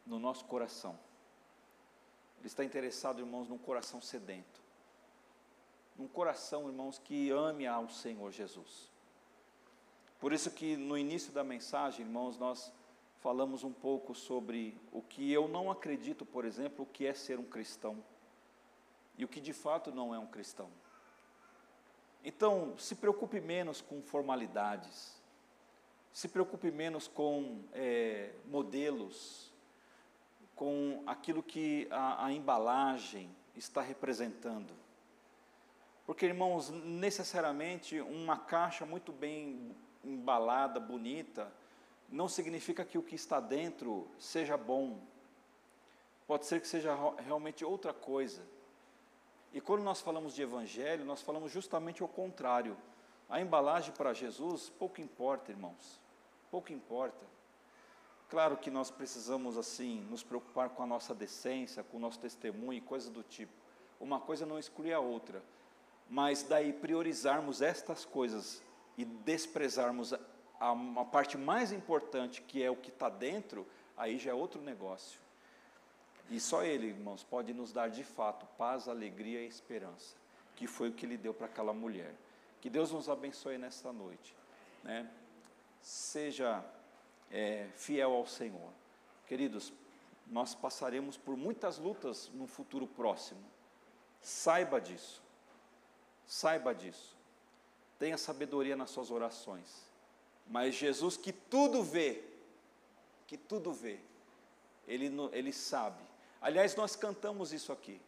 No 0.06 0.18
nosso 0.18 0.46
coração. 0.46 0.98
Ele 2.40 2.46
está 2.46 2.64
interessado, 2.64 3.20
irmãos, 3.20 3.48
num 3.48 3.58
coração 3.58 4.00
sedento. 4.00 4.60
Num 5.96 6.08
coração, 6.08 6.68
irmãos, 6.68 6.98
que 6.98 7.30
ame 7.30 7.66
ao 7.66 7.88
Senhor 7.88 8.32
Jesus. 8.32 8.90
Por 10.18 10.32
isso 10.32 10.50
que 10.50 10.76
no 10.76 10.98
início 10.98 11.32
da 11.32 11.44
mensagem, 11.44 12.04
irmãos, 12.04 12.38
nós 12.38 12.72
falamos 13.20 13.64
um 13.64 13.72
pouco 13.72 14.14
sobre 14.14 14.76
o 14.92 15.02
que 15.02 15.30
eu 15.30 15.46
não 15.46 15.70
acredito, 15.70 16.24
por 16.24 16.44
exemplo, 16.44 16.84
o 16.84 16.86
que 16.86 17.06
é 17.06 17.12
ser 17.12 17.38
um 17.38 17.44
cristão 17.44 18.02
e 19.18 19.24
o 19.24 19.28
que 19.28 19.40
de 19.40 19.52
fato 19.52 19.92
não 19.92 20.14
é 20.14 20.18
um 20.18 20.26
cristão. 20.26 20.70
Então, 22.24 22.74
se 22.78 22.94
preocupe 22.94 23.40
menos 23.40 23.80
com 23.82 24.02
formalidades, 24.02 25.20
se 26.12 26.28
preocupe 26.28 26.70
menos 26.70 27.06
com 27.06 27.62
é, 27.72 28.32
modelos, 28.46 29.49
com 30.60 31.02
aquilo 31.06 31.42
que 31.42 31.88
a, 31.90 32.26
a 32.26 32.32
embalagem 32.34 33.34
está 33.56 33.80
representando. 33.80 34.74
Porque, 36.04 36.26
irmãos, 36.26 36.68
necessariamente 36.68 37.98
uma 37.98 38.36
caixa 38.36 38.84
muito 38.84 39.10
bem 39.10 39.74
embalada, 40.04 40.78
bonita, 40.78 41.50
não 42.10 42.28
significa 42.28 42.84
que 42.84 42.98
o 42.98 43.02
que 43.02 43.14
está 43.14 43.40
dentro 43.40 44.06
seja 44.18 44.54
bom. 44.58 45.00
Pode 46.26 46.44
ser 46.44 46.60
que 46.60 46.68
seja 46.68 46.94
realmente 47.20 47.64
outra 47.64 47.94
coisa. 47.94 48.42
E 49.54 49.62
quando 49.62 49.82
nós 49.82 50.02
falamos 50.02 50.34
de 50.34 50.42
evangelho, 50.42 51.06
nós 51.06 51.22
falamos 51.22 51.50
justamente 51.50 52.04
o 52.04 52.08
contrário. 52.08 52.76
A 53.30 53.40
embalagem 53.40 53.94
para 53.94 54.12
Jesus 54.12 54.68
pouco 54.68 55.00
importa, 55.00 55.50
irmãos. 55.50 55.98
Pouco 56.50 56.70
importa. 56.70 57.24
Claro 58.30 58.56
que 58.56 58.70
nós 58.70 58.92
precisamos 58.92 59.58
assim 59.58 60.06
nos 60.08 60.22
preocupar 60.22 60.70
com 60.70 60.84
a 60.84 60.86
nossa 60.86 61.12
decência, 61.12 61.82
com 61.82 61.96
o 61.96 62.00
nosso 62.00 62.20
testemunho 62.20 62.74
e 62.74 62.80
coisas 62.80 63.10
do 63.10 63.24
tipo. 63.24 63.52
Uma 63.98 64.20
coisa 64.20 64.46
não 64.46 64.56
exclui 64.56 64.92
a 64.92 65.00
outra. 65.00 65.42
Mas 66.08 66.44
daí 66.44 66.72
priorizarmos 66.72 67.60
estas 67.60 68.04
coisas 68.04 68.62
e 68.96 69.04
desprezarmos 69.04 70.12
a, 70.12 70.20
a, 70.60 71.04
parte 71.04 71.36
mais 71.36 71.72
importante, 71.72 72.40
que 72.42 72.62
é 72.62 72.70
o 72.70 72.76
que 72.76 72.90
está 72.90 73.08
dentro, 73.08 73.66
aí 73.96 74.16
já 74.16 74.30
é 74.30 74.34
outro 74.34 74.62
negócio. 74.62 75.20
E 76.30 76.38
só 76.38 76.62
Ele, 76.62 76.86
irmãos, 76.86 77.24
pode 77.24 77.52
nos 77.52 77.72
dar 77.72 77.90
de 77.90 78.04
fato 78.04 78.46
paz, 78.56 78.86
alegria 78.88 79.40
e 79.42 79.48
esperança, 79.48 80.14
que 80.54 80.68
foi 80.68 80.90
o 80.90 80.92
que 80.92 81.04
Ele 81.04 81.16
deu 81.16 81.34
para 81.34 81.46
aquela 81.46 81.72
mulher. 81.72 82.14
Que 82.60 82.70
Deus 82.70 82.92
nos 82.92 83.08
abençoe 83.08 83.58
nesta 83.58 83.92
noite. 83.92 84.36
Né? 84.84 85.10
Seja 85.80 86.64
é, 87.30 87.68
fiel 87.74 88.12
ao 88.12 88.26
Senhor. 88.26 88.72
Queridos, 89.26 89.72
nós 90.26 90.54
passaremos 90.54 91.16
por 91.16 91.36
muitas 91.36 91.78
lutas 91.78 92.30
no 92.34 92.46
futuro 92.46 92.86
próximo. 92.86 93.42
Saiba 94.20 94.80
disso. 94.80 95.22
Saiba 96.26 96.74
disso. 96.74 97.16
Tenha 97.98 98.16
sabedoria 98.16 98.76
nas 98.76 98.90
suas 98.90 99.10
orações. 99.10 99.88
Mas 100.46 100.74
Jesus, 100.74 101.16
que 101.16 101.32
tudo 101.32 101.82
vê, 101.82 102.24
que 103.26 103.36
tudo 103.36 103.72
vê, 103.72 104.00
Ele, 104.86 105.10
ele 105.32 105.52
sabe 105.52 106.10
Aliás, 106.40 106.74
nós 106.74 106.96
cantamos 106.96 107.52
isso 107.52 107.70
aqui. 107.70 108.00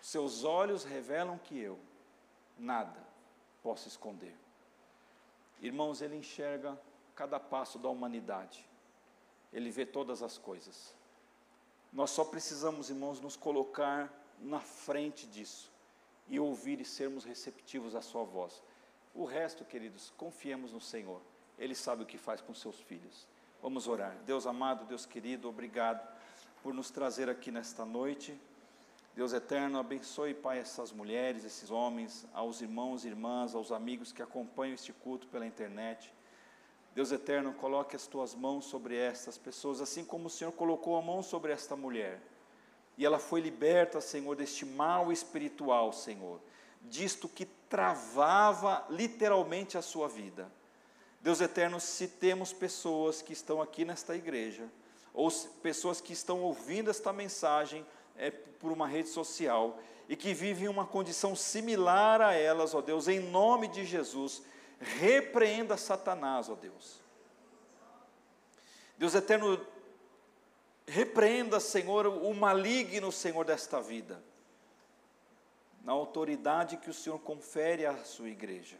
Seus 0.00 0.44
olhos 0.44 0.84
revelam 0.84 1.38
que 1.38 1.58
eu 1.58 1.78
nada 2.56 3.04
posso 3.62 3.88
esconder. 3.88 4.34
Irmãos, 5.60 6.00
ele 6.00 6.14
enxerga 6.14 6.78
cada 7.16 7.40
passo 7.40 7.78
da 7.78 7.88
humanidade. 7.88 8.64
Ele 9.52 9.70
vê 9.70 9.84
todas 9.84 10.22
as 10.22 10.38
coisas. 10.38 10.94
Nós 11.92 12.10
só 12.10 12.24
precisamos, 12.24 12.90
irmãos, 12.90 13.20
nos 13.20 13.36
colocar 13.36 14.12
na 14.38 14.60
frente 14.60 15.26
disso 15.26 15.72
e 16.28 16.38
ouvir 16.38 16.80
e 16.80 16.84
sermos 16.84 17.24
receptivos 17.24 17.94
à 17.94 18.02
sua 18.02 18.22
voz. 18.22 18.62
O 19.14 19.24
resto, 19.24 19.64
queridos, 19.64 20.12
confiemos 20.16 20.72
no 20.72 20.80
Senhor. 20.80 21.22
Ele 21.58 21.74
sabe 21.74 22.02
o 22.02 22.06
que 22.06 22.18
faz 22.18 22.42
com 22.42 22.54
seus 22.54 22.78
filhos. 22.80 23.26
Vamos 23.62 23.88
orar. 23.88 24.14
Deus 24.26 24.46
amado, 24.46 24.84
Deus 24.84 25.06
querido, 25.06 25.48
obrigado 25.48 26.06
por 26.62 26.74
nos 26.74 26.90
trazer 26.90 27.30
aqui 27.30 27.50
nesta 27.50 27.84
noite. 27.84 28.38
Deus 29.14 29.32
eterno, 29.32 29.78
abençoe, 29.78 30.34
Pai, 30.34 30.58
essas 30.58 30.92
mulheres, 30.92 31.42
esses 31.42 31.70
homens, 31.70 32.26
aos 32.34 32.60
irmãos 32.60 33.04
e 33.04 33.08
irmãs, 33.08 33.54
aos 33.54 33.72
amigos 33.72 34.12
que 34.12 34.20
acompanham 34.20 34.74
este 34.74 34.92
culto 34.92 35.26
pela 35.28 35.46
internet. 35.46 36.12
Deus 36.96 37.12
eterno, 37.12 37.52
coloque 37.52 37.94
as 37.94 38.06
tuas 38.06 38.34
mãos 38.34 38.64
sobre 38.64 38.96
estas 38.96 39.36
pessoas, 39.36 39.82
assim 39.82 40.02
como 40.02 40.28
o 40.28 40.30
Senhor 40.30 40.50
colocou 40.50 40.96
a 40.96 41.02
mão 41.02 41.22
sobre 41.22 41.52
esta 41.52 41.76
mulher. 41.76 42.22
E 42.96 43.04
ela 43.04 43.18
foi 43.18 43.42
liberta, 43.42 44.00
Senhor, 44.00 44.34
deste 44.34 44.64
mal 44.64 45.12
espiritual, 45.12 45.92
Senhor, 45.92 46.40
disto 46.80 47.28
que 47.28 47.44
travava 47.68 48.82
literalmente 48.88 49.76
a 49.76 49.82
sua 49.82 50.08
vida. 50.08 50.50
Deus 51.20 51.42
eterno, 51.42 51.78
se 51.80 52.08
temos 52.08 52.54
pessoas 52.54 53.20
que 53.20 53.34
estão 53.34 53.60
aqui 53.60 53.84
nesta 53.84 54.16
igreja, 54.16 54.66
ou 55.12 55.30
pessoas 55.62 56.00
que 56.00 56.14
estão 56.14 56.40
ouvindo 56.40 56.88
esta 56.88 57.12
mensagem 57.12 57.84
é, 58.16 58.30
por 58.30 58.72
uma 58.72 58.88
rede 58.88 59.10
social 59.10 59.78
e 60.08 60.16
que 60.16 60.32
vivem 60.32 60.66
uma 60.66 60.86
condição 60.86 61.36
similar 61.36 62.22
a 62.22 62.32
elas, 62.32 62.74
ó 62.74 62.80
Deus, 62.80 63.06
em 63.06 63.20
nome 63.20 63.68
de 63.68 63.84
Jesus, 63.84 64.42
repreenda 64.80 65.76
Satanás, 65.76 66.48
ó 66.48 66.54
Deus. 66.54 67.00
Deus 68.98 69.14
eterno, 69.14 69.64
repreenda, 70.86 71.60
Senhor, 71.60 72.06
o 72.06 72.34
maligno, 72.34 73.12
Senhor, 73.12 73.44
desta 73.44 73.80
vida, 73.80 74.22
na 75.84 75.92
autoridade 75.92 76.78
que 76.78 76.90
o 76.90 76.94
Senhor 76.94 77.18
confere 77.18 77.84
à 77.84 77.96
sua 78.04 78.28
igreja, 78.28 78.78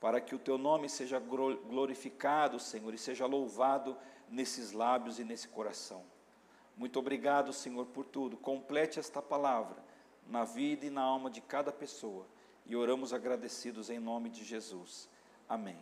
para 0.00 0.20
que 0.20 0.34
o 0.34 0.38
teu 0.38 0.56
nome 0.56 0.88
seja 0.88 1.18
glorificado, 1.18 2.58
Senhor, 2.58 2.94
e 2.94 2.98
seja 2.98 3.26
louvado 3.26 3.96
nesses 4.30 4.72
lábios 4.72 5.18
e 5.18 5.24
nesse 5.24 5.48
coração. 5.48 6.04
Muito 6.76 6.98
obrigado, 6.98 7.52
Senhor, 7.52 7.86
por 7.86 8.04
tudo. 8.04 8.36
Complete 8.36 8.98
esta 8.98 9.22
palavra 9.22 9.76
na 10.26 10.44
vida 10.44 10.86
e 10.86 10.90
na 10.90 11.02
alma 11.02 11.30
de 11.30 11.40
cada 11.40 11.72
pessoa. 11.72 12.26
E 12.66 12.74
oramos 12.74 13.12
agradecidos 13.12 13.90
em 13.90 13.98
nome 13.98 14.28
de 14.28 14.44
Jesus. 14.44 15.08
Amém. 15.48 15.78